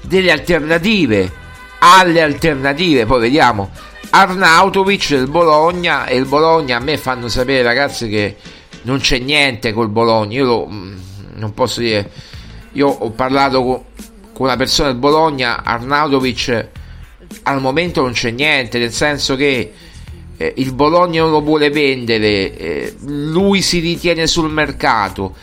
delle 0.03 0.31
alternative 0.31 1.33
alle 1.79 2.21
alternative, 2.21 3.07
poi 3.07 3.21
vediamo. 3.21 3.71
Arnautovic 4.11 5.09
del 5.09 5.29
Bologna 5.29 6.07
e 6.07 6.17
il 6.17 6.27
Bologna 6.27 6.77
a 6.77 6.81
me 6.81 6.99
fanno 6.99 7.29
sapere 7.29 7.63
ragazzi 7.63 8.09
che 8.09 8.37
non 8.83 8.99
c'è 8.99 9.19
niente 9.19 9.73
col 9.73 9.89
Bologna, 9.89 10.37
io 10.37 10.45
lo, 10.45 10.67
mm, 10.71 10.97
non 11.37 11.55
posso 11.55 11.81
dire, 11.81 12.11
io 12.73 12.87
ho 12.87 13.11
parlato 13.11 13.63
con, 13.63 13.83
con 14.33 14.47
una 14.47 14.57
persona 14.57 14.91
del 14.91 14.99
Bologna, 14.99 15.65
Arnautovic 15.65 16.69
al 17.45 17.61
momento 17.61 18.03
non 18.03 18.13
c'è 18.13 18.31
niente, 18.31 18.79
nel 18.79 18.93
senso 18.93 19.37
che 19.37 19.73
eh, 20.37 20.53
il 20.57 20.73
Bologna 20.73 21.23
non 21.23 21.31
lo 21.31 21.41
vuole 21.41 21.71
vendere, 21.71 22.57
eh, 22.57 22.95
lui 23.03 23.63
si 23.63 23.79
ritiene 23.81 24.27
sul 24.27 24.51
mercato, 24.51 25.35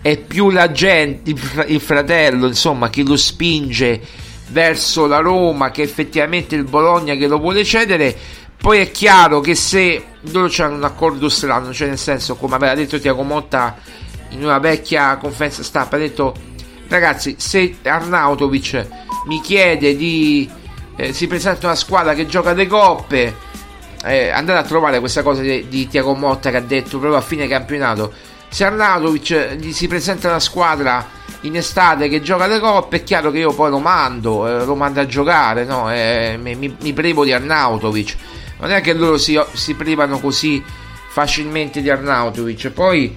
è 0.00 0.16
più 0.16 0.50
la 0.50 0.70
gente, 0.72 1.30
il, 1.30 1.64
il 1.68 1.80
fratello, 1.80 2.46
insomma, 2.46 2.90
chi 2.90 3.06
lo 3.06 3.16
spinge 3.16 4.00
verso 4.48 5.06
la 5.06 5.18
Roma 5.18 5.70
che 5.70 5.82
effettivamente 5.82 6.54
il 6.54 6.64
Bologna 6.64 7.14
che 7.14 7.26
lo 7.26 7.38
vuole 7.38 7.64
cedere. 7.64 8.16
Poi 8.56 8.78
è 8.78 8.90
chiaro 8.90 9.40
che 9.40 9.54
se 9.54 10.04
loro 10.32 10.48
c'hanno 10.50 10.76
un 10.76 10.84
accordo 10.84 11.28
strano 11.28 11.72
cioè 11.72 11.88
nel 11.88 11.98
senso 11.98 12.36
come 12.36 12.56
aveva 12.56 12.74
detto 12.74 13.00
Tiago 13.00 13.22
Motta 13.22 13.78
in 14.30 14.44
una 14.44 14.58
vecchia 14.58 15.16
conferenza 15.16 15.62
stampa 15.62 15.96
ha 15.96 15.98
detto 15.98 16.34
ragazzi 16.88 17.36
se 17.38 17.76
Arnautovic 17.82 18.86
mi 19.26 19.40
chiede 19.40 19.96
di 19.96 20.48
eh, 21.00 21.12
si 21.12 21.26
presenta 21.26 21.66
una 21.66 21.76
squadra 21.76 22.14
che 22.14 22.26
gioca 22.26 22.52
le 22.52 22.66
coppe 22.66 23.36
eh, 24.04 24.30
andate 24.30 24.58
a 24.58 24.64
trovare 24.64 24.98
questa 25.00 25.22
cosa 25.22 25.42
di, 25.42 25.68
di 25.68 25.88
Tiago 25.88 26.14
Motta 26.14 26.50
che 26.50 26.56
ha 26.56 26.62
detto 26.62 26.98
proprio 26.98 27.16
a 27.16 27.22
fine 27.22 27.46
campionato 27.48 28.12
se 28.48 28.64
Arnautovic 28.64 29.56
gli 29.56 29.72
si 29.72 29.86
presenta 29.86 30.28
una 30.28 30.40
squadra 30.40 31.18
in 31.42 31.56
estate 31.56 32.08
che 32.08 32.20
gioca 32.20 32.46
le 32.46 32.58
coppe, 32.58 32.96
è 32.98 33.02
chiaro 33.02 33.30
che 33.30 33.38
io 33.38 33.52
poi 33.52 33.70
lo 33.70 33.78
mando, 33.78 34.46
eh, 34.46 34.64
lo 34.64 34.74
mando 34.74 35.00
a 35.00 35.06
giocare, 35.06 35.64
no? 35.64 35.90
eh, 35.90 36.36
mi, 36.38 36.54
mi, 36.56 36.92
privo 36.92 37.24
di 37.24 37.32
Arnautovic. 37.32 38.16
Non 38.58 38.72
è 38.72 38.80
che 38.80 38.92
loro 38.92 39.16
si, 39.16 39.40
si 39.52 39.74
privano 39.74 40.18
così 40.18 40.62
facilmente 41.08 41.80
di 41.80 41.88
Arnautovic, 41.88 42.70
poi 42.70 43.16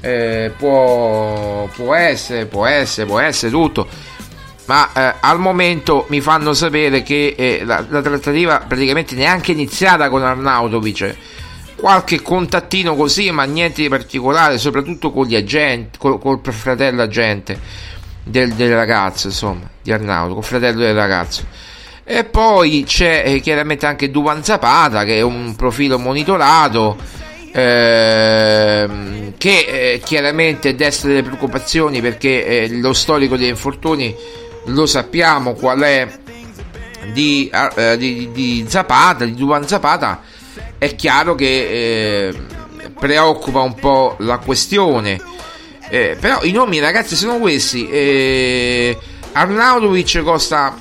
eh, 0.00 0.52
può, 0.56 1.68
può, 1.74 1.94
essere, 1.94 2.46
può 2.46 2.66
essere, 2.66 3.06
può 3.06 3.20
essere 3.20 3.50
tutto. 3.52 3.86
Ma 4.66 4.92
eh, 4.92 5.14
al 5.20 5.38
momento 5.38 6.06
mi 6.08 6.20
fanno 6.20 6.52
sapere 6.52 7.02
che 7.02 7.34
eh, 7.36 7.62
la, 7.64 7.84
la, 7.88 8.00
trattativa 8.00 8.58
praticamente 8.60 9.14
neanche 9.14 9.52
iniziata 9.52 10.08
con 10.08 10.22
Arnautovic 10.22 11.16
qualche 11.82 12.22
contattino 12.22 12.94
così, 12.94 13.32
ma 13.32 13.42
niente 13.42 13.82
di 13.82 13.88
particolare, 13.88 14.56
soprattutto 14.56 15.10
con 15.10 15.26
gli 15.26 15.34
agenti, 15.34 15.98
col, 15.98 16.20
col 16.20 16.40
fratello 16.52 17.02
agente 17.02 17.58
del, 18.22 18.52
del, 18.52 18.72
ragazzo, 18.72 19.26
insomma, 19.26 19.68
di 19.82 19.90
Arnaudo, 19.90 20.34
col 20.34 20.44
fratello 20.44 20.78
del 20.78 20.94
ragazzo. 20.94 21.44
E 22.04 22.22
poi 22.22 22.84
c'è 22.86 23.24
eh, 23.26 23.40
chiaramente 23.40 23.86
anche 23.86 24.12
Duvan 24.12 24.44
Zapata, 24.44 25.02
che 25.02 25.18
è 25.18 25.22
un 25.22 25.56
profilo 25.56 25.98
monitorato, 25.98 26.96
ehm, 27.50 29.34
che 29.36 29.94
eh, 29.94 30.00
chiaramente 30.04 30.76
desta 30.76 31.08
delle 31.08 31.22
preoccupazioni 31.22 32.00
perché 32.00 32.46
eh, 32.46 32.68
lo 32.78 32.92
storico 32.92 33.36
degli 33.36 33.48
infortuni 33.48 34.14
lo 34.66 34.86
sappiamo 34.86 35.54
qual 35.54 35.80
è 35.80 36.08
di, 37.12 37.50
eh, 37.76 37.96
di, 37.96 38.30
di 38.32 38.64
Zapata, 38.68 39.24
di 39.24 39.34
Duvan 39.34 39.66
Zapata 39.66 40.22
è 40.82 40.96
chiaro 40.96 41.36
che 41.36 42.26
eh, 42.26 42.34
preoccupa 42.98 43.60
un 43.60 43.74
po' 43.74 44.16
la 44.18 44.38
questione. 44.38 45.20
Eh, 45.88 46.16
però 46.18 46.42
i 46.42 46.50
nomi 46.50 46.80
ragazzi 46.80 47.14
sono 47.14 47.38
questi. 47.38 47.88
Eh, 47.88 48.98
Arnaudovic 49.30 50.22
costa 50.22 50.76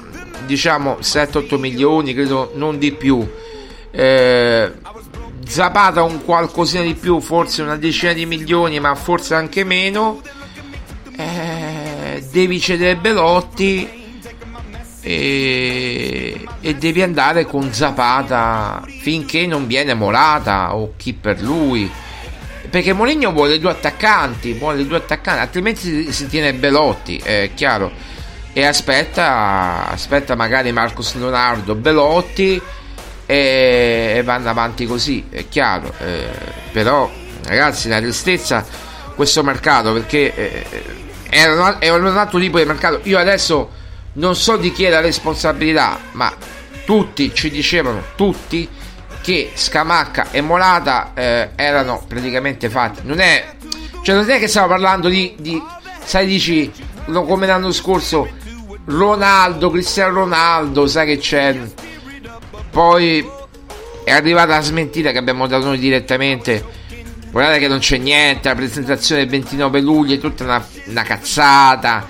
diciamo 0.47 0.97
7-8 1.01 1.59
milioni, 1.59 2.15
credo 2.15 2.51
non 2.55 2.79
di 2.79 2.91
più. 2.93 3.29
Eh, 3.91 4.71
Zapata 5.45 6.01
un 6.01 6.23
qualcosina 6.25 6.81
di 6.81 6.95
più, 6.95 7.19
forse 7.19 7.61
una 7.61 7.75
decina 7.75 8.13
di 8.13 8.25
milioni, 8.25 8.79
ma 8.79 8.95
forse 8.95 9.35
anche 9.35 9.63
meno. 9.63 10.19
Eh, 11.15 11.80
devi 12.29 12.59
cedere 12.59 12.95
Belotti 12.95 13.99
e, 15.01 16.47
e, 16.61 16.75
devi 16.75 17.01
andare 17.01 17.45
con 17.45 17.73
Zapata 17.73 18.83
finché 19.01 19.47
non 19.47 19.65
viene 19.67 19.93
Morata 19.93 20.75
o 20.75 20.93
chi 20.95 21.13
per 21.13 21.41
lui. 21.41 21.89
Perché 22.69 22.93
Moligno 22.93 23.31
vuole 23.31 23.59
due 23.59 23.71
attaccanti 23.71 24.53
vuole 24.53 24.85
due 24.85 24.97
attaccanti 24.97 25.41
altrimenti 25.41 25.81
si, 25.81 26.13
si 26.13 26.27
tiene 26.27 26.53
Belotti 26.53 27.17
è 27.17 27.51
chiaro. 27.53 27.91
E 28.53 28.65
aspetta 28.65 29.87
aspetta 29.89 30.35
magari 30.35 30.71
Marcos 30.71 31.15
Leonardo 31.15 31.73
Belotti 31.75 32.61
e, 33.25 34.13
e 34.17 34.23
vanno 34.23 34.49
avanti 34.49 34.85
così 34.85 35.25
è 35.29 35.47
chiaro. 35.49 35.93
Eh, 35.99 36.29
però 36.71 37.09
ragazzi 37.45 37.89
la 37.89 37.99
tristezza 37.99 38.65
questo 39.15 39.43
mercato 39.43 39.93
perché 39.93 40.33
eh, 40.35 40.65
è, 41.31 41.45
un, 41.89 42.05
altro 42.17 42.39
tipo 42.39 42.57
di 42.57 42.65
mercato 42.65 42.99
io 43.03 43.17
adesso 43.17 43.71
non 44.13 44.35
so 44.35 44.57
di 44.57 44.73
chi 44.73 44.83
è 44.83 44.89
la 44.89 44.99
responsabilità, 44.99 45.97
ma 46.11 46.33
tutti 46.83 47.33
ci 47.33 47.49
dicevano, 47.49 48.03
tutti, 48.15 48.67
che 49.21 49.51
Scamacca 49.53 50.31
e 50.31 50.41
Molata 50.41 51.11
eh, 51.13 51.51
erano 51.55 52.03
praticamente 52.05 52.69
fatti. 52.69 53.01
Non 53.03 53.19
è, 53.19 53.53
cioè 54.01 54.15
non 54.15 54.29
è 54.29 54.39
che 54.39 54.47
stiamo 54.47 54.67
parlando 54.67 55.07
di, 55.07 55.35
di 55.39 55.61
sai, 56.03 56.25
dici 56.25 56.69
come 57.05 57.45
l'anno 57.45 57.71
scorso, 57.71 58.27
Ronaldo, 58.85 59.69
Cristiano 59.69 60.13
Ronaldo, 60.15 60.87
sai 60.87 61.05
che 61.05 61.17
c'è. 61.17 61.57
Poi 62.69 63.25
è 64.03 64.11
arrivata 64.11 64.55
la 64.55 64.61
smentita 64.61 65.11
che 65.11 65.17
abbiamo 65.17 65.47
dato 65.47 65.65
noi 65.65 65.79
direttamente. 65.79 66.79
Guardate 67.31 67.59
che 67.59 67.67
non 67.69 67.79
c'è 67.79 67.97
niente, 67.97 68.49
la 68.49 68.55
presentazione 68.55 69.21
del 69.21 69.29
29 69.29 69.79
luglio 69.79 70.15
è 70.15 70.19
tutta 70.19 70.43
una, 70.43 70.65
una 70.85 71.03
cazzata. 71.03 72.07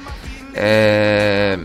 Eh, 0.51 1.59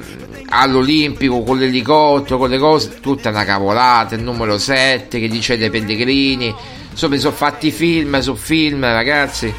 all'Olimpico 0.49 1.43
con 1.43 1.59
l'elicottero, 1.59 2.37
con 2.39 2.51
le 2.51 2.59
cose, 2.59 3.01
tutta 3.01 3.31
una 3.31 3.45
cavolata. 3.45 4.15
Il 4.15 4.23
numero 4.23 4.59
7 4.59 5.19
che 5.19 5.29
dice 5.29 5.57
dei 5.57 5.71
Pellegrini. 5.71 6.55
Insomma, 6.91 7.17
sono 7.17 7.35
fatti 7.35 7.71
film 7.71 8.19
su 8.21 8.35
film, 8.37 8.85
ragazzi, 8.85 9.53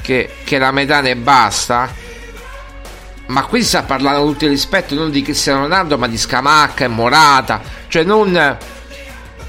che, 0.00 0.30
che 0.44 0.58
la 0.58 0.70
metà 0.70 1.00
ne 1.00 1.16
basta 1.16 2.00
ma 3.26 3.44
qui 3.44 3.62
sta 3.62 3.84
parlando 3.84 4.30
tutto 4.30 4.44
il 4.44 4.50
rispetto 4.50 4.94
non 4.94 5.10
di 5.10 5.22
Cristiano 5.22 5.60
Ronaldo 5.60 5.96
ma 5.96 6.08
di 6.08 6.18
Scamacca 6.18 6.84
e 6.84 6.88
Morata 6.88 7.62
cioè 7.86 8.02
non 8.02 8.58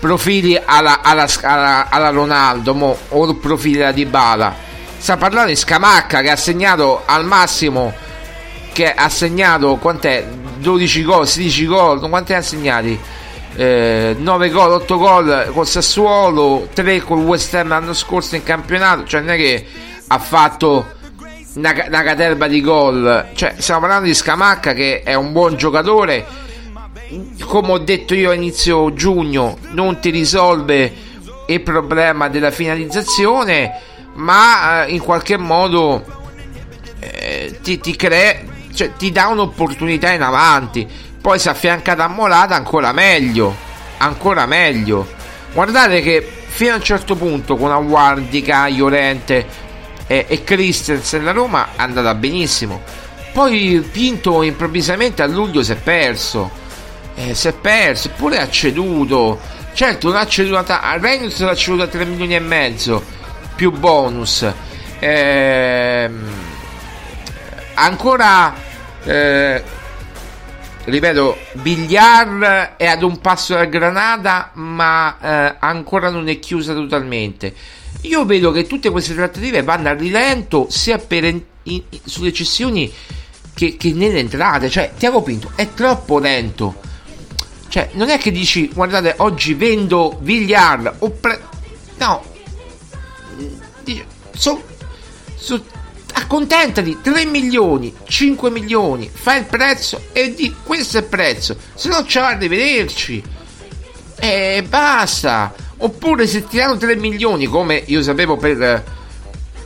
profili 0.04 0.60
alla, 0.62 1.02
alla, 1.02 1.26
alla, 1.44 1.88
alla 1.90 2.10
Ronaldo 2.10 2.74
mo, 2.74 2.98
o 3.08 3.36
profili 3.36 3.82
alla 3.82 3.94
Dybala 3.94 4.54
sta 4.98 5.16
parlando 5.16 5.48
di 5.48 5.56
Scamacca 5.56 6.20
che 6.20 6.30
ha 6.30 6.36
segnato 6.36 7.04
al 7.06 7.26
massimo 7.26 7.94
che 8.74 8.92
ha 8.92 9.08
segnato 9.08 9.78
quant'è 9.78 10.28
12 10.58 11.04
gol 11.04 11.26
16 11.26 11.66
gol 11.68 12.10
quanti 12.10 12.34
ha 12.34 12.42
segnati 12.42 13.00
eh, 13.56 14.14
9 14.20 14.50
gol 14.50 14.72
8 14.74 14.98
gol 14.98 15.52
col 15.54 15.68
Sassuolo 15.68 16.68
3 16.74 17.00
col 17.04 17.20
West 17.20 17.54
Ham 17.54 17.70
l'anno 17.70 17.94
scorso 17.94 18.36
in 18.36 18.44
campionato 18.44 19.06
cioè 19.06 19.22
non 19.22 19.30
è 19.30 19.38
che 19.38 19.66
ha 20.08 20.20
fatto 20.20 20.86
una, 21.54 21.74
una 21.88 22.04
caterva 22.04 22.48
di 22.48 22.62
gol. 22.62 23.28
Cioè, 23.34 23.56
stiamo 23.58 23.82
parlando 23.82 24.08
di 24.08 24.14
Scamacca 24.14 24.74
che 24.74 25.02
è 25.02 25.14
un 25.14 25.32
buon 25.32 25.56
giocatore. 25.56 26.26
Come 27.46 27.72
ho 27.72 27.78
detto 27.78 28.14
io 28.14 28.32
a 28.32 28.34
inizio 28.34 28.94
giugno, 28.94 29.58
non 29.72 30.00
ti 30.00 30.10
risolve 30.10 30.94
il 31.48 31.62
problema 31.62 32.30
della 32.30 32.52
finalizzazione, 32.52 33.80
ma 34.14 34.86
eh, 34.86 34.94
in 34.94 35.00
qualche 35.00 35.38
modo 35.38 36.04
eh, 37.00 37.60
ti, 37.62 37.80
ti 37.80 37.96
crea, 37.96 38.40
cioè, 38.74 38.94
ti 38.94 39.12
dà 39.12 39.28
un'opportunità 39.28 40.12
in 40.12 40.22
avanti. 40.22 40.88
Poi 41.22 41.40
si 41.40 41.50
affianca 41.50 41.96
da 41.96 42.08
Molata 42.08 42.56
ancora 42.56 42.92
meglio, 42.92 43.56
ancora 43.98 44.46
meglio. 44.46 45.08
Guardate 45.54 46.02
che 46.02 46.28
fino 46.48 46.74
a 46.74 46.76
un 46.76 46.84
certo 46.84 47.16
punto 47.16 47.56
con 47.56 47.72
Aguardica, 47.72 48.68
Llorente, 48.68 49.46
e, 50.08 50.26
e 50.28 50.44
Christensen 50.44 51.24
la 51.24 51.32
Roma 51.32 51.70
è 51.76 51.82
andata 51.82 52.14
benissimo. 52.14 52.82
Poi 53.32 53.88
Pinto 53.92 54.44
improvvisamente 54.44 55.24
a 55.24 55.28
luglio 55.28 55.64
si 55.64 55.72
è 55.72 55.76
perso. 55.76 56.62
Eh, 57.16 57.36
si 57.36 57.48
è 57.48 57.54
perso, 57.54 58.08
eppure 58.08 58.40
ha 58.40 58.50
ceduto. 58.50 59.40
Certo, 59.74 60.08
non 60.08 60.18
ha 60.18 60.28
ceduto 60.28 60.58
a 60.58 60.98
Reynolds 61.00 61.40
l'ha 61.40 61.56
ceduto 61.56 61.84
a 61.84 61.88
3 61.88 62.06
milioni 62.06 62.36
e 62.36 62.40
mezzo 62.40 63.04
più 63.56 63.72
bonus. 63.72 64.46
Eh, 65.00 66.10
ancora 67.76 68.54
eh, 69.04 69.64
ripeto, 70.86 71.38
Bigliar 71.54 72.76
è 72.78 72.88
ad 72.88 73.04
un 73.04 73.20
passo 73.20 73.54
dal 73.54 73.70
Granada, 73.70 74.52
ma 74.54 75.18
eh, 75.20 75.56
ancora 75.60 76.10
non 76.10 76.28
è 76.28 76.40
chiusa 76.40 76.74
totalmente. 76.74 77.54
Io 78.02 78.26
vedo 78.26 78.52
che 78.52 78.68
tutte 78.68 78.90
queste 78.90 79.14
trattative 79.14 79.64
vanno 79.64 79.90
a 79.90 79.94
rilento 79.94 80.68
sia 80.70 80.98
per 80.98 81.24
in, 81.24 81.42
in, 81.64 81.84
sulle 82.04 82.34
cessioni 82.34 82.92
che, 83.54 83.78
che, 83.78 83.94
nelle 83.94 84.20
entrate. 84.20 84.70
Cioè, 84.70 84.92
Tiago 84.98 85.22
Pinto 85.22 85.52
è 85.56 85.74
troppo 85.74 86.20
lento. 86.20 86.92
Cioè, 87.74 87.90
non 87.94 88.10
è 88.10 88.20
che 88.20 88.32
dici, 88.32 88.70
guardate, 88.72 89.16
oggi 89.18 89.56
vendo 89.56 90.20
Villar 90.22 90.96
o 91.00 91.10
pre... 91.10 91.42
No. 91.98 92.24
So, 94.36 94.62
so, 95.36 95.64
accontentati 96.14 97.00
3 97.02 97.26
milioni 97.26 97.94
5 98.04 98.50
milioni 98.50 99.10
fai 99.12 99.40
il 99.40 99.46
prezzo 99.46 100.06
e 100.12 100.34
di 100.34 100.54
questo 100.64 100.98
è 100.98 101.02
il 101.02 101.08
prezzo 101.08 101.56
se 101.74 101.90
no 101.90 102.04
ciao 102.06 102.26
arrivederci 102.26 103.24
e 104.20 104.64
basta 104.68 105.54
Oppure 105.84 106.28
se 106.28 106.48
ti 106.48 106.56
danno 106.58 106.78
3 106.78 106.96
milioni, 106.96 107.46
come 107.46 107.84
io 107.88 108.02
sapevo 108.02 108.38
per... 108.38 108.84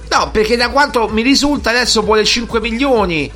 No, 0.10 0.32
perché 0.32 0.56
da 0.56 0.70
quanto 0.70 1.08
mi 1.10 1.22
risulta 1.22 1.70
adesso 1.70 2.02
vuole 2.02 2.26
5 2.26 2.60
milioni. 2.60 3.32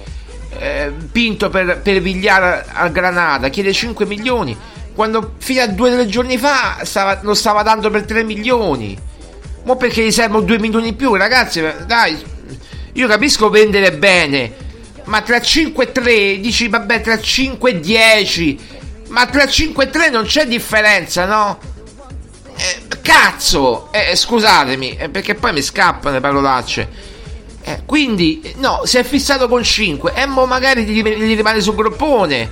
Eh, 0.58 0.92
Pinto 1.12 1.50
per, 1.50 1.80
per 1.82 2.02
Vigliare 2.02 2.66
al 2.72 2.92
Granada 2.92 3.50
chiede 3.50 3.74
5 3.74 4.06
milioni. 4.06 4.58
Quando 4.94 5.36
fino 5.38 5.62
a 5.62 5.68
due 5.68 5.90
o 5.90 5.94
tre 5.94 6.06
giorni 6.08 6.38
fa 6.38 6.80
stava, 6.84 7.20
lo 7.22 7.34
stava 7.34 7.64
dando 7.64 7.90
per 7.90 8.04
3 8.06 8.24
milioni. 8.24 8.98
Ma 9.64 9.76
perché 9.76 10.04
gli 10.04 10.12
servono 10.12 10.44
2 10.44 10.60
milioni 10.60 10.90
in 10.90 10.96
più, 10.96 11.16
ragazzi? 11.16 11.64
Dai, 11.86 12.20
io 12.94 13.08
capisco 13.08 13.50
vendere 13.50 13.94
bene, 13.94 14.54
ma 15.06 15.22
tra 15.22 15.40
5 15.40 15.84
e 15.84 15.92
3 15.92 16.40
dici 16.40 16.68
vabbè 16.68 17.02
tra 17.02 17.20
5 17.20 17.70
e 17.70 17.80
10, 17.80 18.60
ma 19.10 19.26
tra 19.28 19.48
5 19.48 19.84
e 19.84 19.90
3 19.90 20.10
non 20.10 20.26
c'è 20.26 20.46
differenza, 20.46 21.26
no? 21.26 21.60
Eh, 22.58 22.98
cazzo! 23.02 23.92
Eh, 23.92 24.16
scusatemi, 24.16 24.98
eh, 24.98 25.10
perché 25.10 25.36
poi 25.36 25.54
mi 25.54 25.62
scappano 25.62 26.16
le 26.16 26.22
parolacce. 26.22 26.90
Eh, 27.64 27.84
quindi, 27.86 28.54
no, 28.58 28.82
si 28.86 28.98
è 28.98 29.04
fissato 29.04 29.48
con 29.48 29.64
5 29.64 30.14
e 30.14 30.26
mo 30.26 30.46
magari 30.46 30.84
gli, 30.84 31.02
gli 31.02 31.36
rimane 31.36 31.62
sul 31.62 31.76
groppone. 31.76 32.50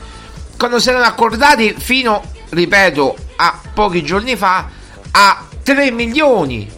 Quando 0.57 0.79
si 0.79 0.89
erano 0.89 1.05
accordati 1.05 1.73
fino, 1.77 2.21
ripeto, 2.49 3.15
a 3.37 3.59
pochi 3.73 4.03
giorni 4.03 4.35
fa, 4.35 4.69
a 5.11 5.47
3 5.63 5.91
milioni. 5.91 6.69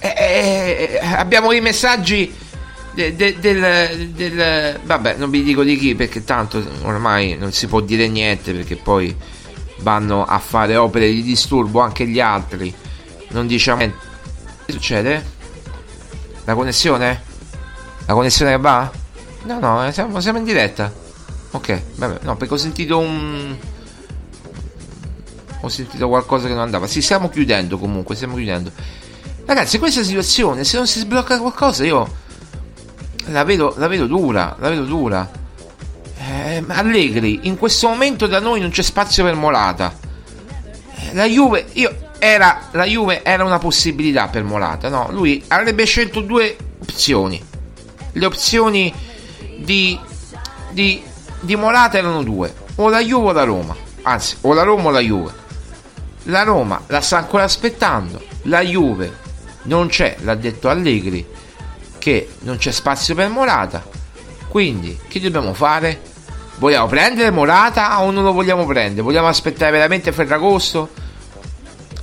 Eh, 0.00 0.08
eh, 0.08 1.00
abbiamo 1.02 1.50
i 1.52 1.60
messaggi 1.60 2.32
del, 2.94 3.14
del, 3.14 4.08
del, 4.10 4.80
Vabbè, 4.82 5.16
non 5.16 5.30
vi 5.30 5.42
dico 5.42 5.62
di 5.62 5.76
chi 5.76 5.94
perché 5.94 6.24
tanto 6.24 6.64
ormai 6.82 7.36
non 7.36 7.52
si 7.52 7.66
può 7.66 7.80
dire 7.80 8.08
niente 8.08 8.52
perché 8.52 8.76
poi 8.76 9.14
vanno 9.78 10.24
a 10.24 10.38
fare 10.38 10.76
opere 10.76 11.08
di 11.08 11.22
disturbo 11.22 11.80
anche 11.80 12.06
gli 12.06 12.20
altri. 12.20 12.72
Non 13.28 13.46
diciamo 13.46 13.78
niente. 13.78 14.06
Che 14.66 14.72
succede? 14.72 15.36
La 16.48 16.54
connessione? 16.54 17.20
La 18.06 18.14
connessione 18.14 18.52
che 18.52 18.56
va? 18.56 18.90
No, 19.42 19.58
no, 19.58 19.86
eh, 19.86 19.92
siamo, 19.92 20.18
siamo 20.18 20.38
in 20.38 20.44
diretta. 20.44 20.90
Ok, 21.50 21.82
vabbè, 21.96 22.20
no, 22.22 22.38
perché 22.38 22.54
ho 22.54 22.56
sentito 22.56 22.98
un. 22.98 23.54
Ho 25.60 25.68
sentito 25.68 26.08
qualcosa 26.08 26.46
che 26.46 26.54
non 26.54 26.62
andava. 26.62 26.86
Sì, 26.86 27.02
stiamo 27.02 27.28
chiudendo 27.28 27.76
comunque, 27.76 28.14
stiamo 28.14 28.34
chiudendo. 28.34 28.72
Ragazzi, 29.44 29.78
questa 29.78 30.02
situazione, 30.02 30.64
se 30.64 30.78
non 30.78 30.86
si 30.86 31.00
sblocca 31.00 31.38
qualcosa, 31.38 31.84
io 31.84 32.10
la 33.26 33.44
vedo, 33.44 33.74
la 33.76 33.86
vedo 33.86 34.06
dura, 34.06 34.56
la 34.58 34.70
vedo 34.70 34.84
dura. 34.84 35.30
Eh, 36.16 36.64
Allegri, 36.66 37.40
in 37.42 37.58
questo 37.58 37.88
momento 37.88 38.26
da 38.26 38.40
noi 38.40 38.62
non 38.62 38.70
c'è 38.70 38.82
spazio 38.82 39.22
per 39.22 39.34
Molata. 39.34 39.94
Eh, 40.94 41.12
la 41.12 41.26
Juve, 41.26 41.66
io, 41.74 42.07
era, 42.18 42.68
la 42.72 42.84
Juve 42.84 43.22
era 43.22 43.44
una 43.44 43.58
possibilità 43.58 44.28
per 44.28 44.42
Molata, 44.42 44.88
no? 44.88 45.08
Lui 45.10 45.42
avrebbe 45.48 45.84
scelto 45.84 46.20
due 46.20 46.56
opzioni. 46.80 47.42
Le 48.12 48.26
opzioni 48.26 48.92
di, 49.58 49.98
di, 50.70 51.02
di 51.40 51.56
Molata 51.56 51.98
erano 51.98 52.22
due, 52.22 52.52
o 52.76 52.88
la 52.88 53.00
Juve 53.00 53.28
o 53.28 53.32
la 53.32 53.44
Roma. 53.44 53.76
Anzi, 54.02 54.36
o 54.42 54.52
la 54.52 54.62
Roma 54.62 54.88
o 54.88 54.90
la 54.90 55.00
Juve. 55.00 55.32
La 56.24 56.42
Roma 56.42 56.82
la 56.86 57.00
sta 57.00 57.18
ancora 57.18 57.44
aspettando, 57.44 58.22
la 58.42 58.60
Juve 58.60 59.26
non 59.62 59.88
c'è, 59.88 60.16
l'ha 60.20 60.34
detto 60.34 60.68
Allegri, 60.68 61.26
che 61.98 62.30
non 62.40 62.56
c'è 62.56 62.70
spazio 62.70 63.14
per 63.14 63.28
Molata. 63.28 63.84
Quindi, 64.48 64.98
che 65.08 65.20
dobbiamo 65.20 65.52
fare? 65.54 66.00
Vogliamo 66.56 66.86
prendere 66.86 67.30
Morata 67.30 68.02
o 68.02 68.10
non 68.10 68.24
lo 68.24 68.32
vogliamo 68.32 68.66
prendere? 68.66 69.02
Vogliamo 69.02 69.28
aspettare 69.28 69.70
veramente 69.70 70.10
Ferragosto? 70.10 71.06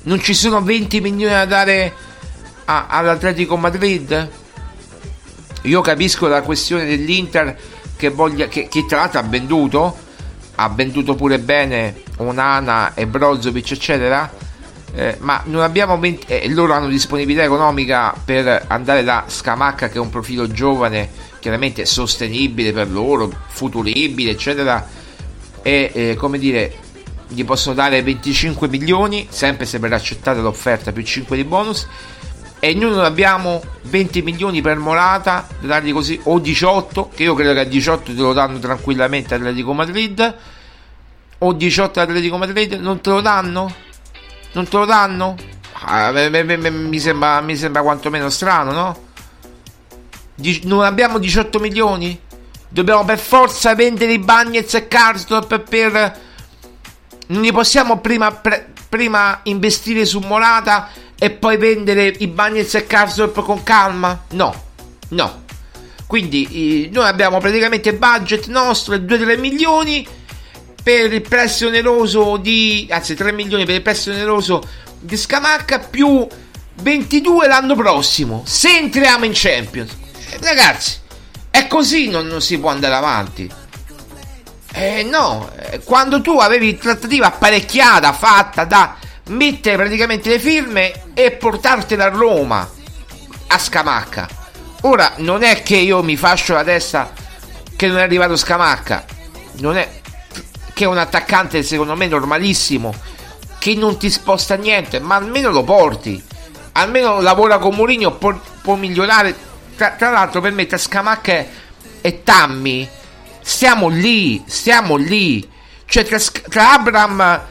Non 0.05 0.19
ci 0.19 0.35
sono 0.35 0.61
20 0.61 1.01
milioni 1.01 1.33
da 1.33 1.45
dare 1.45 1.91
a, 2.65 2.85
all'Atletico 2.87 3.57
Madrid? 3.57 4.29
Io 5.63 5.81
capisco 5.81 6.27
la 6.27 6.43
questione 6.43 6.85
dell'Inter 6.85 7.57
che, 7.95 8.09
voglia, 8.09 8.47
che, 8.47 8.67
che 8.67 8.85
tra 8.85 8.99
l'altro 8.99 9.19
ha 9.19 9.23
venduto, 9.23 9.97
ha 10.55 10.69
venduto 10.69 11.15
pure 11.15 11.39
bene 11.39 12.03
Onana 12.17 12.93
e 12.93 13.07
Brozovic 13.07 13.71
eccetera, 13.71 14.31
eh, 14.93 15.17
ma 15.21 15.41
non 15.45 15.63
abbiamo 15.63 15.97
20, 15.97 16.25
eh, 16.27 16.49
loro 16.49 16.73
hanno 16.73 16.87
disponibilità 16.87 17.43
economica 17.43 18.13
per 18.23 18.65
andare 18.67 19.03
da 19.03 19.23
Scamacca 19.25 19.89
che 19.89 19.95
è 19.95 19.99
un 19.99 20.11
profilo 20.11 20.47
giovane 20.47 21.09
chiaramente 21.39 21.83
sostenibile 21.87 22.71
per 22.73 22.91
loro, 22.91 23.31
futuribile, 23.47 24.31
eccetera, 24.31 24.87
e 25.63 25.91
eh, 25.91 26.15
come 26.15 26.37
dire, 26.37 26.84
gli 27.27 27.43
possono 27.43 27.75
dare 27.75 28.01
25 28.01 28.67
milioni, 28.67 29.27
sempre 29.29 29.65
se 29.65 29.79
verrà 29.79 29.95
accettata 29.95 30.41
l'offerta 30.41 30.91
più 30.91 31.03
5 31.03 31.35
di 31.35 31.43
bonus, 31.43 31.87
e 32.59 32.73
noi 32.73 32.91
non 32.91 33.03
abbiamo 33.03 33.61
20 33.83 34.21
milioni 34.21 34.61
per 34.61 34.77
Morata 34.77 35.47
da 35.59 35.67
dargli 35.67 35.91
così 35.91 36.19
o 36.23 36.39
18 36.39 37.09
che 37.13 37.23
io 37.23 37.35
credo 37.35 37.53
che 37.53 37.59
a 37.59 37.63
18 37.63 38.13
te 38.13 38.19
lo 38.19 38.33
danno 38.33 38.57
tranquillamente 38.57 39.35
Atletico 39.35 39.73
Madrid 39.73 40.35
o 41.37 41.53
18 41.53 41.99
Atletico 41.99 42.37
Madrid 42.37 42.73
non 42.73 43.01
te 43.01 43.09
lo 43.11 43.21
danno? 43.21 43.71
non 44.53 44.67
te 44.67 44.77
lo 44.77 44.85
danno? 44.85 45.35
Ah, 45.73 46.11
mi, 46.11 46.99
sembra, 46.99 47.41
mi 47.41 47.55
sembra 47.55 47.81
quantomeno 47.83 48.29
strano 48.29 48.71
no? 48.71 49.03
non 50.63 50.83
abbiamo 50.83 51.19
18 51.19 51.59
milioni? 51.59 52.19
Dobbiamo 52.67 53.05
per 53.05 53.19
forza 53.19 53.75
vendere 53.75 54.13
i 54.13 54.19
Bagnets 54.19 54.73
e 54.73 54.87
Karsdorp 54.87 55.59
per... 55.59 56.23
Non 57.27 57.41
li 57.41 57.51
possiamo 57.51 57.99
prima, 57.99 58.31
pre, 58.31 58.73
prima 58.87 59.39
investire 59.43 60.05
su 60.05 60.19
Morata 60.19 60.89
e 61.17 61.31
poi 61.31 61.57
vendere 61.57 62.13
i 62.19 62.27
Bagnets 62.27 62.75
e 62.75 62.85
Karsdorp 62.85 63.41
con 63.41 63.63
calma? 63.63 64.25
No, 64.31 64.63
no. 65.09 65.43
Quindi 66.07 66.89
noi 66.93 67.07
abbiamo 67.07 67.39
praticamente 67.39 67.93
budget 67.93 68.47
nostro 68.47 68.95
2-3 68.95 69.39
milioni 69.39 70.07
per 70.83 71.11
il 71.11 71.21
prestito 71.21 71.69
oneroso 71.69 72.37
di... 72.37 72.87
anzi 72.91 73.15
3 73.15 73.31
milioni 73.31 73.65
per 73.65 73.75
il 73.75 73.81
prestito 73.81 74.15
oneroso 74.15 74.61
di 74.99 75.17
Scamacca 75.17 75.79
più 75.79 76.27
22 76.75 77.47
l'anno 77.47 77.75
prossimo 77.75 78.43
se 78.45 78.77
entriamo 78.77 79.25
in 79.25 79.31
Champions. 79.33 79.97
Ragazzi, 80.41 80.97
è 81.49 81.67
così 81.67 82.09
non, 82.09 82.27
non 82.27 82.41
si 82.41 82.59
può 82.59 82.69
andare 82.69 82.93
avanti. 82.93 83.49
Eh 84.77 85.03
no, 85.03 85.49
eh, 85.55 85.79
quando 85.85 86.19
tu 86.19 86.37
avevi 86.37 86.77
trattativa 86.77 87.27
apparecchiata, 87.27 88.11
fatta 88.11 88.65
da 88.65 88.97
mettere 89.27 89.77
praticamente 89.77 90.27
le 90.27 90.37
firme 90.37 91.13
e 91.13 91.31
portartela 91.31 92.03
a 92.03 92.09
Roma, 92.09 92.69
a 93.47 93.57
Scamacca. 93.57 94.27
Ora, 94.81 95.13
non 95.17 95.43
è 95.43 95.63
che 95.63 95.77
io 95.77 96.03
mi 96.03 96.17
faccio 96.17 96.53
la 96.53 96.65
testa 96.65 97.13
che 97.77 97.87
non 97.87 97.99
è 97.99 98.01
arrivato 98.01 98.35
Scamacca, 98.35 99.05
non 99.59 99.77
è 99.77 100.01
che 100.73 100.83
è 100.83 100.87
un 100.87 100.97
attaccante 100.97 101.63
secondo 101.63 101.95
me 101.95 102.07
normalissimo, 102.07 102.93
che 103.57 103.75
non 103.75 103.97
ti 103.97 104.09
sposta 104.09 104.55
niente, 104.55 104.99
ma 104.99 105.15
almeno 105.15 105.51
lo 105.51 105.63
porti, 105.63 106.21
almeno 106.73 107.21
lavora 107.21 107.59
con 107.59 107.75
Mourinho, 107.75 108.17
può, 108.17 108.37
può 108.61 108.75
migliorare. 108.75 109.33
Tra, 109.77 109.91
tra 109.91 110.09
l'altro 110.09 110.41
per 110.41 110.51
me 110.51 110.65
tra 110.65 110.77
Scamacca 110.77 111.45
e 112.01 112.23
Tammy 112.23 112.89
stiamo 113.45 113.89
lì, 113.89 114.43
stiamo 114.47 114.95
lì. 114.95 115.47
Cioè 115.85 116.03
tra, 116.03 116.17
tra 116.49 116.73
Abram, 116.73 117.41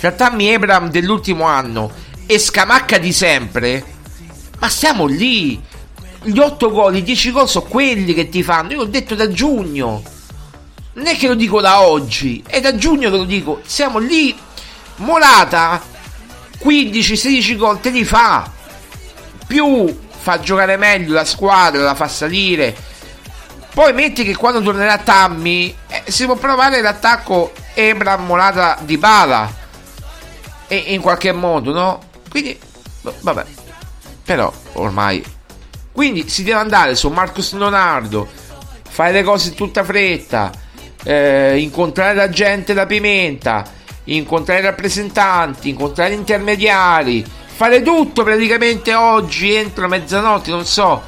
tra 0.00 0.12
Tammy 0.12 0.54
Abram 0.54 0.88
dell'ultimo 0.88 1.44
anno 1.44 1.92
e 2.26 2.38
Scamacca 2.38 2.96
di 2.96 3.12
sempre, 3.12 3.84
ma 4.58 4.68
stiamo 4.68 5.04
lì. 5.04 5.60
Gli 6.22 6.38
8 6.38 6.70
gol, 6.70 6.96
i 6.96 7.02
10 7.02 7.30
gol 7.30 7.48
sono 7.48 7.66
quelli 7.66 8.14
che 8.14 8.30
ti 8.30 8.42
fanno. 8.42 8.72
Io 8.72 8.78
l'ho 8.78 8.84
detto 8.86 9.14
da 9.14 9.30
giugno. 9.30 10.02
Non 10.94 11.06
è 11.06 11.16
che 11.16 11.28
lo 11.28 11.34
dico 11.34 11.60
da 11.60 11.82
oggi, 11.82 12.42
è 12.44 12.60
da 12.60 12.74
giugno 12.74 13.10
che 13.10 13.16
lo 13.16 13.24
dico. 13.24 13.60
Siamo 13.64 13.98
lì. 13.98 14.36
Molata 14.96 15.80
15-16 16.60 17.56
gol 17.56 17.80
te 17.80 17.90
li 17.90 18.04
fa. 18.04 18.50
Più 19.46 19.96
fa 20.10 20.40
giocare 20.40 20.76
meglio 20.76 21.12
la 21.12 21.24
squadra, 21.24 21.82
la 21.82 21.94
fa 21.94 22.08
salire. 22.08 22.74
Poi 23.72 23.92
metti 23.92 24.24
che 24.24 24.34
quando 24.36 24.60
tornerà 24.60 24.98
Tammy 24.98 25.74
eh, 25.88 26.02
si 26.10 26.24
può 26.24 26.36
provare 26.36 26.80
l'attacco 26.80 27.52
Ebram 27.74 28.26
Molata 28.26 28.78
di 28.82 28.98
Bala. 28.98 29.54
E, 30.66 30.76
in 30.76 31.00
qualche 31.00 31.32
modo, 31.32 31.72
no? 31.72 32.00
Quindi, 32.28 32.58
vabbè. 33.20 33.44
Però 34.24 34.52
ormai. 34.74 35.24
Quindi 35.92 36.28
si 36.28 36.42
deve 36.42 36.58
andare 36.58 36.94
su 36.94 37.08
Marcos 37.08 37.52
Leonardo, 37.52 38.28
fare 38.88 39.12
le 39.12 39.22
cose 39.22 39.48
in 39.48 39.54
tutta 39.54 39.82
fretta, 39.84 40.50
eh, 41.02 41.58
incontrare 41.58 42.14
la 42.14 42.28
gente 42.28 42.74
da 42.74 42.86
pimenta, 42.86 43.64
incontrare 44.04 44.60
i 44.60 44.64
rappresentanti, 44.64 45.70
incontrare 45.70 46.10
gli 46.10 46.18
intermediari 46.18 47.24
fare 47.58 47.82
tutto 47.82 48.22
praticamente 48.22 48.94
oggi 48.94 49.52
entro 49.52 49.88
mezzanotte, 49.88 50.48
non 50.52 50.64
so 50.64 51.02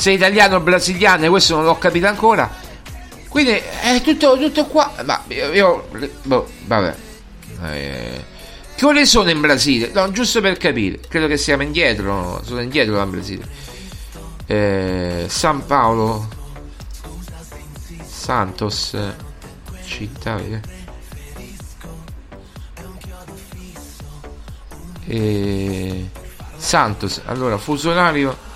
se 0.00 0.12
italiano 0.12 0.56
o 0.56 0.60
brasiliano, 0.60 1.28
questo 1.28 1.56
non 1.56 1.64
l'ho 1.66 1.76
capito 1.76 2.06
ancora. 2.06 2.50
Quindi 3.28 3.50
è 3.50 4.00
tutto, 4.02 4.38
tutto 4.38 4.64
qua. 4.64 4.90
Ma 5.04 5.22
io, 5.28 5.52
io 5.52 5.88
boh, 6.22 6.48
vabbè. 6.64 6.96
Eh, 7.64 8.24
che 8.74 8.86
ore 8.86 9.04
sono 9.04 9.28
in 9.28 9.42
Brasile? 9.42 9.90
No, 9.92 10.10
giusto 10.10 10.40
per 10.40 10.56
capire. 10.56 11.00
Credo 11.06 11.26
che 11.26 11.36
siamo 11.36 11.62
indietro. 11.62 12.40
Sono 12.42 12.62
indietro 12.62 12.94
da 12.94 13.04
Brasile. 13.04 13.46
Eh, 14.46 15.26
San 15.28 15.66
Paolo. 15.66 16.28
Santos. 18.02 18.96
Città. 19.84 20.38
Eh. 20.38 20.60
E... 25.04 26.10
Santos, 26.56 27.20
allora, 27.26 27.58
fusionario. 27.58 28.48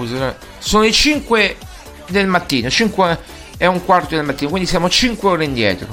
Fusionario. 0.00 0.36
Sono 0.58 0.84
le 0.84 0.92
5 0.92 1.56
del 2.08 2.26
mattino, 2.26 2.68
5 2.68 3.18
è 3.56 3.66
un 3.66 3.84
quarto 3.84 4.14
del 4.14 4.24
mattino, 4.24 4.50
quindi 4.50 4.68
siamo 4.68 4.88
5 4.88 5.28
ore 5.28 5.44
indietro. 5.44 5.88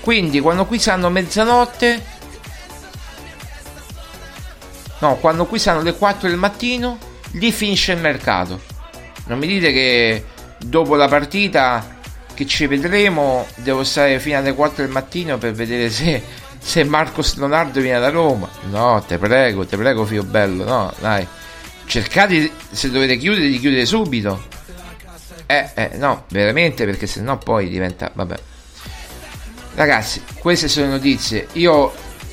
Quindi 0.00 0.40
quando 0.40 0.64
qui 0.66 0.78
sanno 0.78 1.10
mezzanotte, 1.10 2.04
no, 5.00 5.16
quando 5.16 5.46
qui 5.46 5.58
sanno 5.58 5.82
le 5.82 5.94
4 5.94 6.28
del 6.28 6.38
mattino, 6.38 6.98
lì 7.32 7.52
finisce 7.52 7.92
il 7.92 7.98
mercato. 7.98 8.60
Non 9.26 9.38
mi 9.38 9.46
dite 9.46 9.72
che 9.72 10.24
dopo 10.58 10.94
la 10.94 11.08
partita 11.08 11.96
che 12.34 12.46
ci 12.46 12.66
vedremo. 12.66 13.46
Devo 13.56 13.84
stare 13.84 14.18
fino 14.20 14.38
alle 14.38 14.54
4 14.54 14.84
del 14.84 14.92
mattino 14.92 15.38
per 15.38 15.52
vedere 15.52 15.90
se, 15.90 16.22
se 16.58 16.84
Marcos 16.84 17.36
Leonardo 17.36 17.80
viene 17.80 18.00
da 18.00 18.10
Roma. 18.10 18.48
No, 18.70 19.02
te 19.06 19.18
prego, 19.18 19.66
te 19.66 19.76
prego, 19.76 20.04
figlio 20.06 20.22
bello. 20.22 20.64
No, 20.64 20.92
dai. 21.00 21.26
Cercate, 21.88 22.50
se 22.70 22.90
dovete 22.90 23.16
chiudere, 23.16 23.48
di 23.48 23.58
chiudere 23.58 23.86
subito. 23.86 24.44
Eh, 25.46 25.70
eh, 25.72 25.90
no, 25.94 26.24
veramente, 26.28 26.84
perché 26.84 27.06
sennò 27.06 27.38
poi 27.38 27.70
diventa. 27.70 28.10
Vabbè. 28.12 28.36
Ragazzi, 29.74 30.22
queste 30.38 30.68
sono 30.68 30.88
notizie. 30.88 31.48
Io 31.52 31.90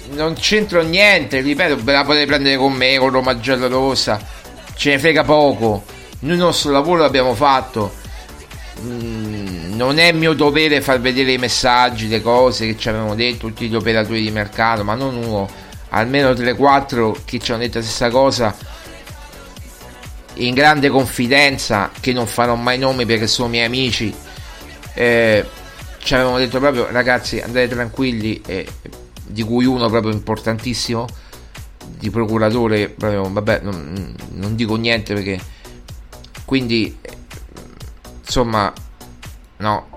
non 0.09 0.33
c'entro 0.33 0.81
niente, 0.81 1.39
ripeto, 1.39 1.81
ve 1.81 1.93
la 1.93 2.03
potete 2.03 2.25
prendere 2.25 2.57
con 2.57 2.73
me, 2.73 2.97
con 2.97 3.11
Roma 3.11 3.39
Gialla 3.39 3.67
Rossa. 3.67 4.19
Ce 4.75 4.89
ne 4.89 4.99
frega 4.99 5.23
poco. 5.23 5.85
Noi 6.19 6.33
il 6.33 6.37
nostro 6.39 6.71
lavoro 6.71 7.03
l'abbiamo 7.03 7.33
fatto. 7.33 7.93
Mm, 8.81 9.73
non 9.73 9.99
è 9.99 10.11
mio 10.11 10.33
dovere 10.33 10.81
far 10.81 10.99
vedere 10.99 11.31
i 11.31 11.37
messaggi, 11.37 12.09
le 12.09 12.21
cose 12.21 12.65
che 12.65 12.77
ci 12.77 12.89
avevano 12.89 13.15
detto 13.15 13.47
tutti 13.47 13.69
gli 13.69 13.75
operatori 13.75 14.21
di 14.21 14.31
mercato, 14.31 14.83
ma 14.83 14.95
non 14.95 15.15
uno, 15.15 15.47
almeno 15.91 16.31
3-4 16.31 17.19
che 17.23 17.39
ci 17.39 17.53
hanno 17.53 17.61
detto 17.61 17.77
la 17.77 17.85
stessa 17.85 18.09
cosa 18.09 18.74
in 20.35 20.53
grande 20.53 20.89
confidenza, 20.89 21.91
che 21.99 22.13
non 22.13 22.27
farò 22.27 22.55
mai 22.55 22.77
nomi 22.77 23.05
perché 23.05 23.27
sono 23.27 23.49
miei 23.49 23.65
amici. 23.65 24.13
Eh, 24.93 25.45
ci 25.99 26.13
avevano 26.13 26.37
detto 26.37 26.59
proprio 26.59 26.87
ragazzi 26.91 27.39
andate 27.39 27.67
tranquilli, 27.67 28.41
eh, 28.45 28.67
di 29.25 29.43
cui 29.43 29.65
uno 29.65 29.89
proprio 29.89 30.11
importantissimo, 30.11 31.07
di 31.97 32.09
procuratore, 32.09 32.89
proprio, 32.89 33.29
vabbè 33.31 33.59
non, 33.61 34.15
non 34.33 34.55
dico 34.55 34.75
niente 34.75 35.13
perché 35.13 35.39
quindi 36.45 36.97
insomma 38.23 38.71
No. 39.57 39.87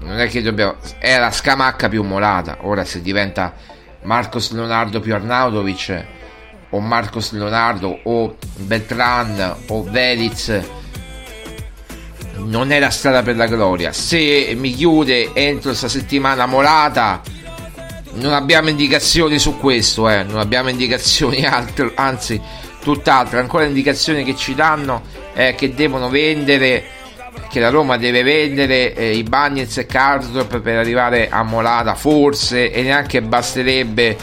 Non 0.00 0.18
è 0.18 0.28
che 0.28 0.42
dobbiamo. 0.42 0.76
È 0.98 1.18
la 1.18 1.30
scamacca 1.30 1.88
più 1.88 2.02
molata. 2.02 2.58
Ora 2.62 2.84
se 2.84 3.00
diventa 3.00 3.54
Marcos 4.02 4.52
Leonardo 4.52 5.00
più 5.00 5.14
Arnaudovic 5.14 6.04
o 6.76 6.80
Marcos 6.80 7.32
Leonardo 7.32 8.00
o 8.04 8.36
Beltran 8.56 9.56
o 9.68 9.82
Veliz 9.82 10.60
non 12.36 12.70
è 12.70 12.78
la 12.78 12.90
strada 12.90 13.22
per 13.22 13.36
la 13.36 13.46
gloria. 13.46 13.92
Se 13.92 14.52
mi 14.56 14.72
chiude 14.74 15.30
entro 15.32 15.70
questa 15.70 15.88
settimana 15.88 16.46
molata 16.46 17.22
non 18.14 18.32
abbiamo 18.32 18.68
indicazioni 18.68 19.38
su 19.38 19.58
questo, 19.58 20.08
eh. 20.08 20.22
non 20.22 20.38
abbiamo 20.38 20.68
indicazioni 20.68 21.44
altro, 21.44 21.92
anzi 21.94 22.40
tutt'altro, 22.80 23.38
ancora 23.38 23.64
indicazioni 23.64 24.22
che 24.22 24.36
ci 24.36 24.54
danno 24.54 25.02
è 25.32 25.54
che 25.54 25.74
devono 25.74 26.08
vendere 26.08 26.84
che 27.50 27.60
la 27.60 27.68
Roma 27.68 27.98
deve 27.98 28.22
vendere 28.22 28.94
eh, 28.94 29.14
i 29.14 29.22
Bagnets 29.22 29.78
e 29.78 29.86
Karsdorp 29.86 30.60
per 30.60 30.78
arrivare 30.78 31.28
a 31.28 31.42
Molata 31.42 31.94
forse 31.94 32.70
e 32.70 32.82
neanche 32.82 33.20
basterebbe 33.20 34.16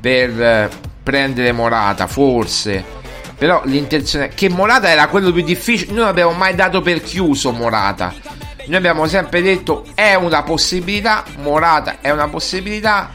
per 0.00 0.40
eh, 0.40 0.70
prendere 1.02 1.52
Morata 1.52 2.06
forse 2.06 3.00
però 3.36 3.62
l'intenzione 3.64 4.28
che 4.28 4.48
Morata 4.48 4.88
era 4.88 5.08
quello 5.08 5.32
più 5.32 5.42
difficile 5.42 5.90
noi 5.92 6.00
non 6.00 6.08
abbiamo 6.08 6.32
mai 6.32 6.54
dato 6.54 6.80
per 6.80 7.02
chiuso 7.02 7.50
Morata 7.50 8.14
noi 8.66 8.76
abbiamo 8.76 9.06
sempre 9.06 9.42
detto 9.42 9.84
è 9.94 10.14
una 10.14 10.42
possibilità 10.42 11.24
Morata 11.38 12.00
è 12.00 12.10
una 12.10 12.28
possibilità 12.28 13.10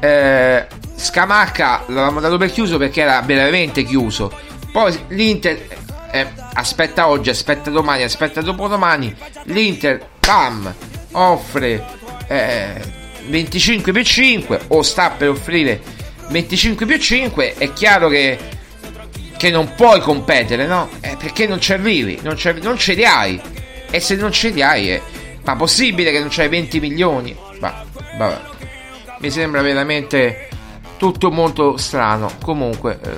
eh, 0.00 0.66
Scamacca 1.02 1.84
l'avevamo 1.86 2.20
dato 2.20 2.36
per 2.36 2.52
chiuso 2.52 2.78
perché 2.78 3.02
era 3.02 3.20
veramente 3.22 3.82
chiuso. 3.82 4.32
Poi 4.70 4.96
l'Inter 5.08 5.66
eh, 6.12 6.26
aspetta 6.54 7.08
oggi, 7.08 7.30
aspetta 7.30 7.70
domani, 7.70 8.04
aspetta 8.04 8.40
dopodomani. 8.40 9.14
L'Inter, 9.44 10.04
pam, 10.20 10.72
offre 11.12 11.84
eh, 12.28 12.80
25 13.26 13.92
più 13.92 14.02
5 14.02 14.60
o 14.68 14.82
sta 14.82 15.10
per 15.10 15.30
offrire 15.30 15.80
25 16.32 16.86
più 16.86 16.98
5. 16.98 17.54
È 17.56 17.72
chiaro 17.72 18.08
che, 18.08 18.38
che 19.36 19.50
non 19.50 19.74
puoi 19.76 20.00
competere, 20.00 20.66
no? 20.66 20.88
Eh, 21.00 21.16
perché 21.18 21.46
non 21.46 21.60
ci 21.60 21.72
arrivi, 21.72 22.18
non, 22.22 22.36
non 22.62 22.76
ce 22.78 22.94
li 22.94 23.04
hai. 23.04 23.40
E 23.90 24.00
se 24.00 24.16
non 24.16 24.32
ce 24.32 24.48
li 24.48 24.62
hai, 24.62 24.90
eh, 24.90 25.02
ma 25.44 25.54
possibile 25.54 26.10
che 26.10 26.18
non 26.18 26.28
c'hai 26.30 26.48
20 26.48 26.80
milioni? 26.80 27.36
Ma, 27.60 27.84
vabbè. 28.16 28.40
Mi 29.18 29.30
sembra 29.30 29.60
veramente 29.62 30.48
tutto 30.96 31.30
molto 31.30 31.76
strano. 31.76 32.32
Comunque, 32.42 32.98
eh, 33.02 33.10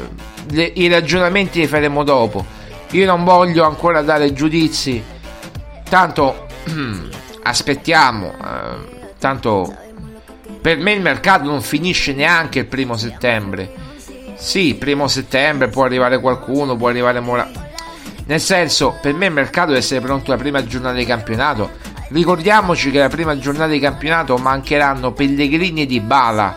le, 0.50 0.72
i 0.74 0.88
ragionamenti 0.88 1.60
li 1.60 1.66
faremo 1.66 2.02
dopo. 2.02 2.44
Io 2.90 3.06
non 3.06 3.24
voglio 3.24 3.64
ancora 3.64 4.02
dare 4.02 4.32
giudizi. 4.32 5.02
Tanto 5.88 6.46
aspettiamo. 7.42 8.32
Eh, 8.32 9.12
tanto 9.18 9.83
per 10.64 10.78
me 10.78 10.92
il 10.92 11.02
mercato 11.02 11.44
non 11.44 11.60
finisce 11.60 12.14
neanche 12.14 12.60
il 12.60 12.64
primo 12.64 12.96
settembre. 12.96 13.70
Sì, 14.34 14.74
primo 14.76 15.08
settembre 15.08 15.68
può 15.68 15.84
arrivare 15.84 16.18
qualcuno, 16.18 16.74
può 16.74 16.88
arrivare 16.88 17.20
Mora. 17.20 17.50
Nel 18.24 18.40
senso, 18.40 18.96
per 18.98 19.12
me 19.12 19.26
il 19.26 19.32
mercato 19.32 19.66
deve 19.66 19.80
essere 19.80 20.00
pronto 20.00 20.30
la 20.30 20.38
prima 20.38 20.64
giornata 20.64 20.96
di 20.96 21.04
campionato. 21.04 21.70
Ricordiamoci 22.08 22.90
che 22.90 22.98
la 22.98 23.10
prima 23.10 23.38
giornata 23.38 23.72
di 23.72 23.78
campionato 23.78 24.38
mancheranno 24.38 25.12
Pellegrini 25.12 25.82
e 25.82 25.86
Di 25.86 26.00
Bala. 26.00 26.56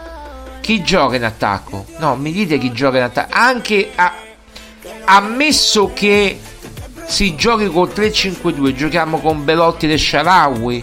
Chi 0.61 0.81
gioca 0.83 1.17
in 1.17 1.25
attacco? 1.25 1.85
No, 1.97 2.15
mi 2.15 2.31
dite 2.31 2.57
chi 2.59 2.71
gioca 2.71 2.95
in 2.95 3.03
attacco. 3.03 3.33
Anche 3.33 3.91
a, 3.93 4.13
ammesso 5.03 5.91
che 5.93 6.39
si 7.03 7.35
giochi 7.35 7.67
con 7.67 7.89
3-5-2, 7.89 8.71
giochiamo 8.71 9.19
con 9.19 9.43
Belotti 9.43 9.91
e 9.91 9.97
Sharawi, 9.97 10.81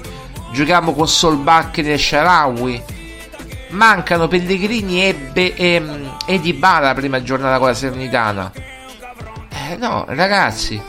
giochiamo 0.53 0.93
con 0.93 1.09
Solbacchi 1.09 1.81
e 1.81 1.97
Sharawi. 1.97 2.93
Mancano 3.75 4.29
Pellegrini 4.29 5.05
e, 5.05 5.15
Be- 5.15 5.55
e, 5.55 5.83
e 6.27 6.41
Di 6.41 6.53
Bala 6.55 6.89
la 6.89 6.95
prima 6.95 7.23
giornata 7.23 7.59
con 7.59 7.69
la 7.69 7.75
Serenitana. 7.75 8.53
Eh, 9.51 9.77
no, 9.77 10.05
ragazzi, 10.09 10.81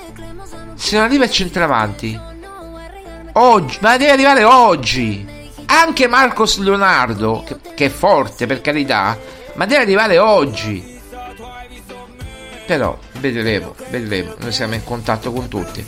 se 0.76 0.96
non 0.96 1.06
arriva 1.06 1.26
il 1.26 1.32
centravanti, 1.32 2.20
oggi, 3.34 3.78
ma 3.82 3.98
deve 3.98 4.12
arrivare 4.12 4.44
oggi. 4.44 5.34
Anche 5.68 6.08
Marcos 6.08 6.60
Leonardo, 6.60 7.44
che, 7.46 7.58
che 7.74 7.86
è 7.86 7.90
forte 7.90 8.46
per 8.46 8.62
carità, 8.62 9.18
ma 9.56 9.66
deve 9.66 9.82
arrivare 9.82 10.20
oggi. 10.20 10.94
Però 12.66 12.98
vedremo, 13.20 13.76
vedremo. 13.90 14.36
Noi 14.40 14.52
siamo 14.52 14.76
in 14.76 14.84
contatto 14.84 15.32
con 15.32 15.48
tutti. 15.48 15.86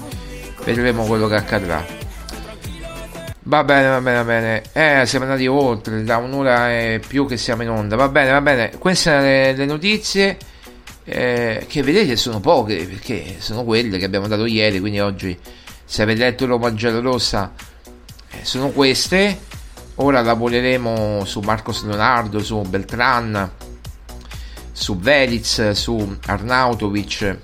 Vedremo 0.63 1.05
quello 1.05 1.27
che 1.27 1.35
accadrà. 1.35 1.96
Va 3.47 3.63
bene, 3.63 3.87
va 3.87 4.01
bene, 4.01 4.17
va 4.17 4.23
bene. 4.25 4.63
Eh, 4.73 5.05
siamo 5.05 5.23
andati 5.23 5.47
oltre, 5.47 6.03
da 6.03 6.17
un'ora 6.17 6.69
e 6.69 7.01
più 7.05 7.25
che 7.25 7.37
siamo 7.37 7.63
in 7.63 7.69
onda. 7.69 7.95
Va 7.95 8.09
bene, 8.09 8.31
va 8.31 8.41
bene. 8.41 8.71
Queste 8.77 9.09
sono 9.09 9.21
le, 9.21 9.53
le 9.53 9.65
notizie. 9.65 10.37
Eh, 11.05 11.65
che 11.69 11.81
vedete 11.81 12.17
sono 12.17 12.41
poche 12.41 12.85
perché 12.85 13.37
sono 13.37 13.63
quelle 13.63 13.97
che 13.97 14.03
abbiamo 14.03 14.27
dato 14.27 14.45
ieri. 14.45 14.81
Quindi 14.81 14.99
oggi, 14.99 15.37
se 15.85 16.01
avete 16.01 16.19
letto 16.19 16.45
Roma 16.45 16.73
Rossa, 16.75 17.53
eh, 18.31 18.39
sono 18.41 18.71
queste. 18.71 19.39
Ora 19.95 20.21
lavoreremo 20.21 21.23
su 21.23 21.39
Marcos 21.39 21.85
Leonardo, 21.85 22.39
su 22.39 22.59
Beltran 22.63 23.51
su 24.73 24.99
Veliz, 24.99 25.71
su 25.71 26.17
Arnautovic, 26.25 27.37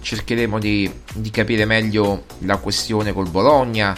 cercheremo 0.00 0.58
di, 0.58 0.90
di, 1.12 1.30
capire 1.30 1.66
meglio 1.66 2.24
la 2.38 2.56
questione 2.56 3.12
col 3.12 3.28
Bologna. 3.28 3.94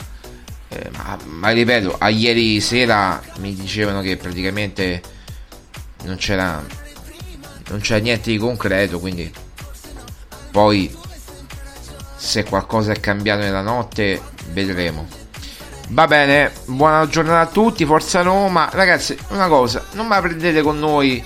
Eh, 0.76 0.90
ma, 0.96 1.18
ma, 1.24 1.50
ripeto, 1.50 1.96
a 1.98 2.08
ieri 2.10 2.60
sera 2.60 3.22
mi 3.38 3.54
dicevano 3.54 4.02
che 4.02 4.16
praticamente 4.16 5.00
non 6.04 6.16
c'era, 6.16 6.62
non 7.68 7.80
c'era 7.80 7.98
niente 7.98 8.30
di 8.30 8.36
concreto, 8.36 8.98
quindi 8.98 9.32
poi 10.50 10.94
se 12.16 12.44
qualcosa 12.44 12.92
è 12.92 13.00
cambiato 13.00 13.40
nella 13.40 13.62
notte 13.62 14.20
vedremo. 14.50 15.08
Va 15.88 16.06
bene, 16.06 16.52
buona 16.66 17.06
giornata 17.08 17.48
a 17.48 17.52
tutti, 17.52 17.86
Forza 17.86 18.20
Roma. 18.22 18.68
Ragazzi, 18.70 19.16
una 19.28 19.48
cosa, 19.48 19.84
non 19.92 20.08
la 20.08 20.20
prendete 20.20 20.60
con 20.60 20.78
noi. 20.78 21.24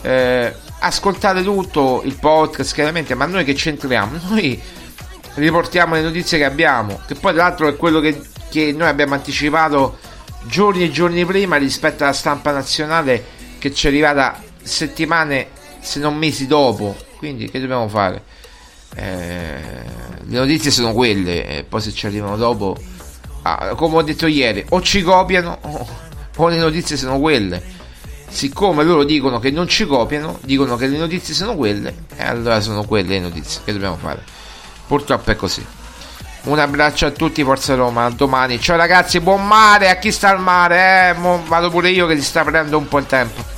Eh, 0.00 0.54
ascoltate 0.80 1.42
tutto 1.42 2.02
il 2.04 2.14
podcast 2.14 2.72
chiaramente 2.72 3.16
ma 3.16 3.26
noi 3.26 3.42
che 3.42 3.52
c'entriamo 3.52 4.20
noi 4.28 4.62
riportiamo 5.34 5.96
le 5.96 6.02
notizie 6.02 6.38
che 6.38 6.44
abbiamo 6.44 7.00
che 7.04 7.16
poi 7.16 7.34
tra 7.34 7.42
l'altro 7.42 7.66
è 7.66 7.74
quello 7.74 7.98
che, 7.98 8.22
che 8.48 8.72
noi 8.72 8.88
abbiamo 8.88 9.14
anticipato 9.14 9.98
giorni 10.44 10.84
e 10.84 10.90
giorni 10.90 11.24
prima 11.24 11.56
rispetto 11.56 12.04
alla 12.04 12.12
stampa 12.12 12.52
nazionale 12.52 13.24
che 13.58 13.72
ci 13.74 13.86
è 13.86 13.90
arrivata 13.90 14.42
settimane 14.62 15.48
se 15.80 15.98
non 15.98 16.16
mesi 16.16 16.46
dopo 16.46 16.96
quindi 17.16 17.50
che 17.50 17.60
dobbiamo 17.60 17.88
fare 17.88 18.22
eh, 18.94 19.60
le 20.20 20.38
notizie 20.38 20.70
sono 20.70 20.92
quelle 20.92 21.46
e 21.46 21.64
poi 21.64 21.80
se 21.80 21.92
ci 21.92 22.06
arrivano 22.06 22.36
dopo 22.36 22.76
ah, 23.42 23.74
come 23.74 23.96
ho 23.96 24.02
detto 24.02 24.26
ieri 24.26 24.64
o 24.70 24.80
ci 24.80 25.02
copiano 25.02 25.58
o 26.36 26.48
le 26.48 26.58
notizie 26.58 26.96
sono 26.96 27.18
quelle 27.18 27.76
siccome 28.28 28.84
loro 28.84 29.04
dicono 29.04 29.38
che 29.38 29.50
non 29.50 29.66
ci 29.66 29.86
copiano, 29.86 30.38
dicono 30.42 30.76
che 30.76 30.86
le 30.86 30.98
notizie 30.98 31.34
sono 31.34 31.56
quelle, 31.56 31.94
e 32.14 32.24
allora 32.24 32.60
sono 32.60 32.84
quelle 32.84 33.08
le 33.08 33.20
notizie 33.20 33.62
che 33.64 33.72
dobbiamo 33.72 33.96
fare. 33.96 34.22
Purtroppo 34.86 35.30
è 35.30 35.36
così. 35.36 35.64
Un 36.48 36.58
abbraccio 36.58 37.04
a 37.04 37.10
tutti, 37.10 37.44
Forza 37.44 37.74
Roma, 37.74 38.06
a 38.06 38.10
domani. 38.10 38.58
Ciao 38.58 38.78
ragazzi, 38.78 39.20
buon 39.20 39.46
mare, 39.46 39.90
a 39.90 39.96
chi 39.96 40.10
sta 40.10 40.30
al 40.30 40.40
mare, 40.40 41.10
eh? 41.10 41.12
Mo 41.12 41.42
vado 41.46 41.68
pure 41.68 41.90
io 41.90 42.06
che 42.06 42.14
ti 42.14 42.22
sta 42.22 42.42
prendendo 42.42 42.78
un 42.78 42.88
po' 42.88 42.96
il 42.96 43.06
tempo. 43.06 43.57